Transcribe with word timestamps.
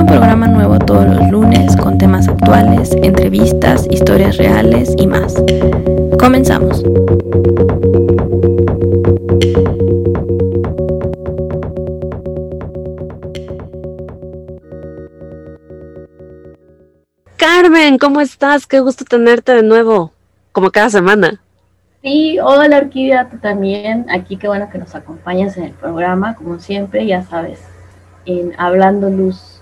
Escucha 0.00 0.14
un 0.14 0.18
programa 0.18 0.48
nuevo 0.48 0.78
todos 0.78 1.04
los 1.04 1.30
lunes 1.30 1.76
con 1.76 1.98
temas 1.98 2.26
actuales, 2.26 2.90
entrevistas, 3.02 3.86
historias 3.90 4.38
reales 4.38 4.94
y 4.96 5.06
más. 5.06 5.34
Comenzamos. 6.18 6.82
Carmen, 17.36 17.98
¿cómo 17.98 18.22
estás? 18.22 18.66
Qué 18.66 18.80
gusto 18.80 19.04
tenerte 19.04 19.52
de 19.52 19.62
nuevo, 19.62 20.12
como 20.52 20.70
cada 20.70 20.88
semana. 20.88 21.42
Sí, 22.00 22.38
hola 22.42 22.78
Orquídea, 22.78 23.28
tú 23.28 23.36
también. 23.36 24.06
Aquí 24.08 24.38
qué 24.38 24.48
bueno 24.48 24.70
que 24.70 24.78
nos 24.78 24.94
acompañas 24.94 25.58
en 25.58 25.64
el 25.64 25.72
programa, 25.72 26.36
como 26.36 26.58
siempre, 26.58 27.06
ya 27.06 27.22
sabes, 27.22 27.60
en 28.24 28.54
Hablando 28.56 29.10
Luz. 29.10 29.59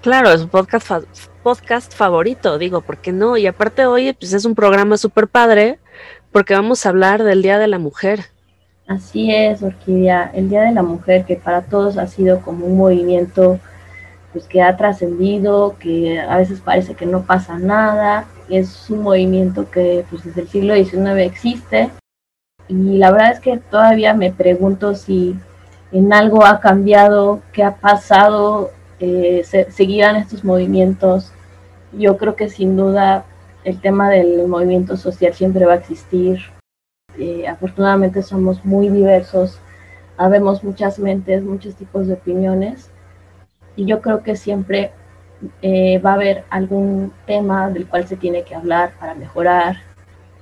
Claro, 0.00 0.30
es 0.30 0.40
un 0.40 0.48
podcast, 0.48 0.90
podcast 1.42 1.92
favorito, 1.92 2.56
digo, 2.56 2.80
¿por 2.80 2.96
qué 2.96 3.12
no? 3.12 3.36
Y 3.36 3.46
aparte 3.46 3.84
hoy 3.84 4.14
pues 4.14 4.32
es 4.32 4.46
un 4.46 4.54
programa 4.54 4.96
súper 4.96 5.28
padre 5.28 5.78
porque 6.32 6.54
vamos 6.54 6.86
a 6.86 6.88
hablar 6.88 7.22
del 7.22 7.42
Día 7.42 7.58
de 7.58 7.66
la 7.66 7.78
Mujer. 7.78 8.20
Así 8.86 9.30
es, 9.30 9.62
Orquídea, 9.62 10.30
el 10.32 10.48
Día 10.48 10.62
de 10.62 10.72
la 10.72 10.82
Mujer 10.82 11.26
que 11.26 11.36
para 11.36 11.60
todos 11.60 11.98
ha 11.98 12.06
sido 12.06 12.40
como 12.40 12.64
un 12.64 12.78
movimiento 12.78 13.60
pues 14.32 14.46
que 14.46 14.62
ha 14.62 14.74
trascendido, 14.74 15.76
que 15.78 16.18
a 16.18 16.38
veces 16.38 16.60
parece 16.60 16.94
que 16.94 17.04
no 17.04 17.22
pasa 17.26 17.58
nada, 17.58 18.24
es 18.48 18.88
un 18.88 19.02
movimiento 19.02 19.70
que 19.70 20.06
pues 20.08 20.24
desde 20.24 20.40
el 20.40 20.48
siglo 20.48 20.74
XIX 20.76 21.18
existe 21.18 21.90
y 22.68 22.96
la 22.96 23.10
verdad 23.10 23.32
es 23.32 23.40
que 23.40 23.58
todavía 23.58 24.14
me 24.14 24.32
pregunto 24.32 24.94
si 24.94 25.36
en 25.92 26.10
algo 26.14 26.46
ha 26.46 26.58
cambiado, 26.60 27.42
qué 27.52 27.64
ha 27.64 27.74
pasado, 27.74 28.70
eh, 29.00 29.42
seguirán 29.70 30.16
estos 30.16 30.44
movimientos. 30.44 31.32
Yo 31.92 32.16
creo 32.16 32.36
que 32.36 32.48
sin 32.48 32.76
duda 32.76 33.24
el 33.64 33.80
tema 33.80 34.10
del 34.10 34.46
movimiento 34.46 34.96
social 34.96 35.34
siempre 35.34 35.64
va 35.66 35.74
a 35.74 35.76
existir. 35.76 36.40
Eh, 37.18 37.48
afortunadamente 37.48 38.22
somos 38.22 38.64
muy 38.64 38.88
diversos, 38.88 39.58
habemos 40.16 40.62
muchas 40.62 40.98
mentes, 40.98 41.42
muchos 41.42 41.74
tipos 41.74 42.06
de 42.06 42.14
opiniones 42.14 42.90
y 43.74 43.84
yo 43.84 44.00
creo 44.00 44.22
que 44.22 44.36
siempre 44.36 44.92
eh, 45.62 45.98
va 45.98 46.12
a 46.12 46.14
haber 46.14 46.44
algún 46.50 47.12
tema 47.26 47.68
del 47.70 47.86
cual 47.86 48.06
se 48.06 48.16
tiene 48.16 48.42
que 48.42 48.54
hablar 48.54 48.92
para 49.00 49.14
mejorar, 49.14 49.76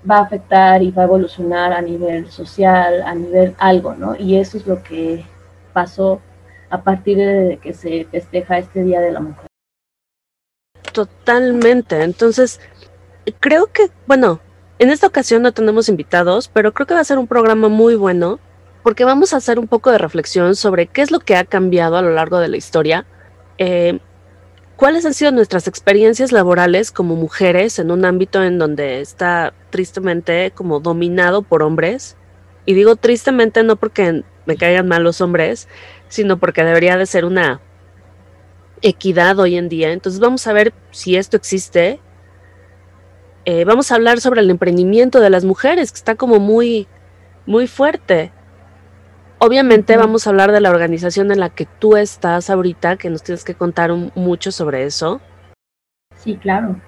va 0.09 0.19
a 0.19 0.23
afectar 0.23 0.83
y 0.83 0.91
va 0.91 1.03
a 1.03 1.07
evolucionar 1.07 1.73
a 1.73 1.81
nivel 1.81 2.31
social, 2.31 3.03
a 3.03 3.15
nivel 3.15 3.55
algo, 3.59 3.95
¿no? 3.95 4.17
Y 4.17 4.37
eso 4.37 4.59
es 4.59 4.67
lo 4.67 4.83
que 4.83 5.25
pasó 5.73 6.21
a 6.71 6.83
partir 6.83 7.17
de 7.19 7.59
que 7.63 7.73
se 7.73 8.07
festeja 8.11 8.59
este 8.59 8.85
Día 8.85 9.01
de 9.01 9.13
la 9.13 9.21
Mujer. 9.21 9.47
Totalmente. 10.93 12.03
Entonces, 12.03 12.61
creo 13.41 13.67
que, 13.73 13.91
bueno, 14.07 14.41
en 14.79 14.91
esta 14.91 15.07
ocasión 15.07 15.43
no 15.43 15.53
tenemos 15.53 15.89
invitados, 15.89 16.49
pero 16.49 16.73
creo 16.73 16.87
que 16.87 16.95
va 16.95 17.01
a 17.01 17.05
ser 17.05 17.19
un 17.19 17.27
programa 17.27 17.69
muy 17.69 17.95
bueno 17.95 18.41
porque 18.83 19.05
vamos 19.05 19.35
a 19.35 19.39
hacer 19.39 19.59
un 19.59 19.67
poco 19.67 19.91
de 19.91 19.99
reflexión 19.99 20.55
sobre 20.55 20.87
qué 20.87 21.03
es 21.03 21.11
lo 21.11 21.21
que 21.21 21.37
ha 21.37 21.45
cambiado 21.45 21.97
a 21.97 22.03
lo 22.03 22.11
largo 22.11 22.39
de 22.39 22.49
la 22.49 22.57
historia 22.57 23.07
eh, 23.59 23.99
¿cuáles 24.77 25.05
han 25.05 25.15
sido 25.15 25.33
nuestras 25.33 25.67
experiencias 25.67 26.33
laborales 26.33 26.93
como 26.93 27.17
mujeres 27.17 27.79
en 27.79 27.91
un 27.91 28.05
ámbito 28.05 28.43
en 28.43 28.59
donde 28.59 29.01
está 29.01 29.53
tristemente 29.71 30.53
como 30.53 30.81
dominado 30.81 31.43
por 31.43 31.63
hombres? 31.63 32.17
Y 32.65 32.75
digo 32.75 32.97
tristemente 32.97 33.63
no 33.65 33.77
porque 33.77 34.23
me 34.47 34.57
caigan 34.57 34.89
mal 34.89 35.03
los 35.03 35.21
hombres, 35.21 35.69
sino 36.09 36.39
porque 36.39 36.65
debería 36.65 36.97
de 36.97 37.07
ser 37.07 37.25
una 37.25 37.61
equidad 38.83 39.39
hoy 39.39 39.57
en 39.57 39.69
día. 39.69 39.93
Entonces 39.93 40.21
vamos 40.21 40.47
a 40.47 40.53
ver 40.53 40.73
si 40.91 41.17
esto 41.17 41.37
existe. 41.37 42.01
Eh, 43.45 43.65
vamos 43.65 43.91
a 43.91 43.95
hablar 43.95 44.21
sobre 44.21 44.41
el 44.41 44.51
emprendimiento 44.51 45.21
de 45.21 45.31
las 45.31 45.45
mujeres, 45.45 45.93
que 45.93 45.97
está 45.97 46.15
como 46.17 46.39
muy, 46.39 46.87
muy 47.47 47.67
fuerte. 47.67 48.33
Obviamente 49.39 49.97
vamos 49.97 50.27
a 50.27 50.31
hablar 50.31 50.53
de 50.53 50.61
la 50.61 50.71
organización 50.71 51.31
en 51.31 51.41
la 51.41 51.51
que 51.51 51.67
tú 51.79 51.97
estás 51.97 52.51
ahorita, 52.51 52.97
que 52.97 53.09
nos 53.09 53.23
tienes 53.23 53.45
que 53.45 53.55
contar 53.55 53.93
mucho 53.93 54.51
sobre 54.51 54.85
eso. 54.85 55.21
Sí, 56.17 56.37
claro. 56.37 56.81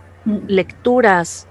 Lecturas. 0.48 1.48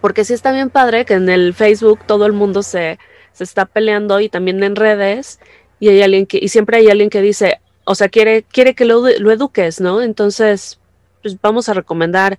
Porque 0.00 0.24
sí 0.24 0.34
está 0.34 0.50
bien 0.50 0.70
padre 0.70 1.04
que 1.04 1.14
en 1.14 1.28
el 1.28 1.54
Facebook 1.54 2.00
todo 2.04 2.26
el 2.26 2.32
mundo 2.32 2.64
se, 2.64 2.98
se 3.32 3.44
está 3.44 3.64
peleando 3.66 4.18
y 4.18 4.28
también 4.28 4.62
en 4.64 4.74
redes 4.74 5.38
y 5.82 5.88
hay 5.88 6.00
alguien 6.00 6.26
que, 6.26 6.38
y 6.40 6.46
siempre 6.46 6.76
hay 6.76 6.88
alguien 6.90 7.10
que 7.10 7.20
dice, 7.20 7.60
o 7.82 7.96
sea, 7.96 8.08
quiere, 8.08 8.44
quiere 8.44 8.76
que 8.76 8.84
lo, 8.84 9.02
lo 9.18 9.32
eduques, 9.32 9.80
¿no? 9.80 10.00
Entonces, 10.00 10.78
pues 11.22 11.40
vamos 11.40 11.68
a 11.68 11.74
recomendar 11.74 12.38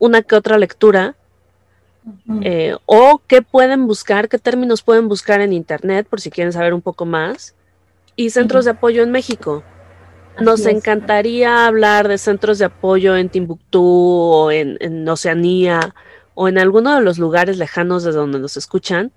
una 0.00 0.22
que 0.22 0.34
otra 0.34 0.58
lectura 0.58 1.14
eh, 2.42 2.74
o 2.86 3.22
qué 3.28 3.42
pueden 3.42 3.86
buscar, 3.86 4.28
qué 4.28 4.38
términos 4.38 4.82
pueden 4.82 5.06
buscar 5.06 5.40
en 5.40 5.52
Internet 5.52 6.08
por 6.10 6.20
si 6.20 6.32
quieren 6.32 6.52
saber 6.52 6.74
un 6.74 6.82
poco 6.82 7.06
más. 7.06 7.54
Y 8.16 8.30
centros 8.30 8.64
de 8.64 8.72
apoyo 8.72 9.04
en 9.04 9.12
México. 9.12 9.62
Nos 10.40 10.66
encantaría 10.66 11.68
hablar 11.68 12.08
de 12.08 12.18
centros 12.18 12.58
de 12.58 12.64
apoyo 12.64 13.16
en 13.16 13.28
Timbuktu 13.28 13.84
o 13.84 14.50
en, 14.50 14.78
en, 14.80 15.08
Oceanía 15.08 15.94
o 16.34 16.48
en 16.48 16.58
alguno 16.58 16.96
de 16.96 17.02
los 17.02 17.18
lugares 17.18 17.56
lejanos 17.56 18.02
de 18.02 18.10
donde 18.10 18.40
nos 18.40 18.56
escuchan, 18.56 19.12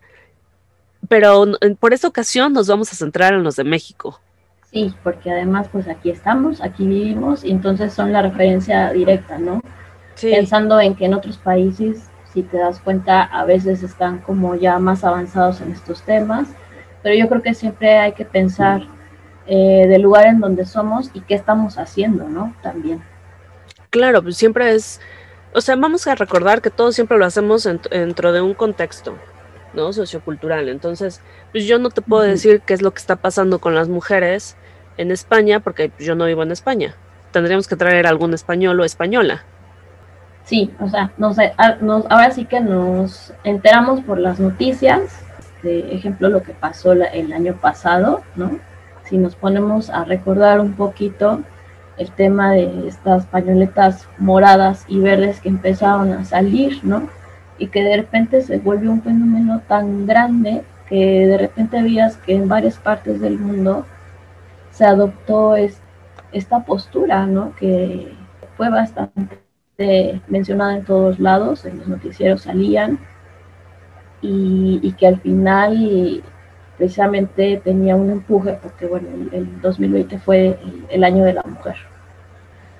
pero 1.07 1.45
por 1.79 1.93
esta 1.93 2.07
ocasión 2.07 2.53
nos 2.53 2.67
vamos 2.67 2.91
a 2.91 2.95
centrar 2.95 3.33
en 3.33 3.43
los 3.43 3.55
de 3.55 3.63
México. 3.63 4.19
Sí, 4.71 4.93
porque 5.03 5.31
además 5.31 5.67
pues 5.71 5.87
aquí 5.87 6.09
estamos, 6.09 6.61
aquí 6.61 6.87
vivimos 6.87 7.43
y 7.43 7.51
entonces 7.51 7.93
son 7.93 8.11
la 8.11 8.21
referencia 8.21 8.91
directa, 8.91 9.37
¿no? 9.37 9.61
Pensando 10.19 10.79
en 10.79 10.95
que 10.95 11.05
en 11.05 11.13
otros 11.13 11.37
países 11.37 12.09
si 12.33 12.41
te 12.41 12.57
das 12.57 12.79
cuenta, 12.79 13.23
a 13.23 13.45
veces 13.45 13.83
están 13.83 14.19
como 14.19 14.55
ya 14.55 14.79
más 14.79 15.03
avanzados 15.03 15.61
en 15.61 15.71
estos 15.71 16.01
temas, 16.01 16.47
pero 17.03 17.15
yo 17.15 17.29
creo 17.29 17.43
que 17.43 17.53
siempre 17.53 17.99
hay 17.99 18.13
que 18.13 18.25
pensar 18.25 18.81
eh, 19.45 19.85
del 19.87 20.01
lugar 20.01 20.25
en 20.25 20.39
donde 20.39 20.65
somos 20.65 21.11
y 21.13 21.21
qué 21.21 21.35
estamos 21.35 21.77
haciendo, 21.77 22.27
¿no? 22.27 22.55
También. 22.63 23.03
Claro, 23.91 24.23
pues 24.23 24.35
siempre 24.35 24.73
es, 24.73 24.99
o 25.53 25.61
sea, 25.61 25.75
vamos 25.75 26.07
a 26.07 26.15
recordar 26.15 26.61
que 26.61 26.71
todo 26.71 26.91
siempre 26.91 27.19
lo 27.19 27.25
hacemos 27.25 27.69
dentro 27.91 28.31
de 28.31 28.41
un 28.41 28.55
contexto, 28.55 29.15
¿no? 29.73 29.93
Sociocultural. 29.93 30.69
Entonces, 30.69 31.21
pues 31.51 31.65
yo 31.65 31.79
no 31.79 31.89
te 31.89 32.01
puedo 32.01 32.23
decir 32.23 32.61
qué 32.65 32.73
es 32.73 32.81
lo 32.81 32.91
que 32.91 32.99
está 32.99 33.15
pasando 33.15 33.59
con 33.59 33.75
las 33.75 33.89
mujeres 33.89 34.55
en 34.97 35.11
España, 35.11 35.59
porque 35.59 35.91
yo 35.99 36.15
no 36.15 36.25
vivo 36.25 36.43
en 36.43 36.51
España. 36.51 36.95
Tendríamos 37.31 37.67
que 37.67 37.75
traer 37.75 38.05
algún 38.05 38.33
español 38.33 38.79
o 38.79 38.83
española 38.83 39.43
sí, 40.45 40.71
o 40.79 40.87
sea, 40.87 41.11
nos, 41.17 41.37
ahora 41.39 42.31
sí 42.31 42.45
que 42.45 42.59
nos 42.59 43.33
enteramos 43.43 44.01
por 44.01 44.19
las 44.19 44.39
noticias, 44.39 45.01
de 45.61 45.95
ejemplo 45.95 46.29
lo 46.29 46.43
que 46.43 46.53
pasó 46.53 46.91
el 46.91 47.33
año 47.33 47.55
pasado, 47.55 48.21
¿no? 48.35 48.59
Si 49.05 49.17
nos 49.17 49.35
ponemos 49.35 49.89
a 49.89 50.03
recordar 50.03 50.59
un 50.59 50.73
poquito 50.73 51.41
el 51.97 52.11
tema 52.11 52.51
de 52.51 52.87
estas 52.87 53.25
pañoletas 53.27 54.07
moradas 54.17 54.85
y 54.87 54.99
verdes 54.99 55.39
que 55.39 55.49
empezaron 55.49 56.11
a 56.11 56.25
salir, 56.25 56.79
¿no? 56.83 57.07
Y 57.57 57.67
que 57.67 57.83
de 57.83 57.97
repente 57.97 58.41
se 58.41 58.57
volvió 58.57 58.91
un 58.91 59.01
fenómeno 59.01 59.61
tan 59.67 60.05
grande 60.05 60.63
que 60.89 61.27
de 61.27 61.37
repente 61.37 61.81
veías 61.81 62.17
que 62.17 62.33
en 62.33 62.47
varias 62.47 62.77
partes 62.77 63.21
del 63.21 63.39
mundo 63.39 63.85
se 64.71 64.85
adoptó 64.85 65.55
esta 65.55 66.65
postura, 66.65 67.25
¿no? 67.25 67.55
Que 67.55 68.13
fue 68.57 68.69
bastante 68.69 69.39
mencionada 70.27 70.77
en 70.77 70.85
todos 70.85 71.19
lados, 71.19 71.65
en 71.65 71.79
los 71.79 71.87
noticieros 71.87 72.43
salían, 72.43 72.99
y, 74.21 74.93
que 74.97 75.07
al 75.07 75.19
final 75.19 76.23
precisamente 76.77 77.61
tenía 77.63 77.95
un 77.95 78.09
empuje, 78.09 78.57
porque 78.61 78.85
bueno, 78.85 79.07
el, 79.31 79.61
2020 79.61 80.17
fue 80.19 80.57
el, 80.89 81.03
año 81.03 81.23
de 81.25 81.33
la 81.33 81.43
mujer. 81.43 81.75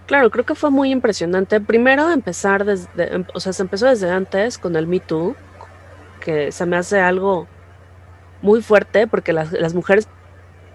Claro, 0.06 0.30
creo 0.30 0.46
que 0.46 0.56
fue 0.56 0.70
muy 0.70 0.92
impresionante. 0.92 1.62
Primero 1.62 2.10
empezar 2.12 2.66
desde, 2.66 3.26
o 3.34 3.40
sea, 3.40 3.54
se 3.54 3.62
empezó 3.62 3.88
desde 3.88 4.10
antes 4.10 4.58
con 4.58 4.76
el 4.76 4.86
Me 4.86 5.00
Too, 5.00 5.36
que 6.20 6.52
se 6.52 6.66
me 6.66 6.78
hace 6.78 7.00
algo 7.00 7.48
muy 8.42 8.62
fuerte 8.62 9.08
porque 9.08 9.32
las, 9.32 9.52
las 9.54 9.74
mujeres 9.74 10.08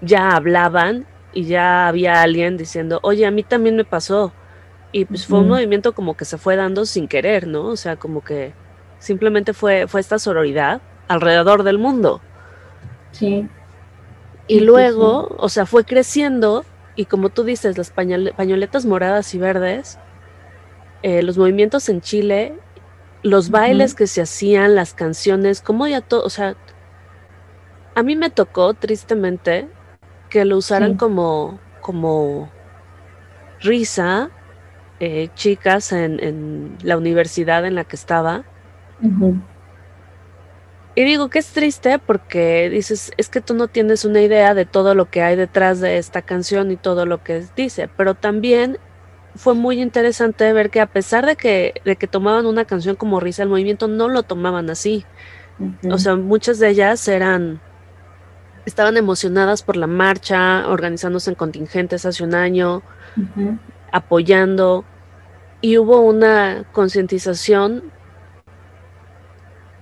ya 0.01 0.31
hablaban 0.31 1.07
y 1.33 1.45
ya 1.45 1.89
había 1.89 2.23
alguien 2.23 2.57
diciendo, 2.57 3.01
oye, 3.03 3.27
a 3.27 3.31
mí 3.31 3.43
también 3.43 3.77
me 3.77 3.85
pasó. 3.85 4.33
Y 4.91 5.05
pues 5.05 5.27
fue 5.27 5.41
un 5.41 5.49
movimiento 5.49 5.93
como 5.93 6.17
que 6.17 6.25
se 6.25 6.39
fue 6.39 6.57
dando 6.57 6.87
sin 6.87 7.09
querer, 7.09 7.47
¿no? 7.47 7.67
O 7.67 7.77
sea, 7.77 7.97
como 7.97 8.25
que 8.25 8.55
simplemente 8.99 9.53
fue, 9.53 9.87
fue 9.87 10.01
esta 10.01 10.19
sororidad 10.19 10.81
alrededor 11.09 11.63
del 11.63 11.79
mundo. 11.79 12.23
Sí. 13.13 13.47
Y 14.47 14.61
luego, 14.61 15.37
o 15.39 15.51
sea, 15.51 15.67
fue 15.67 15.85
creciendo 15.85 16.65
y 16.99 17.05
como 17.05 17.29
tú 17.29 17.45
dices, 17.45 17.79
las 17.79 17.93
pañoletas 17.93 18.85
moradas 18.85 19.33
y 19.33 19.39
verdes, 19.39 20.01
eh, 21.05 21.23
los 21.23 21.39
movimientos 21.39 21.89
en 21.89 22.01
Chile, 22.01 22.59
los 23.23 23.51
bailes 23.51 23.95
que 23.95 24.09
se 24.09 24.21
hacían, 24.21 24.75
las 24.75 24.95
canciones, 24.95 25.61
como 25.61 25.87
ya 25.87 26.01
todo, 26.01 26.25
o 26.25 26.29
sea, 26.29 26.57
a 27.95 28.03
mí 28.03 28.17
me 28.17 28.31
tocó 28.31 28.75
tristemente 28.75 29.69
que 30.29 30.45
lo 30.45 30.57
usaran 30.57 30.97
como, 30.97 31.61
como 31.83 32.51
risa, 33.61 34.31
eh, 34.99 35.29
chicas 35.37 35.93
en, 35.93 36.77
la 36.83 36.97
universidad 36.97 37.65
en 37.65 37.77
la 37.77 37.85
que 37.85 37.95
estaba. 37.95 38.43
Y 40.99 41.05
digo 41.05 41.31
que 41.31 41.39
es 41.39 41.53
triste 41.53 42.01
porque 42.01 42.69
dices, 42.71 43.13
es 43.19 43.29
que 43.29 43.41
tú 43.41 43.55
no 43.55 43.69
tienes 43.69 44.05
una 44.05 44.21
idea 44.21 44.53
de 44.53 44.67
todo 44.67 44.97
lo 44.97 45.09
que 45.09 45.23
hay 45.23 45.37
detrás 45.37 45.79
de 45.79 45.97
esta 45.97 46.23
canción 46.23 46.73
y 46.73 46.77
todo 46.77 47.07
lo 47.07 47.23
que 47.23 47.45
dice, 47.55 47.89
pero 47.97 48.17
también 48.17 48.79
fue 49.37 49.55
muy 49.55 49.81
interesante 49.81 50.53
ver 50.53 50.71
que 50.71 50.81
a 50.81 50.87
pesar 50.87 51.25
de 51.25 51.37
que, 51.37 51.81
de 51.85 51.95
que 51.95 52.09
tomaban 52.09 52.47
una 52.47 52.65
canción 52.65 52.97
como 52.97 53.21
risa, 53.21 53.45
el 53.45 53.49
movimiento 53.49 53.87
no 53.87 54.09
lo 54.09 54.25
tomaban 54.25 54.71
así. 54.71 55.05
O 55.89 55.99
sea, 55.99 56.17
muchas 56.17 56.59
de 56.59 56.71
ellas 56.71 57.07
eran, 57.07 57.61
estaban 58.67 58.97
emocionadas 58.97 59.63
por 59.63 59.77
la 59.77 59.87
marcha, 59.87 60.67
organizándose 60.67 61.31
en 61.31 61.37
contingentes 61.37 62.07
hace 62.07 62.25
un 62.25 62.35
año, 62.35 62.83
apoyando, 63.93 64.85
y 65.61 65.79
hubo 65.79 66.01
una 66.01 66.65
concientización, 66.73 67.85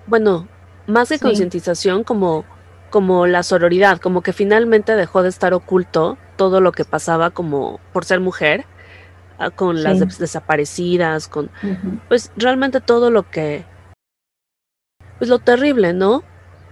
bueno, 0.06 0.46
más 0.86 1.08
de 1.08 1.18
concientización 1.18 2.04
como, 2.04 2.44
como 2.90 3.26
la 3.26 3.42
sororidad, 3.42 3.98
como 3.98 4.22
que 4.22 4.32
finalmente 4.32 4.96
dejó 4.96 5.22
de 5.22 5.28
estar 5.28 5.54
oculto 5.54 6.18
todo 6.36 6.60
lo 6.60 6.72
que 6.72 6.84
pasaba 6.84 7.30
como 7.30 7.80
por 7.92 8.04
ser 8.04 8.20
mujer, 8.20 8.64
ah, 9.38 9.50
con 9.50 9.82
las 9.82 10.18
desaparecidas, 10.18 11.28
con 11.28 11.50
pues 12.08 12.32
realmente 12.36 12.80
todo 12.80 13.10
lo 13.10 13.30
que, 13.30 13.64
pues 15.18 15.28
lo 15.28 15.38
terrible, 15.38 15.92
¿no? 15.92 16.22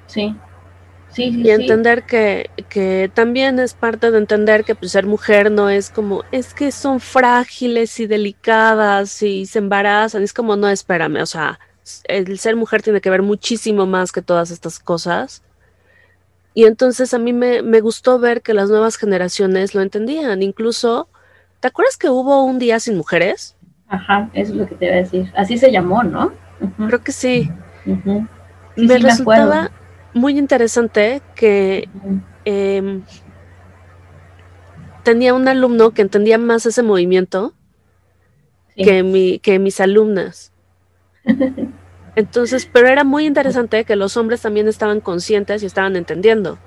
Sí. 0.07 0.37
Sí, 1.09 1.31
sí, 1.31 1.43
y 1.43 1.51
entender 1.51 2.07
que, 2.07 2.51
que, 2.69 3.09
también 3.15 3.61
es 3.61 3.75
parte 3.75 4.11
de 4.11 4.19
entender 4.19 4.65
que 4.65 4.75
pues, 4.75 4.91
ser 4.91 5.07
mujer 5.07 5.53
no 5.53 5.71
es 5.71 5.89
como, 5.89 6.25
es 6.33 6.55
que 6.55 6.73
son 6.73 6.99
frágiles 6.99 8.01
y 8.01 8.09
delicadas 8.09 9.23
y 9.23 9.47
se 9.47 9.61
embarazan, 9.61 10.25
es 10.25 10.33
como, 10.33 10.57
no, 10.57 10.69
espérame, 10.69 11.23
o 11.23 11.27
sea, 11.27 11.61
el 12.05 12.39
ser 12.39 12.57
mujer 12.57 12.83
tiene 12.83 13.01
que 13.01 13.11
ver 13.11 13.23
muchísimo 13.23 13.87
más 13.87 14.13
que 14.13 14.23
todas 14.23 14.51
estas 14.51 14.79
cosas. 14.79 15.43
Y 16.55 16.65
entonces 16.65 17.13
a 17.15 17.19
mí 17.19 17.33
me, 17.33 17.81
gustó 17.81 18.19
ver 18.19 18.41
que 18.41 18.55
las 18.55 18.71
nuevas 18.71 18.97
generaciones 18.97 19.75
lo 19.75 19.83
entendían. 19.83 20.43
Incluso, 20.43 21.09
¿te 21.61 21.69
acuerdas 21.69 21.97
que 21.97 22.09
hubo 22.09 22.45
un 22.45 22.59
día 22.59 22.79
sin 22.79 22.97
mujeres? 22.97 23.57
Ajá, 23.89 24.31
eso 24.35 24.53
es 24.53 24.59
lo 24.59 24.67
que 24.67 24.77
te 24.77 24.87
iba 24.87 24.95
a 24.95 24.99
decir. 24.99 25.33
Así 25.37 25.59
se 25.59 25.73
llamó, 25.73 26.05
¿no? 26.05 26.33
Creo 26.87 27.03
que 27.03 27.13
sí. 27.13 27.51
me 28.77 28.99
resultaba 28.99 29.71
muy 30.15 30.39
interesante 30.39 31.21
que 31.35 31.89
em, 32.45 33.03
tenía 35.03 35.35
un 35.35 35.49
alumno 35.49 35.91
que 35.91 36.03
entendía 36.03 36.39
más 36.39 36.67
ese 36.67 36.83
movimiento 36.83 37.53
que, 38.77 39.03
mi, 39.03 39.41
que 39.41 39.59
mis 39.59 39.81
alumnas. 39.81 40.53
Entonces, 42.17 42.69
pero 42.71 42.89
era 42.89 43.05
muy 43.05 43.27
interesante 43.27 43.85
que 43.85 43.97
los 43.97 44.17
hombres 44.17 44.41
también 44.41 44.69
estaban 44.69 45.01
conscientes 45.01 45.63
y 45.63 45.67
estaban 45.67 45.97
entendiendo. 45.97 46.59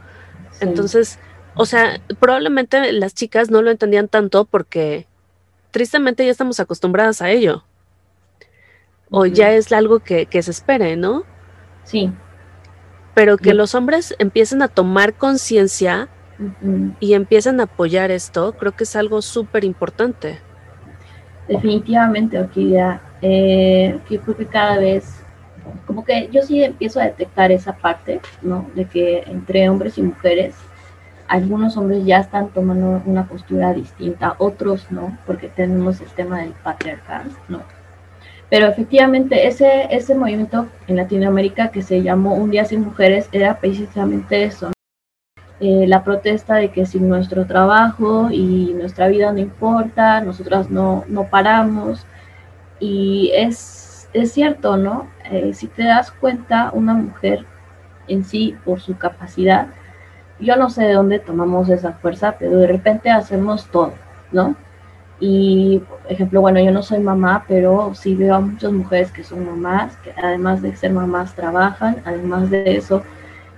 Entonces, 0.59 1.19
o 1.55 1.65
sea, 1.65 1.99
probablemente 2.19 2.91
las 2.91 3.13
chicas 3.13 3.49
no 3.49 3.61
lo 3.61 3.71
entendían 3.71 4.07
tanto 4.07 4.45
porque 4.45 5.07
tristemente 5.71 6.25
ya 6.25 6.31
estamos 6.31 6.59
acostumbradas 6.59 7.21
a 7.21 7.29
ello. 7.29 7.63
O 9.09 9.25
ya 9.25 9.53
es 9.53 9.71
algo 9.71 9.99
que, 9.99 10.27
se 10.31 10.51
espere, 10.51 10.97
¿no? 10.97 11.23
Sí. 11.83 12.11
Pero 13.15 13.37
que 13.37 13.53
los 13.53 13.73
hombres 13.73 14.15
empiecen 14.19 14.61
a 14.61 14.67
tomar 14.67 15.13
conciencia 15.13 16.09
y 16.99 17.13
empiecen 17.13 17.59
a 17.59 17.63
apoyar 17.63 18.11
esto, 18.11 18.53
creo 18.53 18.73
que 18.73 18.83
es 18.83 18.95
algo 18.95 19.21
súper 19.21 19.63
importante. 19.63 20.39
Definitivamente, 21.47 22.37
Orquídea. 22.37 23.01
Eh, 23.21 23.99
yo 24.09 24.21
creo 24.21 24.37
que 24.37 24.45
cada 24.45 24.77
vez, 24.77 25.23
como 25.85 26.03
que 26.03 26.29
yo 26.31 26.41
sí 26.41 26.63
empiezo 26.63 26.99
a 26.99 27.05
detectar 27.05 27.51
esa 27.51 27.73
parte, 27.73 28.21
¿no? 28.41 28.67
De 28.75 28.85
que 28.85 29.23
entre 29.27 29.69
hombres 29.69 29.97
y 29.97 30.01
mujeres, 30.01 30.55
algunos 31.27 31.77
hombres 31.77 32.05
ya 32.05 32.19
están 32.19 32.49
tomando 32.49 33.01
una 33.05 33.27
postura 33.27 33.73
distinta, 33.73 34.35
otros 34.37 34.91
no, 34.91 35.17
porque 35.25 35.49
tenemos 35.49 35.99
el 36.01 36.07
tema 36.09 36.39
del 36.41 36.53
patriarcado, 36.63 37.31
¿no? 37.47 37.61
Pero 38.49 38.67
efectivamente 38.67 39.47
ese, 39.47 39.87
ese 39.93 40.15
movimiento 40.15 40.67
en 40.87 40.95
Latinoamérica 40.95 41.69
que 41.69 41.81
se 41.81 42.01
llamó 42.01 42.33
Un 42.35 42.51
Día 42.51 42.63
Sin 42.63 42.81
Mujeres 42.81 43.27
era 43.33 43.59
precisamente 43.59 44.43
eso, 44.43 44.71
eh, 45.59 45.85
la 45.87 46.03
protesta 46.03 46.55
de 46.55 46.69
que 46.69 46.85
sin 46.85 47.09
nuestro 47.09 47.47
trabajo 47.47 48.29
y 48.31 48.73
nuestra 48.75 49.07
vida 49.07 49.31
no 49.31 49.39
importa, 49.39 50.21
nosotras 50.21 50.69
no, 50.69 51.03
no 51.07 51.29
paramos. 51.29 52.05
Y 52.79 53.31
es, 53.33 54.07
es 54.13 54.31
cierto, 54.31 54.77
¿no? 54.77 55.07
Eh, 55.31 55.53
si 55.53 55.67
te 55.67 55.83
das 55.83 56.11
cuenta, 56.11 56.71
una 56.73 56.93
mujer 56.93 57.45
en 58.07 58.23
sí, 58.23 58.55
por 58.65 58.79
su 58.79 58.97
capacidad, 58.97 59.67
yo 60.39 60.55
no 60.55 60.69
sé 60.69 60.83
de 60.83 60.93
dónde 60.93 61.19
tomamos 61.19 61.69
esa 61.69 61.93
fuerza, 61.93 62.35
pero 62.37 62.57
de 62.57 62.67
repente 62.67 63.09
hacemos 63.09 63.65
todo, 63.67 63.93
¿no? 64.31 64.55
Y, 65.19 65.79
por 65.79 66.11
ejemplo, 66.11 66.41
bueno, 66.41 66.59
yo 66.59 66.71
no 66.71 66.83
soy 66.83 66.99
mamá, 66.99 67.43
pero 67.47 67.93
sí 67.95 68.15
veo 68.15 68.35
a 68.35 68.39
muchas 68.39 68.71
mujeres 68.71 69.11
que 69.11 69.23
son 69.23 69.45
mamás, 69.45 69.95
que 69.97 70.13
además 70.15 70.61
de 70.61 70.75
ser 70.75 70.91
mamás 70.93 71.33
trabajan, 71.33 72.01
además 72.05 72.51
de 72.51 72.75
eso 72.77 73.03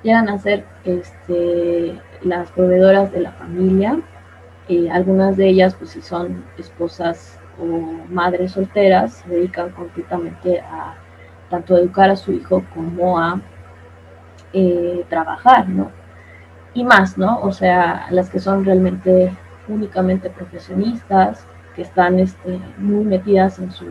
llegan 0.03 0.29
a 0.29 0.39
ser 0.39 0.65
este, 0.85 1.99
las 2.23 2.49
proveedoras 2.51 3.11
de 3.11 3.21
la 3.21 3.31
familia. 3.31 3.99
Algunas 4.91 5.35
de 5.35 5.49
ellas, 5.49 5.73
pues 5.73 5.91
si 5.91 6.01
son 6.01 6.45
esposas 6.57 7.39
o 7.59 7.65
madres 8.09 8.51
solteras, 8.51 9.13
se 9.13 9.29
dedican 9.29 9.71
completamente 9.71 10.59
a 10.59 10.93
tanto 11.49 11.77
educar 11.77 12.09
a 12.09 12.15
su 12.15 12.31
hijo 12.31 12.63
como 12.73 13.19
a 13.19 13.41
eh, 14.53 15.05
trabajar, 15.09 15.67
¿no? 15.69 15.91
Y 16.73 16.83
más, 16.83 17.17
¿no? 17.17 17.39
O 17.41 17.51
sea, 17.51 18.07
las 18.11 18.29
que 18.29 18.39
son 18.39 18.63
realmente 18.65 19.35
únicamente 19.67 20.29
profesionistas, 20.29 21.45
que 21.75 21.81
están 21.83 22.19
este, 22.19 22.59
muy 22.77 23.05
metidas 23.05 23.59
en 23.59 23.71
su, 23.71 23.85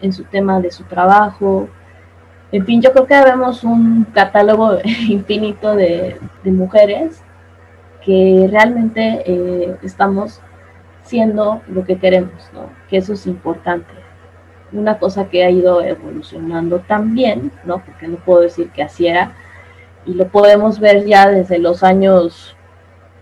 en 0.00 0.12
su 0.12 0.24
tema 0.24 0.60
de 0.60 0.70
su 0.70 0.84
trabajo, 0.84 1.68
en 2.54 2.64
fin, 2.64 2.80
yo 2.80 2.92
creo 2.92 3.06
que 3.06 3.20
vemos 3.20 3.64
un 3.64 4.04
catálogo 4.14 4.78
infinito 5.08 5.74
de, 5.74 6.20
mujeres 6.44 7.20
que 8.04 8.46
realmente 8.48 9.24
eh, 9.26 9.76
estamos 9.82 10.40
siendo 11.02 11.62
lo 11.66 11.84
que 11.84 11.96
queremos, 11.98 12.48
¿no? 12.52 12.68
Que 12.88 12.98
eso 12.98 13.14
es 13.14 13.26
importante. 13.26 14.03
Una 14.74 14.98
cosa 14.98 15.28
que 15.28 15.44
ha 15.44 15.50
ido 15.50 15.82
evolucionando 15.82 16.80
también, 16.80 17.50
¿no? 17.64 17.82
Porque 17.84 18.08
no 18.08 18.16
puedo 18.16 18.42
decir 18.42 18.70
que 18.70 18.82
así 18.82 19.06
era, 19.06 19.32
y 20.04 20.14
lo 20.14 20.28
podemos 20.28 20.78
ver 20.80 21.06
ya 21.06 21.28
desde 21.28 21.58
los 21.58 21.82
años, 21.82 22.56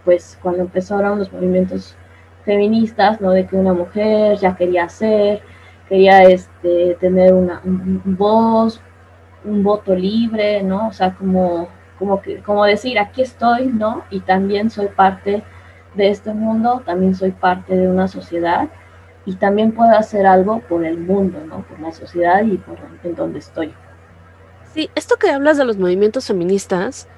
pues 0.04 0.38
cuando 0.42 0.62
empezaron 0.62 1.18
los 1.18 1.32
movimientos 1.32 1.96
feministas, 2.44 3.20
¿no? 3.20 3.30
De 3.30 3.46
que 3.46 3.54
una 3.56 3.72
mujer 3.72 4.38
ya 4.38 4.56
quería 4.56 4.88
ser, 4.88 5.42
quería 5.88 6.22
este, 6.24 6.96
tener 6.98 7.34
una 7.34 7.60
voz, 7.64 8.80
un 9.44 9.62
voto 9.62 9.94
libre, 9.94 10.62
¿no? 10.62 10.88
O 10.88 10.92
sea, 10.92 11.14
como, 11.14 11.68
como, 11.98 12.20
que, 12.20 12.38
como 12.38 12.64
decir, 12.64 12.98
aquí 12.98 13.22
estoy, 13.22 13.66
¿no? 13.66 14.02
Y 14.10 14.20
también 14.20 14.70
soy 14.70 14.88
parte 14.88 15.44
de 15.94 16.08
este 16.08 16.32
mundo, 16.32 16.82
también 16.84 17.14
soy 17.14 17.30
parte 17.32 17.76
de 17.76 17.88
una 17.88 18.08
sociedad 18.08 18.68
y 19.24 19.34
también 19.34 19.72
puedo 19.72 19.92
hacer 19.92 20.26
algo 20.26 20.60
por 20.68 20.84
el 20.84 20.98
mundo, 20.98 21.38
¿no? 21.46 21.62
Por 21.66 21.80
la 21.80 21.92
sociedad 21.92 22.44
y 22.44 22.56
por 22.56 22.78
en 23.04 23.14
donde 23.14 23.38
estoy. 23.38 23.72
Sí, 24.74 24.90
esto 24.94 25.16
que 25.16 25.30
hablas 25.30 25.58
de 25.58 25.64
los 25.64 25.76
movimientos 25.76 26.26
feministas 26.26 27.08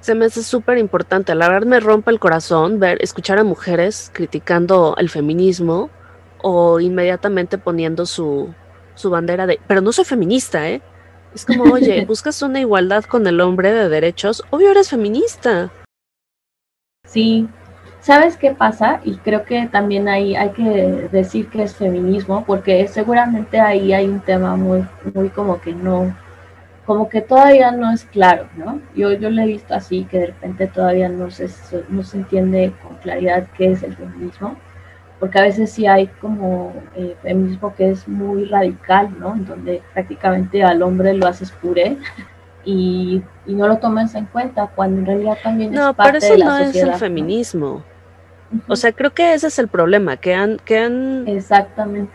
se 0.00 0.14
me 0.14 0.26
hace 0.26 0.42
súper 0.42 0.78
importante. 0.78 1.34
La 1.34 1.48
verdad 1.48 1.66
me 1.66 1.80
rompe 1.80 2.10
el 2.10 2.20
corazón 2.20 2.78
ver, 2.78 2.98
escuchar 3.02 3.38
a 3.38 3.44
mujeres 3.44 4.10
criticando 4.12 4.94
el 4.98 5.08
feminismo 5.08 5.90
o 6.42 6.78
inmediatamente 6.78 7.58
poniendo 7.58 8.04
su, 8.06 8.54
su 8.94 9.10
bandera 9.10 9.46
de, 9.46 9.58
pero 9.66 9.80
no 9.80 9.92
soy 9.92 10.04
feminista, 10.04 10.68
¿eh? 10.68 10.82
Es 11.34 11.44
como, 11.44 11.64
oye, 11.64 12.04
buscas 12.06 12.42
una 12.42 12.60
igualdad 12.60 13.04
con 13.04 13.26
el 13.26 13.40
hombre 13.40 13.72
de 13.72 13.88
derechos, 13.88 14.44
obvio 14.50 14.70
eres 14.70 14.90
feminista. 14.90 15.72
Sí, 17.06 17.48
¿sabes 18.04 18.36
qué 18.36 18.50
pasa? 18.50 19.00
Y 19.02 19.16
creo 19.16 19.44
que 19.44 19.66
también 19.66 20.08
ahí 20.08 20.36
hay 20.36 20.50
que 20.50 21.08
decir 21.10 21.48
que 21.48 21.62
es 21.62 21.74
feminismo, 21.74 22.44
porque 22.46 22.86
seguramente 22.86 23.58
ahí 23.58 23.94
hay 23.94 24.06
un 24.06 24.20
tema 24.20 24.56
muy, 24.56 24.86
muy 25.14 25.30
como 25.30 25.58
que 25.58 25.72
no, 25.72 26.14
como 26.84 27.08
que 27.08 27.22
todavía 27.22 27.70
no 27.70 27.90
es 27.90 28.04
claro, 28.04 28.46
¿no? 28.56 28.78
Yo, 28.94 29.12
yo 29.14 29.30
lo 29.30 29.40
he 29.40 29.46
visto 29.46 29.74
así, 29.74 30.04
que 30.04 30.18
de 30.18 30.26
repente 30.26 30.66
todavía 30.66 31.08
no 31.08 31.30
se, 31.30 31.48
no 31.88 32.02
se 32.02 32.18
entiende 32.18 32.74
con 32.82 32.96
claridad 32.98 33.46
qué 33.56 33.72
es 33.72 33.82
el 33.82 33.96
feminismo 33.96 34.54
porque 35.18 35.38
a 35.38 35.42
veces 35.42 35.70
sí 35.70 35.86
hay 35.86 36.08
como 36.20 36.74
eh, 36.96 37.16
feminismo 37.22 37.74
que 37.74 37.92
es 37.92 38.06
muy 38.06 38.44
radical, 38.44 39.08
¿no? 39.18 39.32
En 39.34 39.46
donde 39.46 39.80
prácticamente 39.94 40.62
al 40.62 40.82
hombre 40.82 41.14
lo 41.14 41.26
haces 41.26 41.50
puré 41.50 41.96
y, 42.66 43.22
no 43.46 43.66
lo 43.66 43.78
tomas 43.78 44.14
en 44.14 44.26
cuenta, 44.26 44.66
cuando 44.74 45.00
en 45.00 45.06
realidad 45.06 45.38
también 45.42 45.72
es 45.72 45.94
parte 45.94 46.18
de 46.20 46.36
la 46.36 46.64
sociedad. 46.64 46.86
No, 46.88 46.92
es 46.92 46.94
el 46.94 46.94
feminismo. 46.94 47.82
O 48.68 48.76
sea, 48.76 48.92
creo 48.92 49.12
que 49.12 49.34
ese 49.34 49.48
es 49.48 49.58
el 49.58 49.68
problema, 49.68 50.16
que 50.16 50.34
han, 50.34 50.58
que 50.64 50.78
han 50.78 51.26
Exactamente. 51.26 52.12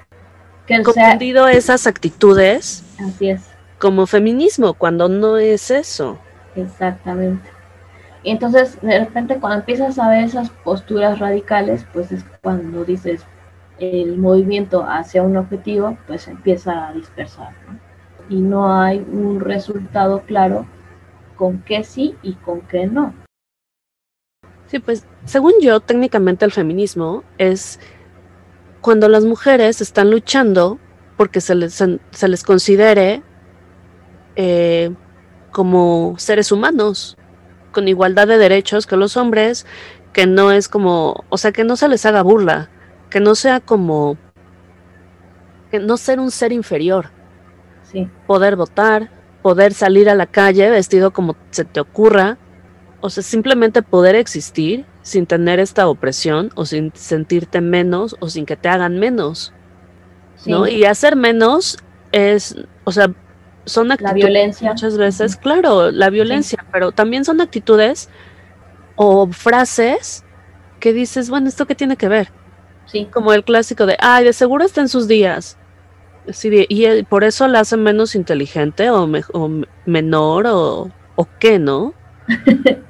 Que 0.65 0.84
confundido 0.84 1.48
esas 1.48 1.88
actitudes 1.88 2.84
así 3.00 3.29
es. 3.31 3.41
como 3.79 4.05
feminismo, 4.05 4.74
cuando 4.74 5.10
no 5.10 5.38
es 5.38 5.72
eso. 5.72 6.19
Exactamente. 6.55 7.50
Y 8.24 8.31
entonces, 8.31 8.79
de 8.81 9.00
repente, 9.00 9.39
cuando 9.39 9.60
empiezas 9.60 9.98
a 9.98 10.10
ver 10.10 10.25
esas 10.25 10.50
posturas 10.50 11.19
radicales, 11.19 11.86
pues 11.93 12.12
es 12.12 12.24
cuando 12.41 12.84
dices 12.84 13.25
el 13.79 14.17
movimiento 14.17 14.86
hacia 14.88 15.24
un 15.24 15.38
objetivo, 15.38 15.98
pues 16.05 16.27
empieza 16.27 16.89
a 16.89 16.93
dispersar. 16.93 17.53
Y 18.29 18.41
no 18.41 18.79
hay 18.79 19.00
un 19.00 19.39
resultado 19.39 20.22
claro 20.22 20.65
con 21.36 21.60
qué 21.60 21.84
sí 21.84 22.15
y 22.22 22.34
con 22.34 22.62
qué 22.62 22.86
no. 22.86 23.13
Sí, 24.70 24.80
pues 24.80 25.04
según 25.26 25.54
yo, 25.62 25.80
técnicamente 25.80 26.46
el 26.46 26.52
feminismo 26.52 27.24
es 27.40 27.80
cuando 28.82 29.10
las 29.10 29.26
mujeres 29.26 29.82
están 29.82 30.12
luchando 30.12 30.80
porque 31.18 31.42
se 31.42 31.56
les, 31.56 31.74
se 31.74 32.28
les 32.28 32.44
considere 32.44 33.24
eh, 34.36 34.92
como 35.52 36.16
seres 36.18 36.52
humanos, 36.52 37.18
con 37.72 37.88
igualdad 37.88 38.28
de 38.28 38.38
derechos 38.38 38.86
que 38.86 38.96
los 38.96 39.18
hombres, 39.18 39.66
que 40.14 40.28
no 40.28 40.52
es 40.52 40.70
como, 40.70 41.26
o 41.30 41.38
sea, 41.38 41.52
que 41.52 41.64
no 41.64 41.76
se 41.76 41.88
les 41.88 42.06
haga 42.06 42.22
burla, 42.22 42.70
que 43.10 43.20
no 43.20 43.34
sea 43.34 43.60
como, 43.60 44.18
que 45.72 45.80
no 45.80 45.98
ser 45.98 46.20
un 46.20 46.30
ser 46.30 46.52
inferior. 46.52 47.10
Sí. 47.92 48.08
Poder 48.28 48.56
votar, 48.56 49.10
poder 49.42 49.74
salir 49.74 50.10
a 50.10 50.16
la 50.16 50.28
calle 50.28 50.70
vestido 50.70 51.12
como 51.12 51.36
se 51.50 51.66
te 51.66 51.80
ocurra, 51.80 52.38
o 53.01 53.10
sea, 53.10 53.24
simplemente 53.24 53.82
poder 53.82 54.15
existir 54.15 54.86
sin 55.01 55.25
tener 55.25 55.60
esta 55.60 55.88
opresión 55.88 56.51
o 56.56 56.65
sin 56.65 56.91
sentirte 56.96 57.62
menos 57.62 58.15
o 58.20 58.29
sin 58.29 58.46
que 58.46 58.56
te 58.56 58.70
hagan 58.70 59.00
menos. 59.00 59.53
¿no? 60.46 60.68
Y 60.68 60.86
hacer 60.86 61.15
menos 61.15 61.77
es, 62.12 62.56
o 62.84 62.91
sea, 62.91 63.12
son 63.65 63.91
actitudes 63.91 64.13
la 64.13 64.27
violencia. 64.27 64.70
muchas 64.72 64.98
veces, 64.98 65.36
claro, 65.36 65.91
la 65.91 66.10
violencia, 66.10 66.65
pero 66.72 66.91
también 66.91 67.25
son 67.25 67.41
actitudes 67.41 68.10
o 68.96 69.27
frases 69.27 70.24
que 70.79 70.94
dices, 70.94 71.29
bueno, 71.29 71.48
¿esto 71.48 71.65
qué 71.65 71.75
tiene 71.75 71.98
que 71.98 72.08
ver? 72.08 72.32
Sí. 72.86 73.08
Como 73.12 73.34
el 73.34 73.44
clásico 73.44 73.86
de, 73.86 73.98
ay, 74.00 74.25
de 74.25 74.34
seguro 74.34 74.65
está 74.65 74.82
en 74.82 74.89
sus 74.89 75.08
días. 75.08 75.58
Sí, 76.32 76.65
y 76.70 77.03
por 77.03 77.24
eso 77.24 77.48
la 77.48 77.62
hace 77.62 77.77
menos 77.77 78.15
inteligente 78.15 78.89
o, 78.89 79.10
o 79.34 79.51
menor 79.86 80.48
o, 80.48 80.91
o 81.15 81.27
qué, 81.39 81.60
¿no? 81.60 81.94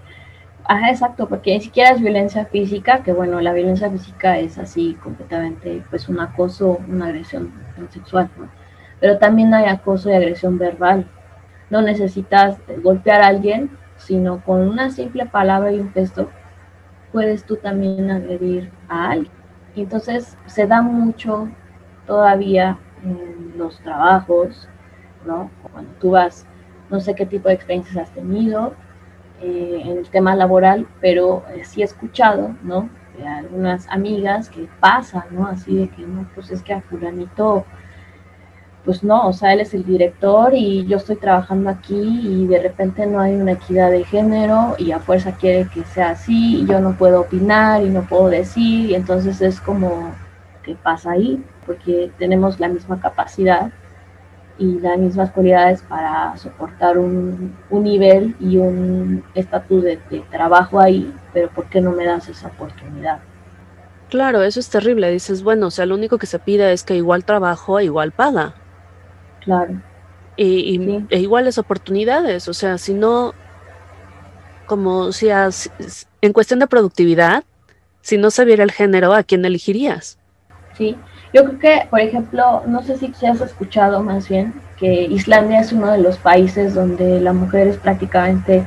Ajá, 0.71 0.91
exacto, 0.91 1.27
porque 1.27 1.55
ni 1.55 1.61
siquiera 1.61 1.89
es 1.89 1.99
violencia 1.99 2.45
física, 2.45 3.01
que 3.01 3.11
bueno, 3.11 3.41
la 3.41 3.53
violencia 3.53 3.89
física 3.89 4.37
es 4.37 4.59
así 4.59 4.93
completamente, 5.01 5.83
pues 5.89 6.07
un 6.07 6.19
acoso, 6.19 6.77
una 6.87 7.07
agresión 7.07 7.51
sexual, 7.89 8.29
¿no? 8.37 8.47
Pero 8.99 9.17
también 9.17 9.51
hay 9.55 9.65
acoso 9.65 10.11
y 10.11 10.13
agresión 10.13 10.59
verbal. 10.59 11.07
No 11.71 11.81
necesitas 11.81 12.59
golpear 12.83 13.21
a 13.23 13.27
alguien, 13.29 13.71
sino 13.97 14.43
con 14.43 14.61
una 14.61 14.91
simple 14.91 15.25
palabra 15.25 15.71
y 15.71 15.79
un 15.79 15.91
gesto, 15.91 16.29
puedes 17.11 17.45
tú 17.45 17.55
también 17.55 18.11
agredir 18.11 18.71
a 18.89 19.09
alguien. 19.09 19.33
Entonces 19.75 20.37
se 20.45 20.67
da 20.67 20.83
mucho 20.83 21.49
todavía 22.05 22.77
en 23.03 23.57
los 23.57 23.79
trabajos, 23.79 24.69
¿no? 25.25 25.49
Cuando 25.71 25.91
tú 25.99 26.11
vas, 26.11 26.45
no 26.91 26.99
sé 26.99 27.15
qué 27.15 27.25
tipo 27.25 27.47
de 27.49 27.55
experiencias 27.55 27.97
has 27.97 28.13
tenido, 28.13 28.75
eh, 29.41 29.81
en 29.85 29.97
el 29.97 30.09
tema 30.09 30.35
laboral, 30.35 30.87
pero 30.99 31.43
eh, 31.53 31.63
sí 31.63 31.81
he 31.81 31.85
escuchado, 31.85 32.55
¿no? 32.63 32.89
De 33.17 33.27
algunas 33.27 33.87
amigas 33.89 34.49
que 34.49 34.67
pasan, 34.79 35.23
¿no? 35.31 35.47
Así 35.47 35.75
de 35.75 35.89
que, 35.89 36.01
no, 36.03 36.27
pues 36.35 36.51
es 36.51 36.61
que 36.61 36.73
a 36.73 36.81
fulanito, 36.81 37.65
pues 38.85 39.03
no, 39.03 39.27
o 39.27 39.33
sea, 39.33 39.53
él 39.53 39.61
es 39.61 39.73
el 39.73 39.85
director 39.85 40.53
y 40.53 40.85
yo 40.87 40.97
estoy 40.97 41.15
trabajando 41.15 41.69
aquí 41.69 42.21
y 42.23 42.47
de 42.47 42.61
repente 42.61 43.05
no 43.05 43.19
hay 43.19 43.35
una 43.35 43.53
equidad 43.53 43.91
de 43.91 44.03
género 44.03 44.75
y 44.77 44.91
a 44.91 44.99
fuerza 44.99 45.33
quiere 45.33 45.67
que 45.73 45.83
sea 45.83 46.11
así 46.11 46.61
y 46.61 46.65
yo 46.65 46.79
no 46.79 46.97
puedo 46.97 47.21
opinar 47.21 47.83
y 47.83 47.89
no 47.89 48.03
puedo 48.03 48.29
decir 48.29 48.89
y 48.89 48.95
entonces 48.95 49.41
es 49.41 49.59
como, 49.61 50.11
¿qué 50.63 50.75
pasa 50.75 51.11
ahí? 51.11 51.43
Porque 51.65 52.11
tenemos 52.17 52.59
la 52.59 52.67
misma 52.67 52.99
capacidad 52.99 53.71
y 54.59 54.79
las 54.79 54.97
mismas 54.97 55.31
cualidades 55.31 55.81
para 55.83 56.37
soportar 56.37 56.97
un, 56.97 57.55
nivel 57.71 58.35
y 58.39 58.57
un 58.57 59.23
estatus 59.33 59.83
de, 59.83 59.97
trabajo 60.29 60.79
ahí, 60.79 61.11
pero 61.33 61.49
¿por 61.49 61.65
qué 61.69 61.79
no 61.79 61.91
me 61.91 62.05
das 62.05 62.27
esa 62.27 62.49
oportunidad? 62.49 63.19
Claro, 64.09 64.41
eso 64.43 64.59
es 64.59 64.69
terrible. 64.69 65.11
Dices, 65.11 65.43
bueno, 65.43 65.67
o 65.67 65.71
sea, 65.71 65.85
lo 65.85 65.95
único 65.95 66.17
que 66.17 66.25
se 66.25 66.39
pide 66.39 66.73
es 66.73 66.83
que 66.83 66.95
igual 66.95 67.23
trabajo, 67.23 67.79
igual 67.79 68.11
paga. 68.11 68.53
Claro. 69.41 69.81
Y, 70.35 71.05
e 71.09 71.19
iguales 71.19 71.57
oportunidades. 71.57 72.47
O 72.47 72.53
sea, 72.53 72.77
si 72.77 72.93
no, 72.93 73.33
como 74.65 75.11
si 75.11 75.29
en 75.29 76.33
cuestión 76.33 76.59
de 76.59 76.67
productividad, 76.67 77.43
si 78.01 78.17
no 78.17 78.31
se 78.31 78.45
viera 78.45 78.63
el 78.63 78.71
género, 78.71 79.13
¿a 79.13 79.23
quién 79.23 79.45
elegirías? 79.45 80.17
Sí, 80.75 80.97
yo 81.33 81.45
creo 81.45 81.59
que, 81.59 81.87
por 81.89 81.99
ejemplo, 81.99 82.63
no 82.65 82.81
sé 82.81 82.97
si 82.97 83.25
has 83.25 83.41
escuchado 83.41 84.01
más 84.01 84.27
bien 84.27 84.53
que 84.77 85.03
Islandia 85.03 85.59
es 85.59 85.71
uno 85.71 85.91
de 85.91 85.99
los 85.99 86.17
países 86.17 86.73
donde 86.73 87.19
la 87.19 87.33
mujer 87.33 87.67
es 87.67 87.77
prácticamente 87.77 88.63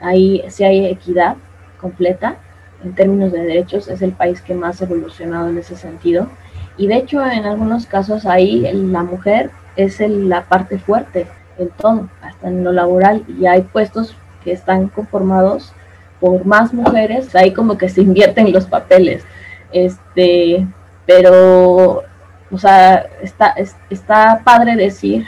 ahí 0.00 0.44
si 0.48 0.64
hay 0.64 0.86
equidad 0.86 1.36
completa 1.80 2.36
en 2.84 2.94
términos 2.94 3.32
de 3.32 3.40
derechos, 3.40 3.88
es 3.88 4.02
el 4.02 4.12
país 4.12 4.42
que 4.42 4.54
más 4.54 4.80
ha 4.80 4.84
evolucionado 4.84 5.48
en 5.48 5.58
ese 5.58 5.76
sentido. 5.76 6.28
Y 6.76 6.88
de 6.88 6.96
hecho, 6.96 7.24
en 7.24 7.44
algunos 7.44 7.86
casos 7.86 8.26
ahí 8.26 8.68
la 8.72 9.02
mujer 9.02 9.50
es 9.76 9.98
la 10.00 10.44
parte 10.44 10.78
fuerte 10.78 11.26
en 11.58 11.70
todo, 11.70 12.08
hasta 12.20 12.48
en 12.48 12.64
lo 12.64 12.72
laboral, 12.72 13.24
y 13.40 13.46
hay 13.46 13.62
puestos 13.62 14.14
que 14.44 14.52
están 14.52 14.88
conformados 14.88 15.72
por 16.20 16.44
más 16.44 16.74
mujeres, 16.74 17.34
ahí 17.34 17.52
como 17.52 17.78
que 17.78 17.88
se 17.88 18.02
invierten 18.02 18.52
los 18.52 18.66
papeles. 18.66 19.24
Este, 19.72 20.66
pero, 21.06 22.02
o 22.50 22.58
sea, 22.58 23.06
está, 23.22 23.54
está 23.88 24.40
padre 24.44 24.76
decir 24.76 25.24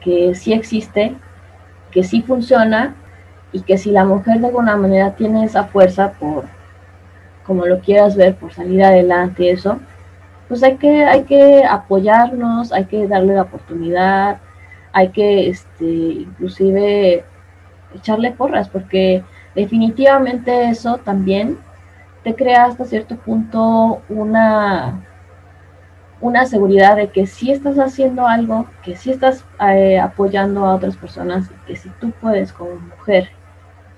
que 0.00 0.34
sí 0.34 0.52
existe, 0.52 1.14
que 1.90 2.02
sí 2.04 2.22
funciona 2.22 2.94
y 3.52 3.62
que 3.62 3.78
si 3.78 3.90
la 3.90 4.04
mujer 4.04 4.40
de 4.40 4.46
alguna 4.48 4.76
manera 4.76 5.14
tiene 5.14 5.44
esa 5.44 5.64
fuerza 5.64 6.12
por, 6.12 6.44
como 7.44 7.66
lo 7.66 7.80
quieras 7.80 8.16
ver, 8.16 8.34
por 8.34 8.52
salir 8.52 8.82
adelante, 8.82 9.50
eso, 9.50 9.78
pues 10.48 10.62
hay 10.62 10.76
que, 10.76 11.04
hay 11.04 11.24
que 11.24 11.64
apoyarnos, 11.64 12.72
hay 12.72 12.84
que 12.84 13.06
darle 13.08 13.34
la 13.34 13.42
oportunidad, 13.42 14.38
hay 14.92 15.08
que, 15.08 15.48
este, 15.48 15.84
inclusive, 15.84 17.24
echarle 17.94 18.32
porras, 18.32 18.68
porque 18.68 19.22
definitivamente 19.54 20.68
eso 20.68 20.98
también 20.98 21.58
te 22.22 22.34
crea 22.34 22.66
hasta 22.66 22.84
cierto 22.84 23.16
punto 23.16 24.02
una 24.08 25.00
una 26.22 26.46
seguridad 26.46 26.96
de 26.96 27.08
que 27.08 27.26
si 27.26 27.50
estás 27.50 27.78
haciendo 27.78 28.26
algo, 28.26 28.66
que 28.84 28.96
si 28.96 29.10
estás 29.10 29.44
eh, 29.60 29.98
apoyando 29.98 30.64
a 30.64 30.76
otras 30.76 30.96
personas, 30.96 31.50
que 31.66 31.74
si 31.74 31.90
tú 32.00 32.12
puedes 32.20 32.52
como 32.52 32.76
mujer 32.76 33.28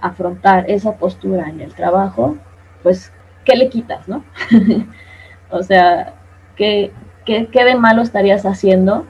afrontar 0.00 0.68
esa 0.68 0.96
postura 0.96 1.48
en 1.50 1.60
el 1.60 1.74
trabajo, 1.74 2.36
pues, 2.82 3.12
¿qué 3.44 3.56
le 3.56 3.68
quitas, 3.68 4.08
no? 4.08 4.24
o 5.50 5.62
sea, 5.62 6.14
¿qué, 6.56 6.92
¿qué, 7.26 7.46
de 7.52 7.74
malo 7.74 8.00
estarías 8.00 8.46
haciendo 8.46 9.04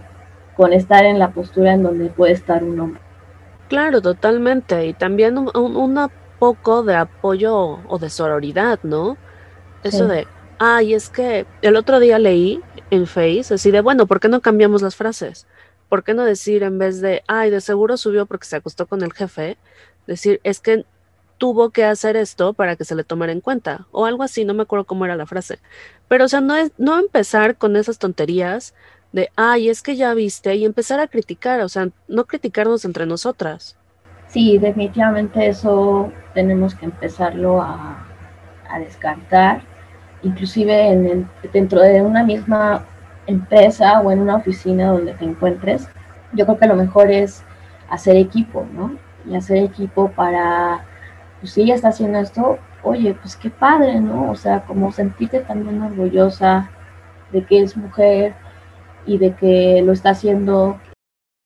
con 0.56 0.72
estar 0.72 1.04
en 1.04 1.20
la 1.20 1.30
postura 1.30 1.72
en 1.72 1.84
donde 1.84 2.06
puede 2.06 2.32
estar 2.32 2.64
un 2.64 2.80
hombre? 2.80 3.00
Claro, 3.68 4.02
totalmente. 4.02 4.86
Y 4.86 4.92
también 4.92 5.38
un, 5.38 6.10
poco 6.40 6.82
de 6.82 6.96
apoyo 6.96 7.78
o 7.86 7.98
de 7.98 8.10
sororidad, 8.10 8.80
¿no? 8.82 9.16
Eso 9.84 10.08
de, 10.08 10.26
ay, 10.64 10.94
es 10.94 11.10
que 11.10 11.44
el 11.60 11.76
otro 11.76 12.00
día 12.00 12.18
leí 12.18 12.62
en 12.90 13.06
Face, 13.06 13.52
así 13.52 13.70
de, 13.70 13.82
bueno, 13.82 14.06
¿por 14.06 14.18
qué 14.18 14.28
no 14.28 14.40
cambiamos 14.40 14.80
las 14.80 14.96
frases? 14.96 15.46
¿Por 15.90 16.04
qué 16.04 16.14
no 16.14 16.24
decir 16.24 16.62
en 16.62 16.78
vez 16.78 17.02
de, 17.02 17.22
ay, 17.26 17.50
de 17.50 17.60
seguro 17.60 17.98
subió 17.98 18.24
porque 18.24 18.46
se 18.46 18.56
acostó 18.56 18.86
con 18.86 19.02
el 19.02 19.12
jefe, 19.12 19.58
decir, 20.06 20.40
es 20.42 20.60
que 20.60 20.86
tuvo 21.36 21.68
que 21.68 21.84
hacer 21.84 22.16
esto 22.16 22.54
para 22.54 22.76
que 22.76 22.86
se 22.86 22.94
le 22.94 23.04
tomara 23.04 23.32
en 23.32 23.42
cuenta, 23.42 23.86
o 23.90 24.06
algo 24.06 24.22
así, 24.22 24.46
no 24.46 24.54
me 24.54 24.62
acuerdo 24.62 24.86
cómo 24.86 25.04
era 25.04 25.16
la 25.16 25.26
frase. 25.26 25.58
Pero, 26.08 26.24
o 26.24 26.28
sea, 26.28 26.40
no, 26.40 26.56
es, 26.56 26.72
no 26.78 26.98
empezar 26.98 27.56
con 27.56 27.76
esas 27.76 27.98
tonterías 27.98 28.74
de, 29.12 29.30
ay, 29.36 29.68
es 29.68 29.82
que 29.82 29.96
ya 29.96 30.14
viste, 30.14 30.54
y 30.54 30.64
empezar 30.64 30.98
a 30.98 31.08
criticar, 31.08 31.60
o 31.60 31.68
sea, 31.68 31.90
no 32.08 32.24
criticarnos 32.24 32.86
entre 32.86 33.04
nosotras. 33.04 33.76
Sí, 34.28 34.56
definitivamente 34.56 35.46
eso 35.46 36.10
tenemos 36.32 36.74
que 36.74 36.86
empezarlo 36.86 37.60
a, 37.60 38.06
a 38.66 38.78
descartar 38.78 39.73
inclusive 40.24 40.88
en 40.88 41.28
dentro 41.52 41.80
de 41.80 42.02
una 42.02 42.24
misma 42.24 42.84
empresa 43.26 44.00
o 44.00 44.10
en 44.10 44.20
una 44.20 44.36
oficina 44.36 44.88
donde 44.88 45.14
te 45.14 45.24
encuentres, 45.24 45.88
yo 46.32 46.44
creo 46.46 46.58
que 46.58 46.66
lo 46.66 46.76
mejor 46.76 47.10
es 47.10 47.44
hacer 47.88 48.16
equipo, 48.16 48.66
¿no? 48.72 48.96
Y 49.26 49.36
hacer 49.36 49.58
equipo 49.58 50.10
para 50.10 50.84
pues 51.40 51.52
si 51.52 51.62
ella 51.62 51.74
está 51.74 51.88
haciendo 51.88 52.18
esto, 52.18 52.58
oye, 52.82 53.14
pues 53.14 53.36
qué 53.36 53.50
padre, 53.50 54.00
¿no? 54.00 54.30
O 54.30 54.34
sea, 54.34 54.62
como 54.64 54.92
sentirte 54.92 55.40
también 55.40 55.82
orgullosa 55.82 56.70
de 57.32 57.44
que 57.44 57.60
es 57.60 57.76
mujer 57.76 58.34
y 59.06 59.18
de 59.18 59.34
que 59.34 59.82
lo 59.84 59.92
está 59.92 60.10
haciendo 60.10 60.80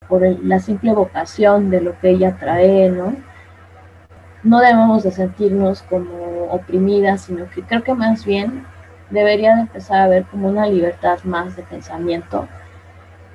por 0.07 0.21
la 0.43 0.59
simple 0.59 0.93
vocación 0.93 1.69
de 1.69 1.81
lo 1.81 1.99
que 1.99 2.11
ella 2.11 2.37
trae, 2.39 2.89
¿no? 2.89 3.13
No 4.43 4.59
debemos 4.59 5.03
de 5.03 5.11
sentirnos 5.11 5.83
como 5.83 6.45
oprimidas, 6.51 7.21
sino 7.21 7.49
que 7.49 7.61
creo 7.63 7.83
que 7.83 7.93
más 7.93 8.25
bien 8.25 8.65
debería 9.09 9.55
de 9.55 9.61
empezar 9.61 10.01
a 10.01 10.07
ver 10.07 10.23
como 10.25 10.49
una 10.49 10.67
libertad 10.67 11.19
más 11.23 11.55
de 11.55 11.63
pensamiento 11.63 12.47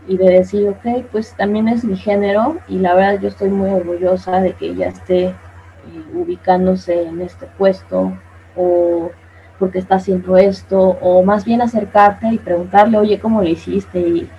y 0.06 0.16
de 0.16 0.30
decir, 0.30 0.68
ok, 0.68 1.06
pues 1.10 1.34
también 1.34 1.68
es 1.68 1.84
mi 1.84 1.96
género 1.96 2.58
y 2.68 2.78
la 2.78 2.94
verdad 2.94 3.20
yo 3.20 3.28
estoy 3.28 3.48
muy 3.48 3.70
orgullosa 3.70 4.40
de 4.40 4.52
que 4.52 4.66
ella 4.66 4.88
esté 4.88 5.26
eh, 5.26 5.34
ubicándose 6.14 7.02
en 7.02 7.20
este 7.20 7.46
puesto 7.58 8.12
o 8.56 9.10
porque 9.58 9.78
está 9.78 9.96
haciendo 9.96 10.36
esto 10.36 10.78
o 11.00 11.22
más 11.22 11.44
bien 11.44 11.62
acercarte 11.62 12.28
y 12.28 12.38
preguntarle, 12.38 12.98
oye, 12.98 13.18
¿cómo 13.20 13.40
lo 13.40 13.48
hiciste? 13.48 14.00
Y, 14.00 14.30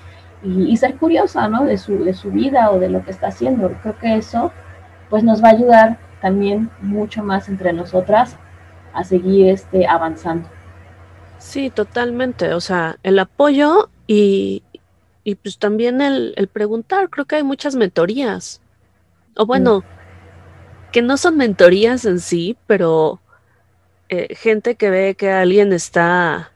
y, 0.44 0.78
ser 0.78 0.96
curiosa, 0.96 1.48
¿no? 1.48 1.64
De 1.66 1.78
su, 1.78 2.04
de 2.04 2.14
su 2.14 2.30
vida 2.30 2.70
o 2.70 2.80
de 2.80 2.90
lo 2.90 3.04
que 3.04 3.12
está 3.12 3.28
haciendo. 3.28 3.72
Creo 3.82 3.98
que 3.98 4.16
eso 4.18 4.52
pues 5.10 5.24
nos 5.24 5.44
va 5.44 5.50
a 5.50 5.52
ayudar 5.52 5.98
también 6.26 6.72
mucho 6.82 7.22
más 7.22 7.50
entre 7.50 7.72
nosotras 7.72 8.36
a 8.94 9.04
seguir 9.04 9.48
este, 9.50 9.86
avanzando. 9.86 10.50
Sí, 11.38 11.70
totalmente. 11.70 12.56
O 12.56 12.62
sea, 12.62 12.98
el 13.04 13.20
apoyo 13.20 13.92
y, 14.08 14.64
y 15.24 15.36
pues 15.36 15.60
también 15.60 16.02
el, 16.02 16.34
el, 16.36 16.48
preguntar. 16.48 17.12
Creo 17.12 17.26
que 17.26 17.36
hay 17.36 17.44
muchas 17.44 17.76
mentorías. 17.76 18.60
O 19.36 19.46
bueno, 19.46 19.84
que 20.92 21.04
no 21.04 21.16
son 21.16 21.38
mentorías 21.38 22.06
en 22.06 22.20
sí, 22.20 22.58
pero 22.66 23.20
eh, 24.10 24.34
gente 24.34 24.74
que 24.74 24.90
ve 24.90 25.14
que 25.14 25.30
alguien 25.30 25.74
está 25.74 26.50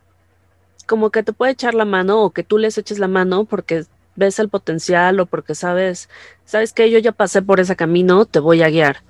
como 0.88 1.12
que 1.12 1.22
te 1.22 1.32
puede 1.32 1.52
echar 1.52 1.76
la 1.76 1.86
mano 1.86 2.24
o 2.24 2.32
que 2.32 2.42
tú 2.42 2.58
les 2.58 2.76
eches 2.80 2.98
la 2.98 3.08
mano 3.08 3.46
porque 3.46 3.86
ves 4.16 4.40
el 4.40 4.50
potencial 4.50 5.20
o 5.20 5.28
porque 5.28 5.54
sabes, 5.54 6.10
sabes 6.44 6.74
que 6.74 6.90
yo 6.90 6.98
ya 6.98 7.12
pasé 7.12 7.44
por 7.44 7.60
ese 7.60 7.76
camino, 7.76 8.26
te 8.26 8.40
voy 8.40 8.64
a 8.64 8.70
guiar. 8.70 9.04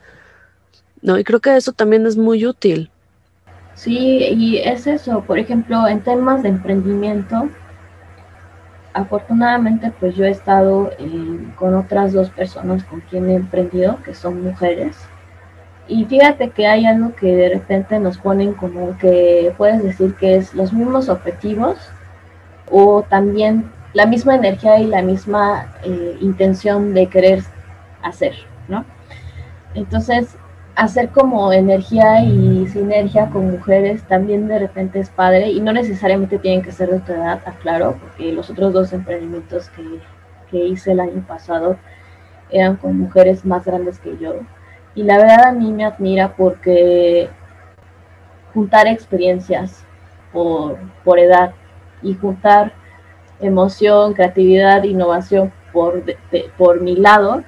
No, 1.01 1.17
y 1.17 1.23
creo 1.23 1.39
que 1.39 1.55
eso 1.55 1.71
también 1.71 2.05
es 2.05 2.17
muy 2.17 2.45
útil. 2.45 2.89
Sí, 3.75 3.97
y 3.97 4.57
es 4.57 4.87
eso, 4.87 5.21
por 5.21 5.39
ejemplo, 5.39 5.87
en 5.87 6.01
temas 6.01 6.43
de 6.43 6.49
emprendimiento, 6.49 7.49
afortunadamente 8.93 9.93
pues 9.99 10.15
yo 10.15 10.25
he 10.25 10.31
estado 10.31 10.91
eh, 10.99 11.53
con 11.55 11.75
otras 11.75 12.11
dos 12.11 12.29
personas 12.29 12.83
con 12.83 12.99
quien 13.01 13.29
he 13.29 13.35
emprendido, 13.35 13.97
que 14.03 14.13
son 14.13 14.43
mujeres, 14.43 14.97
y 15.89 16.05
fíjate 16.05 16.51
que 16.51 16.67
hay 16.67 16.85
algo 16.85 17.15
que 17.15 17.35
de 17.35 17.49
repente 17.49 17.99
nos 17.99 18.19
ponen 18.19 18.53
como 18.53 18.95
que 18.99 19.53
puedes 19.57 19.83
decir 19.83 20.13
que 20.15 20.35
es 20.35 20.53
los 20.53 20.71
mismos 20.71 21.09
objetivos 21.09 21.77
o 22.69 23.01
también 23.09 23.71
la 23.93 24.05
misma 24.05 24.35
energía 24.35 24.79
y 24.79 24.85
la 24.85 25.01
misma 25.01 25.73
eh, 25.83 26.17
intención 26.21 26.93
de 26.93 27.07
querer 27.07 27.43
hacer, 28.03 28.33
¿no? 28.67 28.85
Entonces, 29.73 30.35
hacer 30.79 31.09
como 31.09 31.51
energía 31.51 32.23
y 32.23 32.65
sinergia 32.69 33.29
con 33.29 33.51
mujeres 33.51 34.01
también 34.03 34.47
de 34.47 34.59
repente 34.59 34.99
es 34.99 35.09
padre 35.09 35.49
y 35.49 35.59
no 35.59 35.73
necesariamente 35.73 36.39
tienen 36.39 36.61
que 36.61 36.71
ser 36.71 36.89
de 36.89 37.01
tu 37.01 37.11
edad, 37.11 37.41
aclaro, 37.45 37.97
porque 37.99 38.31
los 38.31 38.49
otros 38.49 38.71
dos 38.71 38.93
emprendimientos 38.93 39.69
que, 39.71 39.83
que 40.49 40.65
hice 40.67 40.93
el 40.93 41.01
año 41.01 41.21
pasado 41.27 41.75
eran 42.49 42.77
con 42.77 42.97
mujeres 42.97 43.43
más 43.43 43.65
grandes 43.65 43.99
que 43.99 44.17
yo. 44.19 44.35
Y 44.95 45.03
la 45.03 45.17
verdad 45.17 45.47
a 45.47 45.51
mí 45.51 45.69
me 45.73 45.83
admira 45.83 46.33
porque 46.37 47.29
juntar 48.53 48.87
experiencias 48.87 49.83
por, 50.31 50.77
por 51.03 51.19
edad 51.19 51.51
y 52.01 52.13
juntar 52.13 52.71
emoción, 53.41 54.13
creatividad, 54.13 54.83
innovación 54.83 55.51
por, 55.73 56.03
por 56.57 56.79
mi 56.79 56.95
lado, 56.95 57.43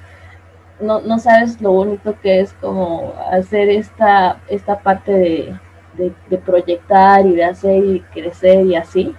no, 0.82 1.00
no, 1.00 1.18
sabes 1.18 1.60
lo 1.60 1.72
bonito 1.72 2.16
que 2.20 2.40
es 2.40 2.52
como 2.54 3.14
hacer 3.30 3.68
esta, 3.70 4.40
esta 4.48 4.80
parte 4.80 5.12
de, 5.96 6.12
de, 6.28 6.38
proyectar 6.38 7.24
y 7.26 7.36
de 7.36 7.44
hacer 7.44 7.84
y 7.84 8.00
crecer 8.12 8.66
y 8.66 8.76
así. 8.76 9.14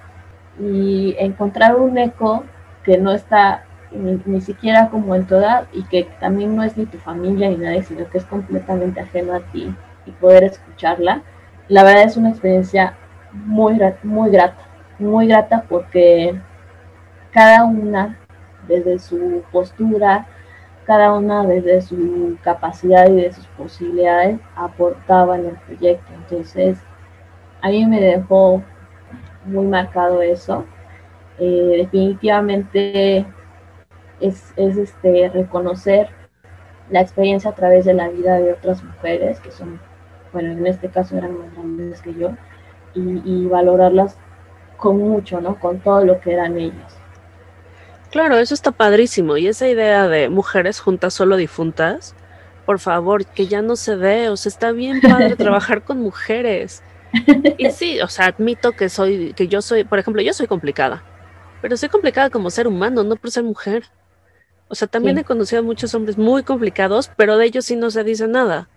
Y 0.60 1.16
encontrar 1.18 1.76
un 1.76 1.98
eco 1.98 2.44
que 2.84 2.98
no 2.98 3.12
está 3.12 3.64
ni, 3.94 4.42
siquiera 4.42 4.90
como 4.90 5.16
en 5.16 5.26
toda, 5.26 5.68
y 5.72 5.84
que 5.84 6.08
también 6.20 6.56
no 6.56 6.64
es 6.64 6.78
ni 6.78 6.86
tu 6.86 6.98
familia 6.98 7.50
ni 7.50 7.58
nadie, 7.58 7.84
sino 7.84 8.10
que 8.10 8.18
es 8.18 8.26
completamente 8.26 9.00
ajeno 9.00 9.34
a 9.34 9.40
ti 9.52 9.74
y 10.06 10.12
poder 10.12 10.44
escucharla, 10.44 11.22
la 11.68 11.84
verdad 11.84 12.04
es 12.04 12.18
una 12.18 12.30
experiencia 12.30 12.96
muy, 13.32 13.80
muy 14.04 14.30
grata, 14.32 14.62
muy 15.00 15.28
grata 15.28 15.64
porque 15.70 16.40
cada 17.32 17.64
una 17.64 18.18
desde 18.68 19.00
su 19.00 19.44
postura, 19.52 20.28
cada 20.86 21.14
una 21.14 21.46
desde 21.46 21.82
su 21.82 22.38
capacidad 22.44 23.10
y 23.10 23.16
de 23.16 23.34
sus 23.34 23.46
posibilidades 23.48 24.40
aportaba 24.56 25.38
en 25.38 25.48
el 25.48 25.56
proyecto. 25.58 26.12
Entonces, 26.14 26.78
a 27.62 27.70
mí 27.70 27.86
me 27.86 28.02
dejó 28.02 28.62
muy 29.46 29.66
marcado 29.66 30.22
eso. 30.22 30.66
Eh, 31.40 31.78
definitivamente 31.78 33.26
es, 34.20 34.54
este, 34.58 35.30
reconocer 35.34 36.10
la 36.90 37.02
experiencia 37.02 37.52
a 37.52 37.56
través 37.56 37.86
de 37.86 37.94
la 37.94 38.10
vida 38.10 38.38
de 38.38 38.54
otras 38.54 38.84
mujeres, 38.84 39.40
que 39.40 39.52
son, 39.52 39.80
bueno, 40.32 40.52
en 40.52 40.68
este 40.68 40.90
caso 40.90 41.18
eran 41.18 41.38
más 41.38 41.54
grandes 41.54 42.02
que 42.02 42.14
yo, 42.14 42.32
y, 42.96 43.48
valorarlas 43.48 44.18
con 44.78 45.00
mucho, 45.00 45.42
¿no? 45.42 45.60
Con 45.60 45.80
todo 45.80 46.06
lo 46.06 46.20
que 46.20 46.34
eran 46.34 46.58
ellas. 46.58 47.03
Claro, 48.14 48.38
eso 48.38 48.54
está 48.54 48.72
padrísimo. 48.72 49.38
Y 49.38 49.48
esa 49.48 49.68
idea 49.68 50.08
de 50.08 50.30
mujeres 50.30 50.80
juntas 50.80 51.16
solo 51.16 51.36
difuntas, 51.36 52.14
por 52.64 52.78
favor, 52.78 53.26
que 53.26 53.48
ya 53.48 53.64
no 53.64 53.76
se 53.76 53.96
ve, 53.96 54.30
o 54.30 54.38
sea, 54.38 54.52
está 54.52 54.72
bien 54.72 55.02
padre 55.02 55.36
trabajar 55.36 55.82
con 55.82 56.00
mujeres. 56.00 56.84
Y 57.58 57.72
sí, 57.72 58.00
o 58.02 58.08
sea, 58.08 58.28
admito 58.28 58.74
que 58.74 58.88
soy, 58.90 59.34
que 59.34 59.48
yo 59.48 59.64
soy, 59.64 59.84
por 59.84 59.98
ejemplo, 59.98 60.22
yo 60.22 60.32
soy 60.32 60.46
complicada, 60.46 61.02
pero 61.60 61.76
soy 61.76 61.90
complicada 61.90 62.30
como 62.30 62.52
ser 62.52 62.68
humano, 62.68 63.04
no 63.04 63.16
por 63.16 63.32
ser 63.32 63.44
mujer. 63.44 63.86
O 64.68 64.76
sea, 64.76 64.88
también 64.88 65.18
he 65.18 65.24
conocido 65.24 65.62
a 65.62 65.66
muchos 65.66 65.96
hombres 65.96 66.16
muy 66.16 66.44
complicados, 66.44 67.10
pero 67.18 67.38
de 67.38 67.46
ellos 67.46 67.66
sí 67.66 67.76
no 67.76 67.90
se 67.90 68.04
dice 68.04 68.28
nada. 68.28 68.70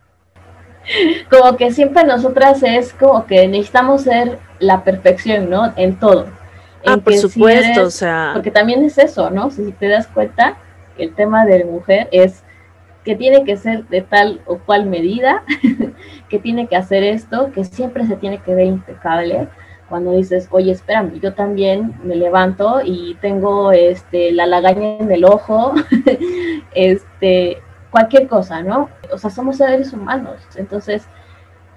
Como 1.31 1.59
que 1.59 1.73
siempre 1.73 2.05
nosotras 2.05 2.63
es 2.63 2.95
como 2.95 3.27
que 3.27 3.47
necesitamos 3.49 4.03
ser 4.03 4.39
la 4.61 4.83
perfección, 4.83 5.51
¿no? 5.51 5.75
En 5.77 5.99
todo. 5.99 6.27
Ah, 6.87 6.97
por 6.99 7.15
supuesto, 7.15 7.85
o 7.85 7.91
sea. 7.91 8.31
Porque 8.35 8.51
también 8.51 8.85
es 8.85 8.99
eso, 8.99 9.31
¿no? 9.31 9.51
Si 9.51 9.73
te 9.73 9.89
das 9.89 10.07
cuenta, 10.07 10.57
el 10.99 11.15
tema 11.15 11.45
de 11.45 11.61
la 11.61 11.67
mujer 11.67 12.09
es 12.13 12.43
que 13.05 13.15
tiene 13.15 13.45
que 13.45 13.57
ser 13.57 13.87
de 13.87 14.03
tal 14.03 14.41
o 14.47 14.59
cual 14.59 14.87
medida, 14.87 15.45
que 16.29 16.39
tiene 16.39 16.67
que 16.67 16.77
hacer 16.77 17.05
esto, 17.05 17.53
que 17.53 17.65
siempre 17.65 18.07
se 18.07 18.17
tiene 18.17 18.39
que 18.39 18.55
ver 18.55 18.67
impecable 18.67 19.49
cuando 19.89 20.13
dices, 20.13 20.49
oye, 20.51 20.73
espérame, 20.73 21.21
yo 21.21 21.33
también 21.33 21.95
me 22.03 22.17
levanto 22.17 22.81
y 22.85 23.17
tengo 23.21 23.71
este, 23.71 24.33
la 24.33 24.47
lagaña 24.47 24.99
en 24.99 25.13
el 25.13 25.25
ojo, 25.25 25.75
este, 26.75 27.59
cualquier 27.91 28.27
cosa, 28.27 28.63
¿no? 28.63 28.91
O 29.13 29.19
sea, 29.19 29.31
somos 29.31 29.59
seres 29.59 29.93
humanos, 29.93 30.41
entonces 30.57 31.07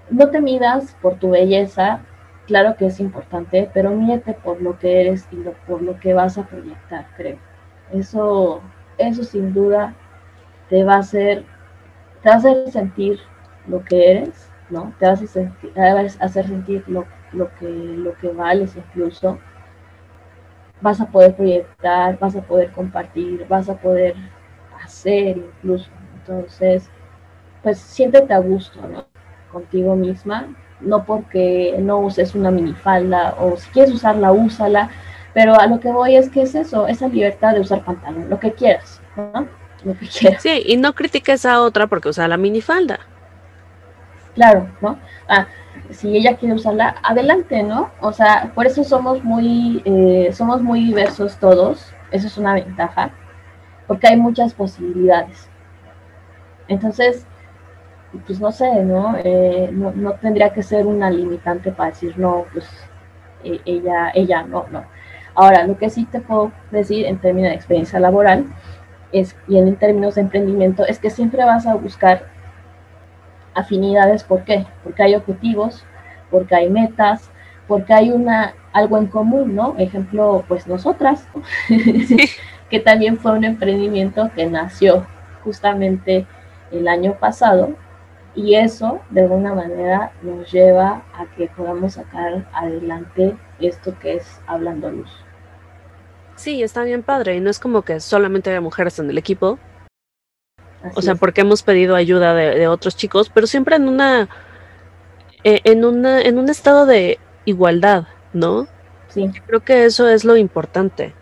no 0.09 0.29
te 0.29 0.41
midas 0.41 0.95
por 1.01 1.15
tu 1.19 1.29
belleza, 1.29 2.01
claro 2.49 2.75
que 2.75 2.87
es 2.87 2.99
importante, 2.99 3.69
pero 3.73 3.91
mídete 3.91 4.33
por 4.33 4.61
lo 4.61 4.77
que 4.77 5.01
eres 5.01 5.27
y 5.31 5.37
por 5.67 5.81
lo 5.81 5.99
que 5.99 6.13
vas 6.13 6.37
a 6.37 6.47
proyectar, 6.47 7.07
creo. 7.15 7.37
Eso, 7.93 8.61
eso 8.97 9.23
sin 9.23 9.53
duda 9.53 9.95
te 10.69 10.83
va 10.83 10.95
a 10.95 10.99
hacer, 10.99 11.45
te 12.21 12.29
va 12.29 12.35
a 12.35 12.37
hacer 12.39 12.71
sentir 12.71 13.19
lo 13.67 13.83
que 13.85 14.11
eres, 14.11 14.51
¿no? 14.69 14.93
Te 14.99 15.07
vas 15.07 15.21
a, 15.21 15.27
sentir, 15.27 15.71
va 15.77 16.01
a 16.01 16.25
hacer 16.25 16.47
sentir 16.47 16.83
lo 16.87 17.05
lo 17.31 17.53
que, 17.55 17.67
lo 17.69 18.15
que 18.17 18.29
vales 18.29 18.75
incluso, 18.75 19.37
vas 20.81 21.01
a 21.01 21.05
poder 21.07 21.35
proyectar, 21.35 22.17
vas 22.19 22.35
a 22.35 22.41
poder 22.41 22.71
compartir, 22.71 23.45
vas 23.47 23.69
a 23.69 23.75
poder 23.75 24.15
hacer 24.83 25.37
incluso. 25.37 25.89
Entonces, 26.15 26.89
pues 27.63 27.79
siéntete 27.79 28.33
a 28.33 28.39
gusto, 28.39 28.79
¿no? 28.87 29.05
Contigo 29.51 29.95
misma, 29.95 30.47
no 30.81 31.03
porque 31.03 31.75
no 31.79 31.99
uses 31.99 32.35
una 32.35 32.51
minifalda 32.51 33.35
o 33.39 33.57
si 33.57 33.69
quieres 33.69 33.93
usarla, 33.93 34.31
úsala, 34.31 34.89
pero 35.33 35.59
a 35.59 35.67
lo 35.67 35.79
que 35.79 35.91
voy 35.91 36.15
es 36.15 36.29
que 36.29 36.41
es 36.41 36.55
eso, 36.55 36.87
esa 36.87 37.07
libertad 37.07 37.53
de 37.53 37.61
usar 37.61 37.83
pantalón, 37.83 38.29
lo 38.29 38.39
que 38.39 38.53
quieras, 38.53 39.01
¿no? 39.15 39.47
Lo 39.83 39.93
que 39.97 40.07
quieras. 40.07 40.41
Sí, 40.41 40.63
y 40.65 40.77
no 40.77 40.93
critiques 40.93 41.45
a 41.45 41.61
otra 41.61 41.87
porque 41.87 42.09
usa 42.09 42.27
la 42.27 42.37
minifalda. 42.37 42.99
Claro, 44.35 44.69
¿no? 44.81 44.99
Ah, 45.27 45.47
si 45.91 46.15
ella 46.15 46.37
quiere 46.37 46.55
usarla, 46.55 46.95
adelante, 47.03 47.63
¿no? 47.63 47.91
O 48.01 48.11
sea, 48.11 48.51
por 48.55 48.65
eso 48.65 48.83
somos 48.83 49.23
muy, 49.23 49.81
eh, 49.85 50.31
somos 50.33 50.61
muy 50.61 50.85
diversos 50.85 51.37
todos, 51.37 51.93
eso 52.11 52.27
es 52.27 52.37
una 52.37 52.53
ventaja, 52.53 53.11
porque 53.87 54.07
hay 54.07 54.17
muchas 54.17 54.53
posibilidades. 54.53 55.49
Entonces, 56.67 57.25
pues 58.25 58.39
no 58.39 58.51
sé, 58.51 58.83
¿no? 58.83 59.15
Eh, 59.17 59.69
¿no? 59.71 59.91
¿no? 59.91 60.13
tendría 60.13 60.51
que 60.51 60.63
ser 60.63 60.85
una 60.85 61.09
limitante 61.09 61.71
para 61.71 61.91
decir, 61.91 62.17
no, 62.17 62.45
pues 62.51 62.67
e, 63.43 63.59
ella, 63.65 64.11
ella, 64.13 64.43
no, 64.43 64.65
no. 64.71 64.83
Ahora, 65.35 65.65
lo 65.65 65.77
que 65.77 65.89
sí 65.89 66.05
te 66.05 66.19
puedo 66.19 66.51
decir 66.71 67.05
en 67.05 67.19
términos 67.19 67.51
de 67.51 67.55
experiencia 67.55 67.99
laboral 67.99 68.45
es, 69.11 69.35
y 69.47 69.57
en 69.57 69.75
términos 69.75 70.15
de 70.15 70.21
emprendimiento 70.21 70.85
es 70.85 70.99
que 70.99 71.09
siempre 71.09 71.45
vas 71.45 71.67
a 71.67 71.75
buscar 71.75 72.25
afinidades, 73.53 74.23
¿por 74.23 74.43
qué? 74.43 74.65
Porque 74.83 75.03
hay 75.03 75.15
objetivos, 75.15 75.85
porque 76.31 76.55
hay 76.55 76.69
metas, 76.69 77.29
porque 77.67 77.93
hay 77.93 78.11
una 78.11 78.53
algo 78.73 78.97
en 78.97 79.07
común, 79.07 79.55
¿no? 79.55 79.75
Ejemplo, 79.77 80.43
pues 80.47 80.67
nosotras, 80.67 81.27
que 82.69 82.79
también 82.79 83.17
fue 83.17 83.33
un 83.33 83.43
emprendimiento 83.43 84.29
que 84.35 84.45
nació 84.45 85.05
justamente 85.43 86.27
el 86.71 86.87
año 86.87 87.13
pasado 87.13 87.75
y 88.35 88.55
eso 88.55 89.01
de 89.09 89.21
alguna 89.21 89.53
manera 89.53 90.11
nos 90.21 90.51
lleva 90.51 91.03
a 91.13 91.25
que 91.35 91.47
podamos 91.47 91.93
sacar 91.93 92.47
adelante 92.53 93.35
esto 93.59 93.97
que 93.99 94.15
es 94.15 94.39
Hablando 94.47 94.91
Luz. 94.91 95.09
Sí, 96.35 96.63
está 96.63 96.83
bien 96.83 97.03
padre 97.03 97.35
y 97.35 97.41
no 97.41 97.49
es 97.49 97.59
como 97.59 97.81
que 97.81 97.99
solamente 97.99 98.49
haya 98.49 98.61
mujeres 98.61 98.97
en 98.99 99.09
el 99.09 99.17
equipo. 99.17 99.59
o 100.95 101.01
sea, 101.01 101.15
porque 101.15 101.41
hemos 101.41 101.63
pedido 101.63 101.95
ayuda 101.95 102.33
de, 102.33 102.67
otros 102.67 102.95
chicos, 102.95 103.29
pero 103.29 103.45
siempre 103.45 103.75
en 103.75 103.89
una, 103.89 104.29
eh, 105.43 105.59
en 105.65 105.83
una, 105.83 106.21
en 106.21 106.37
un 106.37 106.49
estado 106.49 106.85
de 106.85 107.19
igualdad, 107.43 108.07
¿no? 108.31 108.67
Sí. 109.09 109.29
Creo 109.47 109.59
que 109.59 109.83
eso 109.83 110.07
es 110.07 110.23
lo 110.23 110.37
importante. 110.37 111.13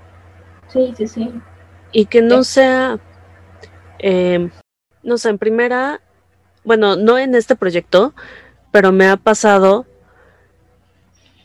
Sí, 0.68 0.94
sí, 0.96 1.08
sí. 1.08 1.42
Y 1.92 2.06
que 2.06 2.22
no 2.22 2.44
sea, 2.44 3.00
eh, 3.98 4.50
no 5.02 5.18
sé, 5.18 5.30
en 5.30 5.38
primera, 5.40 6.02
bueno, 6.68 6.98
no 6.98 7.18
en 7.18 7.34
este 7.34 7.56
proyecto, 7.56 8.14
pero 8.72 8.92
me 8.92 9.08
ha 9.08 9.16
pasado 9.16 9.86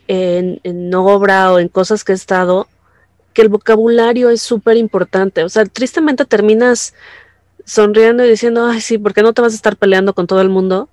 en, 0.09 0.61
en 0.65 0.93
obra 0.95 1.53
o 1.53 1.61
en 1.61 1.69
cosas 1.69 2.03
que 2.03 2.11
he 2.11 2.15
estado, 2.15 2.67
que 3.33 3.43
el 3.43 3.49
vocabulario 3.49 4.31
es 4.31 4.43
súper 4.43 4.77
importante. 4.77 5.45
O 5.45 5.49
sea, 5.49 5.65
tristemente 5.65 6.25
terminas 6.25 6.93
sonriendo 7.65 8.25
y 8.25 8.31
diciendo, 8.31 8.67
ay, 8.67 8.81
sí, 8.81 8.99
¿por 8.99 9.15
qué 9.15 9.23
no 9.23 9.33
te 9.33 9.41
vas 9.41 9.53
a 9.53 9.57
estar 9.57 9.77
peleando 9.77 10.13
con 10.13 10.27
todo 10.27 10.41
el 10.41 10.49
mundo? 10.49 10.89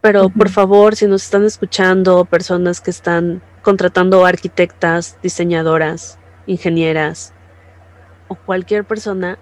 Pero 0.00 0.28
por 0.28 0.48
favor, 0.48 0.94
si 0.94 1.08
nos 1.08 1.24
están 1.24 1.44
escuchando 1.44 2.24
personas 2.26 2.80
que 2.80 2.90
están 2.90 3.42
contratando 3.62 4.24
arquitectas, 4.24 5.18
diseñadoras, 5.22 6.18
ingenieras 6.46 7.32
o 8.28 8.36
cualquier 8.36 8.84
persona, 8.84 9.38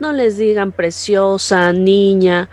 no 0.00 0.12
les 0.12 0.38
digan 0.38 0.72
preciosa, 0.72 1.72
niña. 1.72 2.48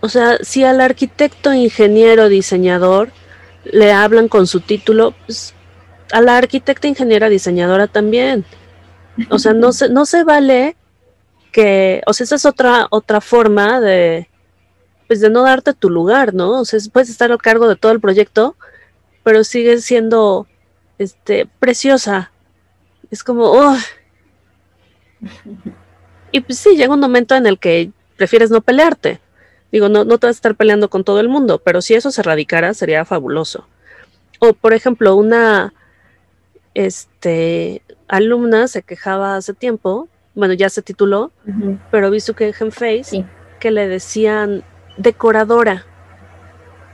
O 0.00 0.08
sea, 0.08 0.38
si 0.42 0.64
al 0.64 0.80
arquitecto, 0.80 1.52
ingeniero, 1.52 2.28
diseñador 2.28 3.10
le 3.64 3.92
hablan 3.92 4.28
con 4.28 4.46
su 4.46 4.60
título, 4.60 5.14
pues 5.26 5.54
a 6.12 6.20
la 6.20 6.36
arquitecta, 6.36 6.86
ingeniera, 6.86 7.28
diseñadora 7.28 7.86
también. 7.86 8.44
O 9.30 9.38
sea, 9.38 9.52
no 9.54 9.72
se, 9.72 9.88
no 9.88 10.06
se 10.06 10.24
vale 10.24 10.76
que, 11.52 12.02
o 12.06 12.12
sea, 12.12 12.24
esa 12.24 12.36
es 12.36 12.44
otra, 12.44 12.86
otra 12.90 13.20
forma 13.20 13.80
de, 13.80 14.28
pues 15.06 15.20
de 15.20 15.30
no 15.30 15.42
darte 15.42 15.72
tu 15.72 15.90
lugar, 15.90 16.34
¿no? 16.34 16.60
O 16.60 16.64
sea, 16.64 16.78
puedes 16.92 17.08
estar 17.08 17.32
al 17.32 17.38
cargo 17.38 17.66
de 17.68 17.76
todo 17.76 17.92
el 17.92 18.00
proyecto, 18.00 18.56
pero 19.24 19.42
sigues 19.42 19.84
siendo, 19.84 20.46
este, 20.98 21.46
preciosa. 21.58 22.30
Es 23.10 23.24
como, 23.24 23.44
oh. 23.44 23.76
Y 26.32 26.40
pues 26.40 26.58
sí, 26.58 26.76
llega 26.76 26.94
un 26.94 27.00
momento 27.00 27.34
en 27.34 27.46
el 27.46 27.58
que 27.58 27.90
prefieres 28.16 28.50
no 28.50 28.60
pelearte. 28.60 29.20
Digo, 29.72 29.88
no, 29.88 30.04
no 30.04 30.18
te 30.18 30.26
vas 30.26 30.36
a 30.36 30.38
estar 30.38 30.54
peleando 30.54 30.88
con 30.88 31.04
todo 31.04 31.20
el 31.20 31.28
mundo, 31.28 31.58
pero 31.58 31.82
si 31.82 31.94
eso 31.94 32.10
se 32.10 32.22
radicara, 32.22 32.74
sería 32.74 33.04
fabuloso. 33.04 33.66
O, 34.38 34.52
por 34.52 34.72
ejemplo, 34.72 35.16
una, 35.16 35.74
este, 36.74 37.82
alumna 38.08 38.68
se 38.68 38.82
quejaba 38.82 39.36
hace 39.36 39.54
tiempo, 39.54 40.08
bueno, 40.34 40.54
ya 40.54 40.68
se 40.68 40.82
tituló, 40.82 41.32
pero 41.90 42.10
visto 42.10 42.34
que 42.34 42.54
en 42.58 42.70
Face 42.70 43.24
que 43.58 43.70
le 43.70 43.88
decían 43.88 44.62
decoradora. 44.98 45.86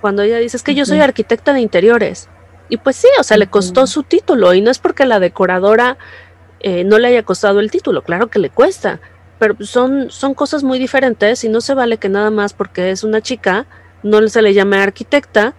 Cuando 0.01 0.23
ella 0.23 0.39
dice, 0.39 0.57
es 0.57 0.63
que 0.63 0.75
yo 0.75 0.87
soy 0.87 1.01
arquitecta 1.01 1.53
de 1.53 1.61
interiores. 1.61 2.29
Y 2.69 2.77
pues 2.77 2.97
sí, 2.97 3.09
o 3.19 3.23
sea, 3.25 3.37
le 3.37 3.49
costó 3.49 3.87
su 3.87 4.05
título 4.05 4.55
y 4.55 4.61
no 4.61 4.71
es 4.71 4.79
porque 4.79 5.05
la 5.05 5.19
decoradora 5.19 5.99
eh, 6.61 6.85
no 6.85 6.99
le 6.99 7.09
haya 7.09 7.25
costado 7.25 7.61
el 7.61 7.71
título, 7.71 8.03
claro 8.03 8.29
que 8.29 8.39
le 8.39 8.49
cuesta, 8.49 9.01
pero 9.43 9.57
son, 9.59 10.09
son 10.09 10.35
cosas 10.35 10.63
muy 10.63 10.79
diferentes 10.79 11.43
y 11.43 11.49
no 11.49 11.61
se 11.61 11.75
vale 11.75 11.97
que 11.97 12.09
nada 12.09 12.31
más 12.31 12.53
porque 12.53 12.93
es 12.93 13.03
una 13.03 13.21
chica 13.21 13.67
no 14.05 14.29
se 14.29 14.41
le 14.41 14.55
llame 14.55 14.77
arquitecta 14.77 15.57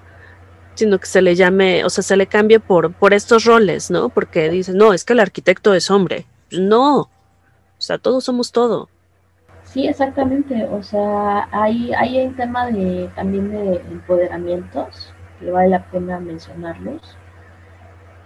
sino 0.75 0.99
que 0.99 1.05
se 1.05 1.21
le 1.21 1.35
llame, 1.35 1.83
o 1.83 1.89
sea, 1.89 2.01
se 2.01 2.15
le 2.15 2.27
cambie 2.27 2.61
por, 2.61 2.93
por 2.93 3.13
estos 3.13 3.43
roles, 3.43 3.91
¿no? 3.91 4.07
Porque 4.07 4.49
dicen, 4.49 4.77
no, 4.77 4.93
es 4.93 5.03
que 5.03 5.11
el 5.11 5.19
arquitecto 5.19 5.73
es 5.73 5.91
hombre. 5.91 6.25
No, 6.49 7.01
o 7.01 7.09
sea, 7.77 7.97
todos 7.97 8.23
somos 8.23 8.53
todo. 8.53 8.87
Sí, 9.63 9.85
exactamente. 9.85 10.65
O 10.71 10.81
sea, 10.81 11.49
hay, 11.51 11.93
hay 11.93 12.25
un 12.25 12.35
tema 12.37 12.67
de, 12.67 13.09
también 13.15 13.51
de 13.51 13.75
empoderamientos 13.91 15.13
que 15.39 15.51
vale 15.51 15.69
la 15.69 15.83
pena 15.91 16.19
mencionarlos. 16.21 17.17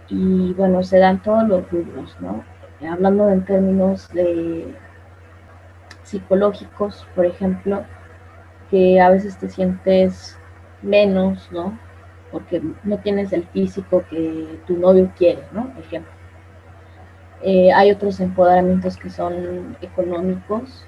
Y 0.08 0.52
bueno, 0.54 0.84
se 0.84 0.98
dan 0.98 1.20
todos 1.22 1.46
los 1.48 1.68
rubros, 1.70 2.16
¿no? 2.20 2.44
Hablando 2.88 3.28
en 3.28 3.44
términos 3.44 4.08
de 4.14 4.72
psicológicos, 6.08 7.06
por 7.14 7.26
ejemplo, 7.26 7.84
que 8.70 9.00
a 9.00 9.10
veces 9.10 9.38
te 9.38 9.48
sientes 9.48 10.38
menos, 10.82 11.50
¿no? 11.52 11.78
porque 12.30 12.62
no 12.84 12.98
tienes 12.98 13.32
el 13.32 13.46
físico 13.48 14.04
que 14.10 14.60
tu 14.66 14.76
novio 14.76 15.10
quiere, 15.16 15.42
¿no? 15.52 15.72
Ejemplo. 15.78 16.12
Eh, 17.42 17.72
hay 17.72 17.90
otros 17.90 18.20
empoderamientos 18.20 18.96
que 18.96 19.10
son 19.10 19.76
económicos, 19.80 20.84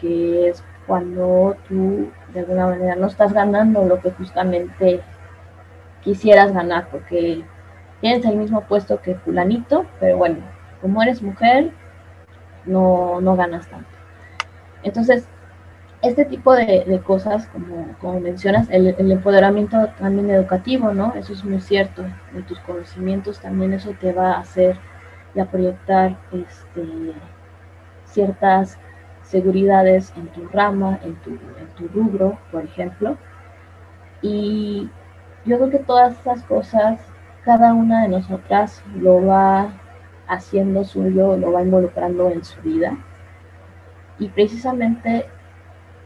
que 0.00 0.48
es 0.48 0.64
cuando 0.86 1.56
tú 1.68 2.10
de 2.32 2.40
alguna 2.40 2.66
manera 2.66 2.96
no 2.96 3.06
estás 3.06 3.32
ganando 3.32 3.84
lo 3.84 4.00
que 4.00 4.10
justamente 4.12 5.02
quisieras 6.02 6.52
ganar, 6.52 6.88
porque 6.90 7.44
tienes 8.00 8.24
el 8.24 8.36
mismo 8.36 8.62
puesto 8.62 9.00
que 9.00 9.14
fulanito, 9.14 9.84
pero 10.00 10.16
bueno, 10.16 10.38
como 10.80 11.02
eres 11.02 11.22
mujer, 11.22 11.70
no, 12.64 13.20
no 13.20 13.36
ganas 13.36 13.68
tanto. 13.68 13.99
Entonces, 14.82 15.26
este 16.02 16.24
tipo 16.24 16.54
de, 16.54 17.00
cosas, 17.04 17.46
como, 17.48 17.94
como 18.00 18.20
mencionas, 18.20 18.68
el, 18.70 18.88
empoderamiento 19.10 19.88
también 19.98 20.30
educativo, 20.30 20.94
¿no? 20.94 21.12
Eso 21.14 21.32
es 21.32 21.44
muy 21.44 21.60
cierto. 21.60 22.04
De 22.32 22.42
tus 22.42 22.58
conocimientos 22.60 23.40
también 23.40 23.74
eso 23.74 23.92
te 24.00 24.12
va 24.12 24.32
a 24.32 24.40
hacer 24.40 24.78
y 25.34 25.40
a 25.40 25.46
proyectar 25.46 26.18
este, 26.32 27.12
ciertas 28.04 28.78
seguridades 29.22 30.12
en 30.16 30.26
tu 30.28 30.48
rama, 30.48 30.98
en 31.04 31.14
tu, 31.16 31.30
en 31.30 31.68
tu 31.76 31.88
rubro, 31.88 32.38
por 32.50 32.64
ejemplo. 32.64 33.16
Y 34.22 34.90
yo 35.44 35.58
creo 35.58 35.70
que 35.70 35.78
todas 35.78 36.14
estas 36.14 36.42
cosas, 36.44 37.00
cada 37.44 37.74
una 37.74 38.02
de 38.02 38.08
nosotras 38.08 38.82
lo 38.96 39.24
va 39.24 39.68
haciendo 40.28 40.84
suyo, 40.84 41.36
lo 41.36 41.52
va 41.52 41.62
involucrando 41.62 42.30
en 42.30 42.44
su 42.44 42.60
vida. 42.62 42.96
Y 44.20 44.28
precisamente 44.28 45.26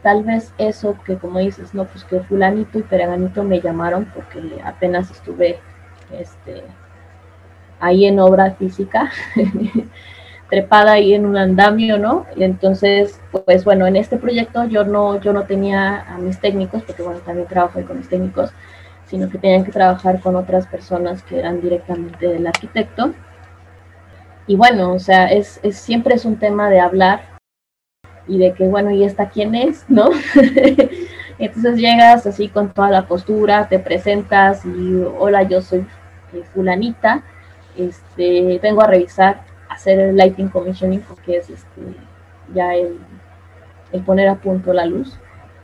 tal 0.01 0.23
vez 0.23 0.53
eso 0.57 0.97
que 1.05 1.17
como 1.17 1.39
dices, 1.39 1.73
no, 1.73 1.85
pues 1.85 2.03
que 2.03 2.21
fulanito 2.21 2.79
y 2.79 2.83
pereganito 2.83 3.43
me 3.43 3.59
llamaron 3.59 4.05
porque 4.13 4.61
apenas 4.63 5.11
estuve 5.11 5.59
este, 6.11 6.63
ahí 7.79 8.05
en 8.05 8.19
obra 8.19 8.51
física, 8.51 9.11
trepada 10.49 10.93
ahí 10.93 11.13
en 11.13 11.25
un 11.25 11.37
andamio, 11.37 11.97
¿no? 11.97 12.25
Y 12.35 12.43
entonces, 12.43 13.19
pues 13.31 13.65
bueno, 13.65 13.87
en 13.87 13.95
este 13.95 14.17
proyecto 14.17 14.65
yo 14.65 14.83
no, 14.83 15.19
yo 15.19 15.33
no 15.33 15.43
tenía 15.43 16.01
a 16.01 16.17
mis 16.17 16.39
técnicos, 16.39 16.83
porque 16.83 17.01
bueno, 17.01 17.19
también 17.19 17.47
trabajo 17.47 17.81
con 17.85 17.97
mis 17.97 18.07
técnicos, 18.07 18.51
sino 19.07 19.29
que 19.29 19.39
tenían 19.39 19.65
que 19.65 19.71
trabajar 19.71 20.19
con 20.19 20.35
otras 20.35 20.67
personas 20.67 21.23
que 21.23 21.39
eran 21.39 21.61
directamente 21.61 22.27
del 22.27 22.47
arquitecto. 22.47 23.13
Y 24.47 24.55
bueno, 24.55 24.93
o 24.93 24.99
sea, 24.99 25.31
es, 25.31 25.59
es 25.63 25.77
siempre 25.77 26.15
es 26.15 26.25
un 26.25 26.37
tema 26.37 26.69
de 26.69 26.79
hablar 26.79 27.34
y 28.27 28.37
de 28.37 28.53
que, 28.53 28.67
bueno, 28.67 28.91
¿y 28.91 29.03
esta 29.03 29.29
quién 29.29 29.55
es? 29.55 29.85
¿No? 29.87 30.09
Entonces 31.39 31.77
llegas 31.77 32.25
así 32.25 32.47
con 32.47 32.69
toda 32.69 32.89
la 32.89 33.07
postura, 33.07 33.67
te 33.67 33.79
presentas 33.79 34.65
y 34.65 35.03
hola, 35.17 35.43
yo 35.43 35.61
soy 35.61 35.85
eh, 36.33 36.43
fulanita, 36.53 37.23
este, 37.75 38.59
vengo 38.61 38.81
a 38.81 38.87
revisar, 38.87 39.41
hacer 39.69 39.99
el 39.99 40.15
lighting 40.15 40.47
commissioning 40.47 41.01
porque 41.01 41.37
es 41.37 41.49
este, 41.49 41.81
ya 42.53 42.73
el, 42.73 42.97
el 43.91 44.01
poner 44.01 44.29
a 44.29 44.35
punto 44.35 44.71
la 44.71 44.85
luz 44.85 45.19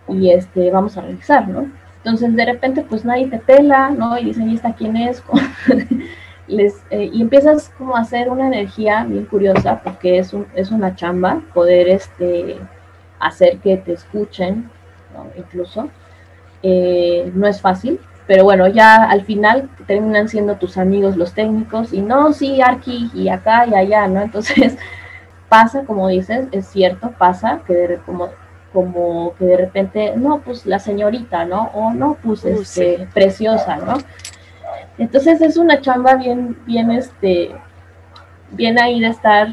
y 0.09 0.31
este, 0.31 0.71
vamos 0.71 0.97
a 0.97 1.01
revisar, 1.01 1.47
¿no? 1.47 1.71
Entonces 1.97 2.35
de 2.35 2.45
repente 2.45 2.85
pues 2.87 3.05
nadie 3.05 3.27
te 3.27 3.37
pela, 3.37 3.91
¿no? 3.91 4.17
Y 4.17 4.25
dicen, 4.25 4.49
¿y 4.49 4.55
esta 4.55 4.73
quién 4.73 4.97
es? 4.97 5.23
Eh, 6.59 7.09
y 7.13 7.21
empiezas 7.21 7.69
como 7.77 7.95
a 7.95 8.01
hacer 8.01 8.29
una 8.29 8.47
energía 8.47 9.05
bien 9.05 9.25
curiosa 9.25 9.81
porque 9.83 10.17
es, 10.19 10.33
un, 10.33 10.45
es 10.55 10.71
una 10.71 10.95
chamba 10.95 11.41
poder 11.53 11.87
este, 11.87 12.57
hacer 13.19 13.57
que 13.59 13.77
te 13.77 13.93
escuchen, 13.93 14.69
incluso. 15.37 15.89
eh, 16.63 17.31
no 17.33 17.47
es 17.47 17.61
fácil, 17.61 17.99
pero 18.27 18.43
bueno, 18.43 18.67
ya 18.67 19.03
al 19.09 19.23
final 19.23 19.69
terminan 19.87 20.27
siendo 20.29 20.55
tus 20.55 20.77
amigos 20.77 21.17
los 21.17 21.33
técnicos 21.33 21.93
y 21.93 22.01
no, 22.01 22.33
sí, 22.33 22.61
Arqui 22.61 23.09
y 23.13 23.29
acá 23.29 23.65
y 23.67 23.75
allá, 23.75 24.07
¿no? 24.07 24.21
Entonces 24.21 24.77
pasa, 25.49 25.83
como 25.85 26.07
dices, 26.07 26.47
es 26.51 26.67
cierto, 26.67 27.11
pasa 27.17 27.61
que 27.65 27.73
de, 27.73 27.97
como, 28.05 28.29
como 28.73 29.33
que 29.37 29.45
de 29.45 29.57
repente, 29.57 30.13
no, 30.15 30.39
pues 30.41 30.65
la 30.65 30.79
señorita, 30.79 31.45
¿no? 31.45 31.71
O 31.73 31.93
no, 31.93 32.17
pues 32.23 32.45
este, 32.45 33.07
preciosa, 33.13 33.77
¿no? 33.77 33.97
Entonces 34.97 35.41
es 35.41 35.57
una 35.57 35.81
chamba 35.81 36.15
bien, 36.15 36.57
bien, 36.65 36.91
este, 36.91 37.51
bien 38.51 38.79
ahí 38.79 38.99
de 38.99 39.07
estar 39.07 39.47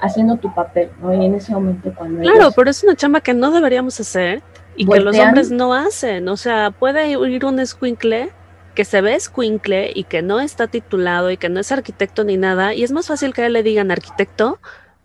haciendo 0.00 0.36
tu 0.36 0.52
papel, 0.54 0.90
¿no? 1.00 1.12
Y 1.14 1.24
en 1.24 1.34
ese 1.34 1.52
momento 1.52 1.92
cuando... 1.96 2.22
Claro, 2.22 2.50
pero 2.54 2.70
es 2.70 2.82
una 2.82 2.94
chamba 2.94 3.20
que 3.20 3.34
no 3.34 3.50
deberíamos 3.50 3.98
hacer 4.00 4.42
y 4.76 4.86
que 4.86 5.00
los 5.00 5.18
hombres 5.18 5.50
no 5.50 5.74
hacen. 5.74 6.28
O 6.28 6.36
sea, 6.36 6.70
puede 6.70 7.10
ir 7.10 7.44
un 7.44 7.60
escuincle 7.60 8.30
que 8.74 8.84
se 8.84 9.00
ve 9.00 9.14
escuincle 9.14 9.92
y 9.94 10.04
que 10.04 10.22
no 10.22 10.40
está 10.40 10.66
titulado 10.66 11.30
y 11.30 11.36
que 11.36 11.48
no 11.48 11.60
es 11.60 11.70
arquitecto 11.72 12.24
ni 12.24 12.36
nada, 12.36 12.74
y 12.74 12.84
es 12.84 12.92
más 12.92 13.06
fácil 13.08 13.34
que 13.34 13.42
a 13.42 13.46
él 13.46 13.52
le 13.52 13.62
digan 13.62 13.90
arquitecto 13.90 14.58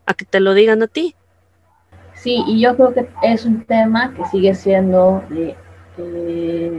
a 0.05 0.13
que 0.13 0.25
te 0.25 0.39
lo 0.39 0.53
digan 0.53 0.81
a 0.81 0.88
ti. 0.88 1.15
Sí, 2.15 2.43
y 2.47 2.62
yo 2.62 2.75
creo 2.75 2.93
que 2.93 3.10
es 3.21 3.45
un 3.45 3.63
tema 3.65 4.13
que 4.15 4.25
sigue 4.25 4.55
siendo 4.55 5.23
de, 5.29 5.55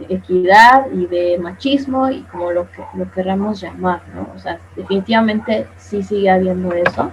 equidad 0.09 0.87
y 0.93 1.07
de 1.07 1.39
machismo 1.39 2.11
y 2.11 2.23
como 2.23 2.53
lo 2.53 2.71
que 2.71 2.83
lo 2.95 3.11
queramos 3.11 3.61
llamar, 3.61 4.03
¿no? 4.15 4.29
O 4.35 4.39
sea, 4.39 4.59
definitivamente 4.77 5.67
sí 5.77 6.03
sigue 6.03 6.31
habiendo 6.31 6.73
eso, 6.73 7.11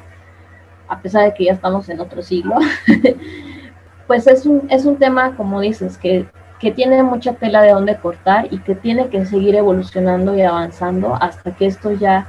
a 0.88 1.00
pesar 1.00 1.26
de 1.26 1.34
que 1.34 1.46
ya 1.46 1.54
estamos 1.54 1.90
en 1.90 2.00
otro 2.00 2.22
siglo. 2.22 2.56
pues 4.08 4.28
es 4.28 4.46
un, 4.46 4.68
es 4.70 4.86
un 4.86 4.98
tema, 4.98 5.36
como 5.36 5.62
dices, 5.62 5.98
que, 5.98 6.28
que 6.60 6.72
tiene 6.72 7.02
mucha 7.04 7.34
tela 7.34 7.62
de 7.62 7.72
donde 7.72 7.98
cortar 7.98 8.48
y 8.52 8.60
que 8.60 8.76
tiene 8.76 9.10
que 9.10 9.26
seguir 9.26 9.56
evolucionando 9.56 10.36
y 10.36 10.42
avanzando 10.42 11.16
hasta 11.16 11.56
que 11.56 11.66
esto 11.66 11.92
ya 11.92 12.28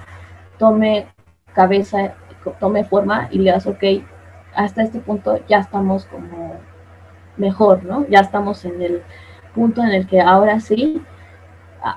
tome 0.59 1.07
cabeza, 1.55 2.15
tome 2.61 2.85
forma 2.85 3.29
y 3.31 3.39
digas, 3.39 3.67
ok, 3.67 3.85
hasta 4.55 4.83
este 4.83 5.01
punto 5.01 5.39
ya 5.49 5.59
estamos 5.59 6.07
como 6.07 6.55
mejor, 7.37 7.85
¿no? 7.85 8.07
Ya 8.09 8.21
estamos 8.21 8.65
en 8.65 8.81
el 8.81 9.03
punto 9.57 9.83
en 9.83 9.89
el 9.89 10.07
que 10.07 10.21
ahora 10.21 10.61
sí, 10.61 11.03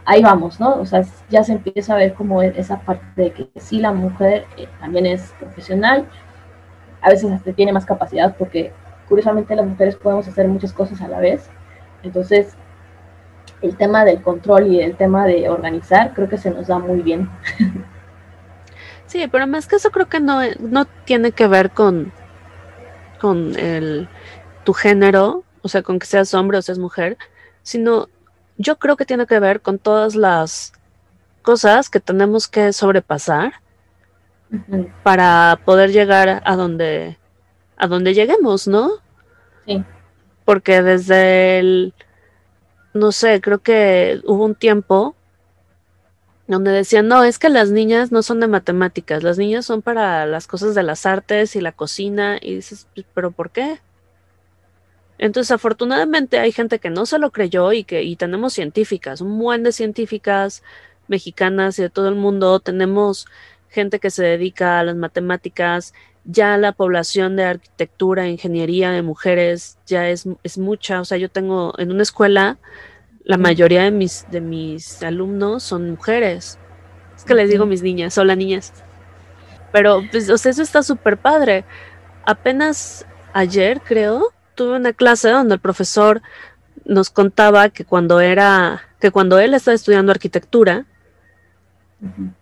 ahí 0.06 0.24
vamos, 0.24 0.60
¿no? 0.60 0.80
O 0.80 0.86
sea, 0.86 1.04
ya 1.30 1.43
se 1.43 1.52
empieza 1.52 1.93
a 1.93 1.98
ver 1.98 2.13
como 2.13 2.41
esa 2.41 2.80
parte 2.80 3.22
de 3.22 3.32
que 3.34 3.50
sí 3.58 3.80
la 3.80 3.91
mujer 3.91 4.45
eh, 4.58 4.67
también 4.80 5.06
es 5.06 5.34
profesional, 5.38 6.08
a 7.02 7.10
veces 7.10 7.32
hasta 7.32 7.52
tiene 7.52 7.74
más 7.74 7.86
capacidad 7.86 8.36
porque 8.38 8.72
curiosamente 9.08 9.56
las 9.56 9.65
mujeres 9.65 9.95
podemos 9.95 10.28
hacer 10.28 10.48
muchas 10.48 10.72
cosas 10.72 11.02
a 11.02 11.08
la 11.10 11.19
vez. 11.19 11.50
Entonces, 12.04 12.56
el 13.62 13.76
tema 13.76 14.06
del 14.06 14.22
control 14.22 14.67
y 14.67 14.82
el 14.82 14.95
tema 14.95 15.26
de 15.26 15.50
organizar 15.50 16.13
creo 16.13 16.30
que 16.30 16.38
se 16.38 16.52
nos 16.52 16.67
da 16.67 16.80
muy 16.80 17.02
bien. 17.02 17.30
Sí, 19.06 19.28
pero 19.32 19.48
más 19.48 19.67
que 19.67 19.78
eso 19.78 19.89
creo 19.89 20.08
que 20.08 20.19
no, 20.19 20.39
no 20.60 20.86
tiene 20.86 21.32
que 21.32 21.48
ver 21.48 21.72
con, 21.72 22.13
con 23.19 23.58
el, 23.58 24.08
tu 24.63 24.74
género, 24.74 25.43
o 25.63 25.67
sea, 25.67 25.82
con 25.82 25.98
que 25.98 26.06
seas 26.06 26.36
hombre 26.36 26.60
o 26.60 26.62
seas 26.62 26.78
mujer, 26.78 27.17
sino 27.63 28.10
yo 28.58 28.78
creo 28.78 28.98
que 28.98 29.06
tiene 29.06 29.26
que 29.26 29.39
ver 29.39 29.62
con 29.62 29.80
todas 29.80 30.15
las 30.15 30.74
cosas 31.41 31.89
que 31.89 32.00
tenemos 32.00 32.48
que 32.48 32.74
sobrepasar 32.74 33.54
para 35.04 35.60
poder 35.63 35.91
llegar 35.91 36.41
a 36.43 36.56
donde, 36.56 37.17
a 37.78 37.88
donde 37.88 38.13
lleguemos, 38.13 38.67
¿no? 38.67 38.91
Sí. 39.65 39.84
Porque 40.45 40.82
desde 40.82 41.60
el, 41.60 41.93
no 42.93 43.12
sé, 43.12 43.41
creo 43.41 43.60
que 43.60 44.22
hubo 44.26 44.45
un 44.45 44.56
tiempo 44.56 45.15
donde 46.48 46.72
decían, 46.72 47.08
no, 47.08 47.24
es 47.24 47.38
que 47.38 47.50
las 47.50 47.69
niñas 47.69 48.12
no 48.12 48.24
son 48.24 48.39
de 48.39 48.48
matemáticas, 48.48 49.22
las 49.22 49.38
niñas 49.38 49.65
son 49.65 49.84
para 49.84 50.26
las 50.26 50.48
cosas 50.48 50.74
de 50.74 50.82
las 50.82 51.06
artes 51.06 51.56
y 51.56 51.62
la 51.62 51.72
cocina, 51.72 52.39
y 52.41 52.56
dices, 52.56 52.88
pero 53.13 53.30
¿por 53.30 53.52
qué? 53.52 53.80
Entonces, 55.19 55.51
afortunadamente 55.51 56.39
hay 56.39 56.51
gente 56.51 56.79
que 56.79 56.89
no 56.89 57.05
se 57.05 57.19
lo 57.19 57.32
creyó 57.32 57.71
y 57.73 57.84
que 57.84 58.03
y 58.03 58.15
tenemos 58.15 58.53
científicas, 58.53 59.21
un 59.21 59.38
buen 59.38 59.63
de 59.63 59.71
científicas 59.71 60.63
mexicanas 61.08 61.77
y 61.77 61.84
de 61.84 61.89
todo 61.89 62.10
el 62.10 62.15
mundo, 62.15 62.60
tenemos 62.60 63.27
gente 63.69 63.99
que 63.99 64.10
se 64.10 64.23
dedica 64.23 64.79
a 64.79 64.84
las 64.84 64.95
matemáticas, 64.95 65.93
ya 66.25 66.58
la 66.58 66.71
población 66.71 67.36
de 67.36 67.43
arquitectura, 67.45 68.27
ingeniería 68.27 68.91
de 68.91 69.01
mujeres 69.03 69.77
ya 69.86 70.10
es, 70.10 70.25
es 70.43 70.58
mucha, 70.58 71.01
o 71.01 71.05
sea, 71.05 71.17
yo 71.17 71.29
tengo 71.29 71.73
en 71.77 71.91
una 71.91 72.03
escuela 72.03 72.58
la 73.29 73.38
mayoría 73.38 73.84
de 73.84 73.91
mis, 73.91 74.25
de 74.32 74.41
mis 74.41 75.03
alumnos 75.03 75.62
son 75.62 75.91
mujeres. 75.91 76.58
Es 77.15 77.23
que 77.23 77.36
les 77.36 77.47
digo 77.51 77.67
mis 77.67 77.84
niñas, 77.84 78.17
hola 78.17 78.36
niñas. 78.36 78.73
Pero 79.71 80.01
pues, 80.10 80.29
eso 80.29 80.62
está 80.63 80.82
súper 80.82 81.17
padre. 81.17 81.63
Apenas 82.25 83.05
ayer, 83.34 83.82
creo, 83.82 84.34
tuve 84.60 84.76
una 84.76 84.91
clase 84.91 85.30
donde 85.30 85.54
el 85.54 85.62
profesor 85.62 86.22
nos 86.84 87.10
contaba 87.10 87.69
que 87.69 87.86
cuando 87.86 88.19
era, 88.19 88.82
que 89.00 89.10
cuando 89.10 89.39
él 89.39 89.54
estaba 89.54 89.74
estudiando 89.74 90.12
arquitectura, 90.12 90.86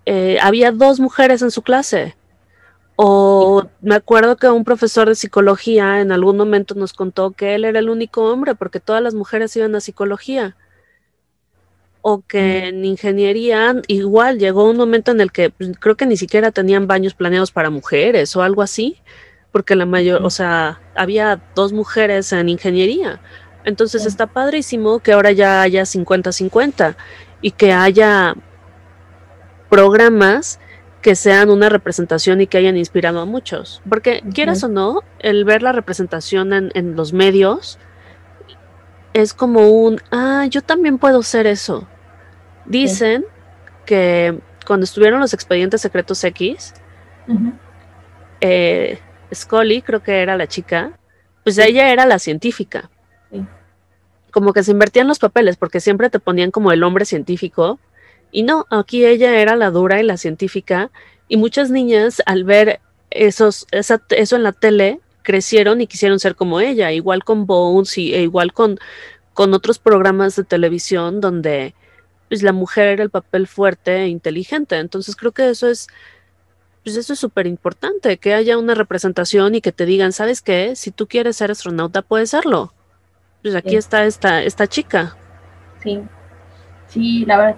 eh, 0.08 0.40
había 0.42 0.72
dos 0.72 1.00
mujeres 1.00 1.44
en 1.44 1.52
su 1.52 1.62
clase. 1.62 2.18
O 2.96 3.68
me 3.82 3.94
acuerdo 3.94 4.36
que 4.36 4.50
un 4.50 4.64
profesor 4.64 5.08
de 5.08 5.14
psicología 5.14 6.02
en 6.02 6.12
algún 6.12 6.38
momento 6.38 6.74
nos 6.74 6.92
contó 6.92 7.30
que 7.30 7.54
él 7.54 7.66
era 7.66 7.78
el 7.78 7.92
único 7.92 8.24
hombre 8.24 8.56
porque 8.56 8.80
todas 8.80 9.04
las 9.04 9.14
mujeres 9.14 9.56
iban 9.56 9.76
a 9.76 9.80
psicología. 9.80 10.56
O 12.02 12.22
que 12.22 12.70
en 12.70 12.84
ingeniería 12.84 13.76
igual 13.86 14.40
llegó 14.40 14.68
un 14.68 14.78
momento 14.78 15.12
en 15.12 15.22
el 15.22 15.32
que 15.32 15.52
pues, 15.52 15.70
creo 15.80 15.96
que 15.96 16.08
ni 16.08 16.18
siquiera 16.18 16.50
tenían 16.50 16.88
baños 16.88 17.14
planeados 17.14 17.52
para 17.52 17.70
mujeres 17.70 18.36
o 18.36 18.42
algo 18.42 18.64
así, 18.64 18.98
porque 19.58 19.76
la 19.76 19.88
mayor, 19.88 20.24
o 20.24 20.30
sea, 20.30 20.80
había 20.94 21.42
dos 21.56 21.74
mujeres 21.74 22.32
en 22.32 22.48
ingeniería. 22.48 23.20
Entonces 23.66 24.06
está 24.06 24.28
padrísimo 24.28 25.00
que 25.00 25.14
ahora 25.14 25.32
ya 25.32 25.64
haya 25.64 25.82
50-50 25.82 26.96
y 27.42 27.50
que 27.50 27.74
haya 27.74 28.36
programas 29.68 30.60
que 31.02 31.16
sean 31.16 31.50
una 31.50 31.70
representación 31.70 32.40
y 32.40 32.46
que 32.46 32.60
hayan 32.60 32.78
inspirado 32.78 33.20
a 33.20 33.26
muchos. 33.26 33.82
Porque 33.90 34.22
quieras 34.32 34.64
o 34.64 34.68
no, 34.68 35.02
el 35.18 35.44
ver 35.44 35.64
la 35.64 35.72
representación 35.72 36.54
en, 36.54 36.70
en 36.76 36.96
los 36.96 37.12
medios 37.12 37.80
es 39.14 39.34
como 39.34 39.72
un, 39.72 40.00
ah, 40.12 40.46
yo 40.48 40.62
también 40.62 41.00
puedo 41.00 41.24
ser 41.24 41.48
eso. 41.48 41.88
Dicen 42.68 43.26
que 43.88 44.38
cuando 44.68 44.84
estuvieron 44.84 45.20
los 45.20 45.34
expedientes 45.34 45.82
secretos 45.82 46.24
X, 46.24 46.76
eh, 48.40 49.00
Scully, 49.34 49.82
creo 49.82 50.04
que 50.04 50.22
era 50.22 50.38
la 50.38 50.48
chica, 50.48 50.98
pues 51.44 51.58
ella 51.58 51.92
era 51.92 52.06
la 52.06 52.20
científica. 52.20 52.90
Como 54.32 54.54
que 54.54 54.64
se 54.64 54.72
invertían 54.72 55.08
los 55.08 55.20
papeles 55.20 55.58
porque 55.58 55.80
siempre 55.80 56.10
te 56.10 56.20
ponían 56.20 56.52
como 56.52 56.72
el 56.72 56.84
hombre 56.84 57.06
científico. 57.06 57.80
Y 58.32 58.44
no, 58.44 58.66
aquí 58.70 59.06
ella 59.06 59.40
era 59.40 59.56
la 59.56 59.72
dura 59.72 60.00
y 60.00 60.04
la 60.04 60.18
científica. 60.18 60.92
Y 61.28 61.38
muchas 61.38 61.72
niñas 61.72 62.22
al 62.26 62.44
ver 62.44 62.82
esos, 63.10 63.66
eso 63.72 64.36
en 64.36 64.44
la 64.44 64.52
tele 64.52 65.00
crecieron 65.24 65.82
y 65.82 65.88
quisieron 65.88 66.20
ser 66.20 66.36
como 66.36 66.60
ella, 66.60 66.92
igual 66.92 67.24
con 67.24 67.46
Bones 67.46 67.98
y 67.98 68.14
e 68.14 68.22
igual 68.22 68.54
con, 68.54 68.80
con 69.34 69.54
otros 69.54 69.80
programas 69.80 70.36
de 70.36 70.44
televisión 70.44 71.20
donde 71.20 71.76
pues 72.30 72.44
la 72.44 72.54
mujer 72.54 72.88
era 72.88 73.04
el 73.04 73.10
papel 73.10 73.48
fuerte 73.48 74.04
e 74.04 74.08
inteligente. 74.08 74.78
Entonces 74.78 75.16
creo 75.16 75.32
que 75.32 75.50
eso 75.50 75.70
es, 75.70 75.88
pues 76.88 76.96
eso 76.96 77.12
es 77.12 77.20
súper 77.20 77.48
importante, 77.48 78.18
que 78.18 78.34
haya 78.34 78.58
una 78.58 78.74
representación 78.74 79.56
y 79.56 79.60
que 79.60 79.74
te 79.74 79.86
digan, 79.86 80.14
¿sabes 80.14 80.42
qué? 80.42 80.74
Si 80.78 80.90
tú 80.90 81.06
quieres 81.06 81.36
ser 81.36 81.52
astronauta, 81.52 82.02
puedes 82.02 82.30
serlo. 82.30 82.72
Pues 83.42 83.56
aquí 83.56 83.76
está 83.76 84.06
esta, 84.06 84.42
esta 84.42 84.68
chica. 84.68 85.18
Sí, 85.84 86.02
sí, 86.88 87.26
la 87.26 87.38
verdad, 87.40 87.58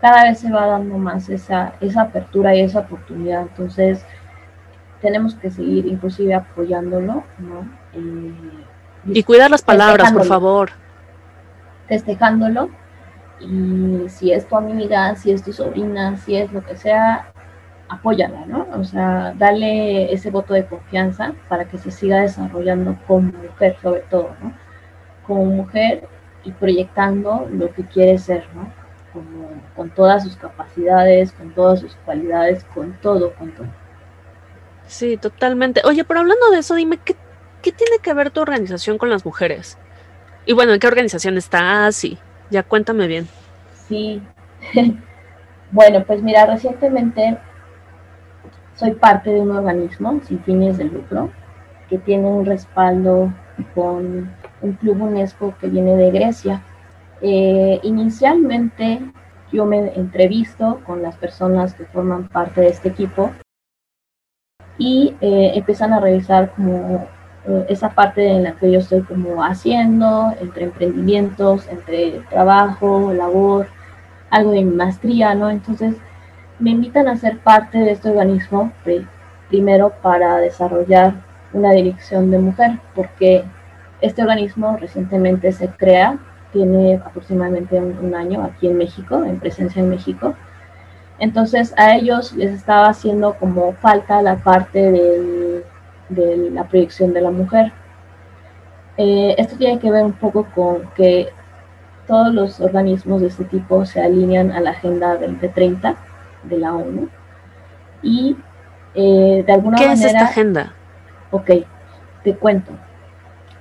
cada 0.00 0.22
vez 0.24 0.38
se 0.38 0.50
va 0.50 0.64
dando 0.64 0.96
más 0.96 1.28
esa, 1.28 1.74
esa 1.82 2.00
apertura 2.00 2.54
y 2.54 2.60
esa 2.60 2.78
oportunidad. 2.78 3.42
Entonces, 3.42 4.02
tenemos 5.02 5.34
que 5.34 5.50
seguir 5.50 5.84
inclusive 5.84 6.32
apoyándolo, 6.32 7.22
¿no? 7.36 7.70
Eh, 7.92 8.32
y 9.12 9.22
cuidar 9.24 9.50
las 9.50 9.60
palabras, 9.60 10.10
por 10.10 10.24
favor. 10.24 10.70
Festejándolo 11.86 12.70
y 13.40 14.08
si 14.08 14.32
es 14.32 14.48
tu 14.48 14.56
amiga, 14.56 15.16
si 15.16 15.32
es 15.32 15.44
tu 15.44 15.52
sobrina, 15.52 16.16
si 16.16 16.36
es 16.36 16.50
lo 16.50 16.64
que 16.64 16.76
sea, 16.76 17.33
apóyala, 17.94 18.44
¿no? 18.46 18.66
O 18.78 18.84
sea, 18.84 19.34
dale 19.36 20.12
ese 20.12 20.30
voto 20.30 20.54
de 20.54 20.66
confianza 20.66 21.34
para 21.48 21.64
que 21.64 21.78
se 21.78 21.90
siga 21.90 22.20
desarrollando 22.20 22.96
como 23.06 23.32
mujer, 23.32 23.76
sobre 23.82 24.00
todo, 24.00 24.30
¿no? 24.42 24.52
Como 25.26 25.44
mujer 25.46 26.08
y 26.44 26.52
proyectando 26.52 27.48
lo 27.50 27.72
que 27.72 27.84
quiere 27.84 28.18
ser, 28.18 28.44
¿no? 28.54 28.72
Como, 29.12 29.48
con 29.76 29.90
todas 29.90 30.24
sus 30.24 30.36
capacidades, 30.36 31.32
con 31.32 31.52
todas 31.54 31.80
sus 31.80 31.94
cualidades, 32.04 32.64
con 32.74 32.92
todo, 33.00 33.32
con 33.34 33.52
todo. 33.52 33.66
Sí, 34.86 35.16
totalmente. 35.16 35.80
Oye, 35.84 36.04
pero 36.04 36.20
hablando 36.20 36.50
de 36.50 36.58
eso, 36.58 36.74
dime, 36.74 36.98
¿qué, 36.98 37.16
qué 37.62 37.72
tiene 37.72 37.98
que 38.02 38.12
ver 38.12 38.30
tu 38.30 38.40
organización 38.40 38.98
con 38.98 39.08
las 39.10 39.24
mujeres? 39.24 39.78
Y 40.46 40.52
bueno, 40.52 40.72
¿en 40.72 40.80
qué 40.80 40.86
organización 40.86 41.38
estás? 41.38 41.96
Sí, 41.96 42.18
ya 42.50 42.62
cuéntame 42.62 43.06
bien. 43.06 43.28
Sí. 43.88 44.22
bueno, 45.70 46.04
pues 46.04 46.22
mira, 46.22 46.46
recientemente 46.46 47.38
soy 48.74 48.92
parte 48.92 49.30
de 49.30 49.40
un 49.40 49.52
organismo 49.52 50.20
sin 50.24 50.40
fines 50.40 50.78
de 50.78 50.84
lucro 50.84 51.30
que 51.88 51.98
tiene 51.98 52.26
un 52.26 52.44
respaldo 52.44 53.32
con 53.74 54.30
un 54.62 54.72
club 54.74 55.02
UNESCO 55.02 55.54
que 55.60 55.68
viene 55.68 55.96
de 55.96 56.10
Grecia. 56.10 56.62
Eh, 57.20 57.78
inicialmente 57.82 59.00
yo 59.52 59.66
me 59.66 59.94
entrevisto 59.94 60.80
con 60.84 61.02
las 61.02 61.16
personas 61.16 61.74
que 61.74 61.84
forman 61.84 62.28
parte 62.28 62.62
de 62.62 62.68
este 62.68 62.88
equipo 62.88 63.30
y 64.78 65.14
eh, 65.20 65.52
empiezan 65.54 65.92
a 65.92 66.00
revisar 66.00 66.50
como 66.52 67.06
eh, 67.46 67.66
esa 67.68 67.90
parte 67.90 68.26
en 68.26 68.42
la 68.42 68.52
que 68.56 68.72
yo 68.72 68.80
estoy 68.80 69.02
como 69.02 69.44
haciendo, 69.44 70.32
entre 70.40 70.64
emprendimientos, 70.64 71.68
entre 71.68 72.20
trabajo, 72.30 73.12
labor, 73.12 73.68
algo 74.30 74.50
de 74.50 74.64
mi 74.64 74.74
maestría, 74.74 75.34
¿no? 75.34 75.50
Entonces 75.50 75.94
me 76.58 76.70
invitan 76.70 77.08
a 77.08 77.16
ser 77.16 77.38
parte 77.38 77.78
de 77.78 77.92
este 77.92 78.10
organismo 78.10 78.72
primero 79.48 79.92
para 80.02 80.36
desarrollar 80.38 81.14
una 81.52 81.72
dirección 81.72 82.30
de 82.30 82.38
mujer, 82.38 82.78
porque 82.94 83.44
este 84.00 84.22
organismo 84.22 84.76
recientemente 84.76 85.52
se 85.52 85.68
crea, 85.68 86.18
tiene 86.52 86.96
aproximadamente 87.04 87.80
un, 87.80 88.14
año 88.14 88.42
aquí 88.44 88.68
en 88.68 88.78
México, 88.78 89.24
en 89.24 89.38
presencia 89.38 89.82
en 89.82 89.90
México. 89.90 90.34
Entonces 91.18 91.74
a 91.76 91.96
ellos 91.96 92.32
les 92.34 92.52
estaba 92.52 92.88
haciendo 92.88 93.34
como 93.34 93.72
falta 93.74 94.22
la 94.22 94.36
parte 94.36 95.62
de 96.08 96.50
la 96.50 96.64
proyección 96.64 97.12
de 97.12 97.20
la 97.20 97.30
mujer. 97.30 97.72
Eh, 98.96 99.34
esto 99.38 99.56
tiene 99.56 99.80
que 99.80 99.90
ver 99.90 100.04
un 100.04 100.12
poco 100.12 100.46
con 100.54 100.88
que 100.94 101.28
todos 102.06 102.32
los 102.32 102.60
organismos 102.60 103.20
de 103.20 103.28
este 103.28 103.44
tipo 103.44 103.84
se 103.84 104.00
alinean 104.00 104.52
a 104.52 104.60
la 104.60 104.70
Agenda 104.70 105.16
2030 105.16 105.96
de 106.48 106.58
la 106.58 106.74
ONU 106.74 107.08
y 108.02 108.36
eh, 108.94 109.42
de 109.46 109.52
alguna 109.52 109.76
manera... 109.76 109.94
¿Qué 109.94 110.00
es 110.00 110.04
esta 110.06 110.24
agenda? 110.24 110.74
Ok, 111.30 111.50
te 112.22 112.36
cuento. 112.36 112.72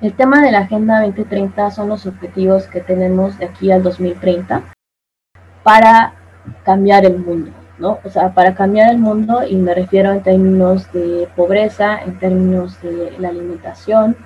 El 0.02 0.14
tema 0.14 0.42
de 0.42 0.52
la 0.52 0.60
Agenda 0.60 1.02
2030 1.02 1.72
son 1.72 1.88
los 1.90 2.06
objetivos 2.06 2.68
que 2.68 2.82
tenemos 2.82 3.40
de 3.40 3.46
aquí 3.46 3.72
al 3.72 3.84
2030 3.84 4.62
para 5.64 6.14
cambiar 6.66 7.06
el 7.06 7.20
mundo, 7.20 7.52
¿no? 7.80 8.00
O 8.04 8.10
sea, 8.10 8.34
para 8.34 8.54
cambiar 8.54 8.92
el 8.92 8.98
mundo 8.98 9.44
y 9.48 9.56
me 9.56 9.74
refiero 9.74 10.12
en 10.12 10.22
términos 10.22 10.92
de 10.92 11.30
pobreza, 11.38 12.00
en 12.00 12.20
términos 12.20 12.82
de 12.82 13.16
la 13.18 13.30
alimentación, 13.30 14.18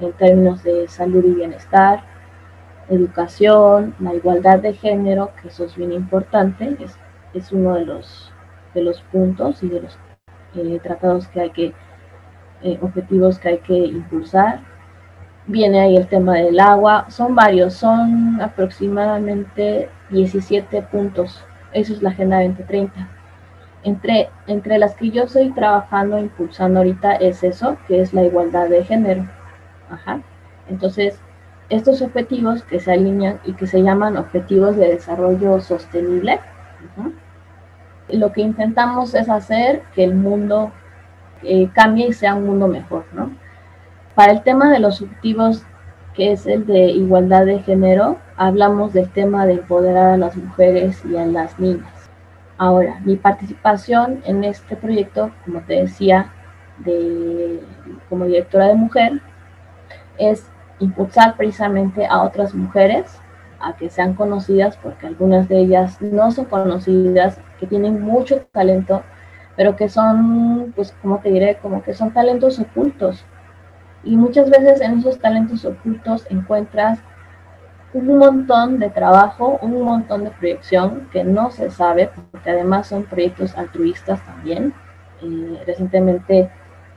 en 0.00 0.12
términos 0.14 0.62
de 0.62 0.88
salud 0.88 1.22
y 1.22 1.34
bienestar, 1.34 2.00
educación, 2.88 3.94
la 4.00 4.14
igualdad 4.14 4.60
de 4.60 4.72
género, 4.72 5.32
que 5.40 5.48
eso 5.48 5.64
es 5.64 5.76
bien 5.76 5.92
importante, 5.92 6.76
es, 6.80 6.96
es 7.34 7.52
uno 7.52 7.74
de 7.74 7.84
los, 7.84 8.32
de 8.74 8.82
los 8.82 9.00
puntos 9.02 9.62
y 9.62 9.68
de 9.68 9.82
los 9.82 9.98
eh, 10.54 10.80
tratados 10.82 11.28
que 11.28 11.40
hay 11.40 11.50
que, 11.50 11.74
eh, 12.62 12.78
objetivos 12.80 13.38
que 13.38 13.48
hay 13.48 13.58
que 13.58 13.76
impulsar 13.76 14.60
viene 15.46 15.80
ahí 15.80 15.96
el 15.96 16.08
tema 16.08 16.34
del 16.34 16.58
agua, 16.60 17.06
son 17.08 17.34
varios, 17.34 17.74
son 17.74 18.40
aproximadamente 18.40 19.88
17 20.10 20.82
puntos, 20.82 21.44
eso 21.72 21.92
es 21.92 22.02
la 22.02 22.10
Agenda 22.10 22.42
2030. 22.42 23.08
Entre, 23.84 24.28
entre 24.48 24.78
las 24.78 24.94
que 24.96 25.10
yo 25.10 25.24
estoy 25.24 25.50
trabajando, 25.52 26.18
impulsando 26.18 26.80
ahorita 26.80 27.14
es 27.16 27.44
eso, 27.44 27.76
que 27.86 28.00
es 28.00 28.12
la 28.12 28.24
igualdad 28.24 28.68
de 28.68 28.84
género. 28.84 29.26
Ajá. 29.88 30.20
Entonces, 30.68 31.20
estos 31.68 32.02
objetivos 32.02 32.64
que 32.64 32.80
se 32.80 32.92
alinean 32.92 33.38
y 33.44 33.52
que 33.52 33.68
se 33.68 33.82
llaman 33.82 34.16
objetivos 34.16 34.76
de 34.76 34.88
desarrollo 34.88 35.60
sostenible, 35.60 36.40
lo 38.08 38.32
que 38.32 38.40
intentamos 38.40 39.14
es 39.14 39.28
hacer 39.28 39.82
que 39.94 40.04
el 40.04 40.14
mundo 40.14 40.72
eh, 41.42 41.68
cambie 41.74 42.08
y 42.08 42.12
sea 42.12 42.34
un 42.34 42.46
mundo 42.46 42.68
mejor, 42.68 43.04
¿no? 43.12 43.30
Para 44.14 44.32
el 44.32 44.42
tema 44.42 44.70
de 44.70 44.78
los 44.78 45.02
objetivos, 45.02 45.64
que 46.14 46.32
es 46.32 46.46
el 46.46 46.66
de 46.66 46.86
igualdad 46.86 47.44
de 47.44 47.60
género, 47.60 48.18
hablamos 48.36 48.92
del 48.92 49.10
tema 49.10 49.44
de 49.46 49.54
empoderar 49.54 50.14
a 50.14 50.16
las 50.16 50.36
mujeres 50.36 51.04
y 51.04 51.16
a 51.16 51.26
las 51.26 51.58
niñas. 51.58 51.92
Ahora, 52.58 53.00
mi 53.04 53.16
participación 53.16 54.22
en 54.24 54.44
este 54.44 54.76
proyecto, 54.76 55.30
como 55.44 55.60
te 55.60 55.74
decía, 55.74 56.32
de, 56.78 57.60
como 58.08 58.24
directora 58.24 58.68
de 58.68 58.74
mujer, 58.74 59.20
es 60.16 60.50
impulsar 60.78 61.36
precisamente 61.36 62.06
a 62.06 62.22
otras 62.22 62.54
mujeres 62.54 63.20
a 63.60 63.76
que 63.76 63.90
sean 63.90 64.14
conocidas, 64.14 64.76
porque 64.76 65.06
algunas 65.06 65.48
de 65.48 65.58
ellas 65.58 66.00
no 66.00 66.30
son 66.30 66.46
conocidas, 66.46 67.38
que 67.58 67.66
tienen 67.66 68.02
mucho 68.02 68.40
talento, 68.52 69.02
pero 69.56 69.76
que 69.76 69.88
son, 69.88 70.72
pues, 70.76 70.94
como 71.02 71.18
te 71.18 71.30
diré, 71.30 71.56
como 71.62 71.82
que 71.82 71.94
son 71.94 72.12
talentos 72.12 72.58
ocultos, 72.58 73.24
y 74.04 74.16
muchas 74.16 74.48
veces 74.50 74.80
en 74.80 74.98
esos 74.98 75.18
talentos 75.18 75.64
ocultos 75.64 76.26
encuentras 76.30 77.00
un 77.92 78.18
montón 78.18 78.78
de 78.78 78.90
trabajo, 78.90 79.58
un 79.62 79.82
montón 79.82 80.24
de 80.24 80.30
proyección 80.30 81.08
que 81.12 81.24
no 81.24 81.50
se 81.50 81.70
sabe, 81.70 82.10
porque 82.30 82.50
además 82.50 82.86
son 82.86 83.04
proyectos 83.04 83.56
altruistas 83.56 84.24
también. 84.24 84.74
Eh, 85.22 85.62
recientemente 85.66 86.50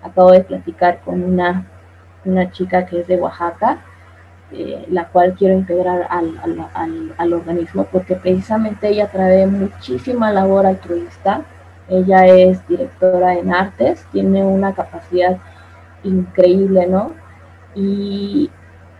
acabo 0.03 0.31
de 0.31 0.41
platicar 0.41 0.99
con 1.01 1.23
una, 1.23 1.65
una 2.25 2.51
chica 2.51 2.85
que 2.85 2.99
es 2.99 3.07
de 3.07 3.15
Oaxaca, 3.15 3.79
eh, 4.51 4.85
la 4.89 5.07
cual 5.09 5.35
quiero 5.37 5.53
integrar 5.53 6.07
al, 6.09 6.37
al, 6.73 7.13
al, 7.17 7.33
organismo, 7.33 7.85
porque 7.91 8.15
precisamente 8.15 8.87
ella 8.87 9.11
trae 9.11 9.45
muchísima 9.45 10.31
labor 10.31 10.65
altruista. 10.65 11.43
Ella 11.87 12.25
es 12.27 12.67
directora 12.67 13.35
en 13.35 13.53
artes, 13.53 14.05
tiene 14.11 14.43
una 14.43 14.73
capacidad 14.73 15.37
increíble, 16.03 16.87
¿no? 16.87 17.13
Y 17.75 18.49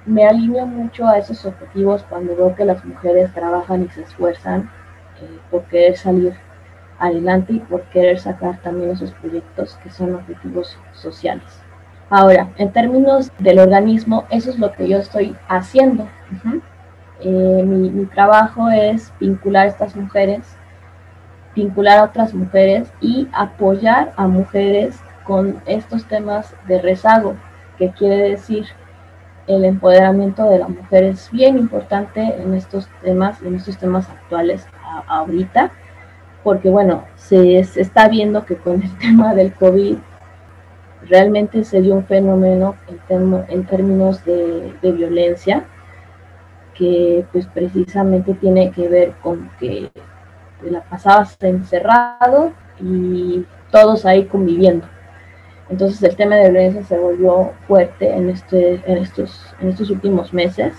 me 0.05 0.27
alineo 0.27 0.65
mucho 0.65 1.07
a 1.07 1.17
esos 1.17 1.45
objetivos 1.45 2.03
cuando 2.09 2.35
veo 2.35 2.55
que 2.55 2.65
las 2.65 2.83
mujeres 2.85 3.33
trabajan 3.33 3.85
y 3.85 3.89
se 3.89 4.01
esfuerzan 4.01 4.69
eh, 5.21 5.39
por 5.51 5.63
querer 5.65 5.97
salir 5.97 6.33
adelante 6.99 7.53
y 7.53 7.59
por 7.59 7.83
querer 7.83 8.19
sacar 8.19 8.61
también 8.61 8.91
esos 8.91 9.11
proyectos 9.13 9.77
que 9.83 9.89
son 9.89 10.15
objetivos 10.15 10.77
sociales. 10.93 11.58
Ahora, 12.09 12.49
en 12.57 12.71
términos 12.71 13.31
del 13.37 13.59
organismo, 13.59 14.25
eso 14.29 14.49
es 14.49 14.57
lo 14.57 14.71
que 14.71 14.87
yo 14.87 14.97
estoy 14.97 15.35
haciendo. 15.47 16.07
Eh, 17.21 17.63
mi, 17.65 17.89
mi, 17.89 18.05
trabajo 18.05 18.69
es 18.69 19.13
vincular 19.19 19.65
a 19.65 19.69
estas 19.69 19.95
mujeres, 19.95 20.55
vincular 21.55 21.99
a 21.99 22.03
otras 22.05 22.33
mujeres 22.33 22.91
y 23.01 23.27
apoyar 23.33 24.13
a 24.15 24.27
mujeres 24.27 24.99
con 25.23 25.61
estos 25.65 26.05
temas 26.05 26.55
de 26.67 26.81
rezago, 26.81 27.35
que 27.77 27.91
quiere 27.91 28.29
decir 28.29 28.65
el 29.49 29.65
empoderamiento 29.65 30.47
de 30.47 30.59
la 30.59 30.67
mujer 30.67 31.05
es 31.05 31.29
bien 31.31 31.57
importante 31.57 32.21
en 32.21 32.53
estos 32.53 32.87
temas, 33.01 33.41
en 33.41 33.55
estos 33.55 33.77
temas 33.77 34.07
actuales 34.07 34.65
ahorita, 35.07 35.71
porque 36.43 36.69
bueno, 36.69 37.03
se, 37.15 37.57
está 37.57 38.07
viendo 38.07 38.45
que 38.45 38.55
con 38.57 38.83
el 38.83 38.97
tema 38.99 39.33
del 39.33 39.53
COVID 39.53 39.97
realmente 41.09 41.63
se 41.63 41.81
dio 41.81 41.95
un 41.95 42.05
fenómeno 42.05 42.75
en, 43.09 43.65
términos 43.65 44.23
de, 44.23 44.73
violencia 44.81 45.65
que 46.75 47.25
pues 47.31 47.45
precisamente 47.47 48.33
tiene 48.35 48.71
que 48.71 48.87
ver 48.87 49.13
con 49.21 49.49
que 49.59 49.91
la 50.63 50.81
pasabas 50.81 51.35
encerrado 51.41 52.53
y 52.79 53.45
todos 53.71 54.05
ahí 54.05 54.25
conviviendo. 54.25 54.87
Entonces 55.69 56.01
el 56.03 56.15
tema 56.15 56.35
de 56.35 56.49
violencia 56.49 56.83
se 56.83 56.97
volvió 56.97 57.51
fuerte 57.67 58.09
en, 58.09 58.29
este, 58.29 58.81
en, 58.85 58.97
estos, 58.99 59.53
en 59.59 59.69
estos 59.69 59.89
últimos 59.89 60.33
meses. 60.33 60.73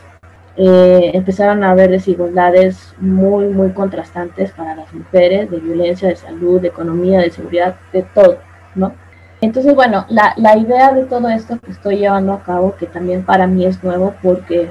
Eh, 0.57 1.13
empezaron 1.15 1.63
a 1.63 1.71
haber 1.71 1.91
desigualdades 1.91 2.95
muy, 2.99 3.47
muy 3.47 3.71
contrastantes 3.71 4.51
para 4.53 4.75
las 4.75 4.93
mujeres, 4.93 5.51
de 5.51 5.59
violencia, 5.59 6.09
de 6.09 6.17
salud, 6.17 6.61
de 6.61 6.69
economía, 6.69 7.21
de 7.21 7.31
seguridad, 7.31 7.77
de 7.93 8.03
todo, 8.03 8.39
¿no? 8.75 8.93
Entonces, 9.41 9.75
bueno, 9.75 10.05
la, 10.09 10.35
la 10.37 10.57
idea 10.57 10.93
de 10.93 11.05
todo 11.05 11.29
esto 11.29 11.59
que 11.59 11.71
estoy 11.71 11.97
llevando 11.97 12.33
a 12.35 12.43
cabo, 12.43 12.77
que 12.77 12.87
también 12.87 13.25
para 13.25 13.47
mí 13.47 13.65
es 13.65 13.83
nuevo 13.83 14.15
porque 14.23 14.69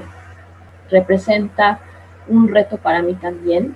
representa 0.90 1.80
un 2.28 2.48
reto 2.48 2.76
para 2.76 3.02
mí 3.02 3.14
también, 3.14 3.74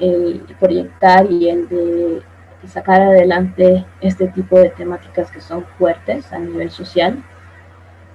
el 0.00 0.42
proyectar 0.60 1.30
y 1.30 1.48
el 1.48 1.68
de 1.68 2.22
sacar 2.68 3.00
adelante 3.00 3.84
este 4.00 4.28
tipo 4.28 4.58
de 4.58 4.70
temáticas 4.70 5.30
que 5.30 5.40
son 5.40 5.64
fuertes 5.78 6.32
a 6.32 6.38
nivel 6.38 6.70
social, 6.70 7.22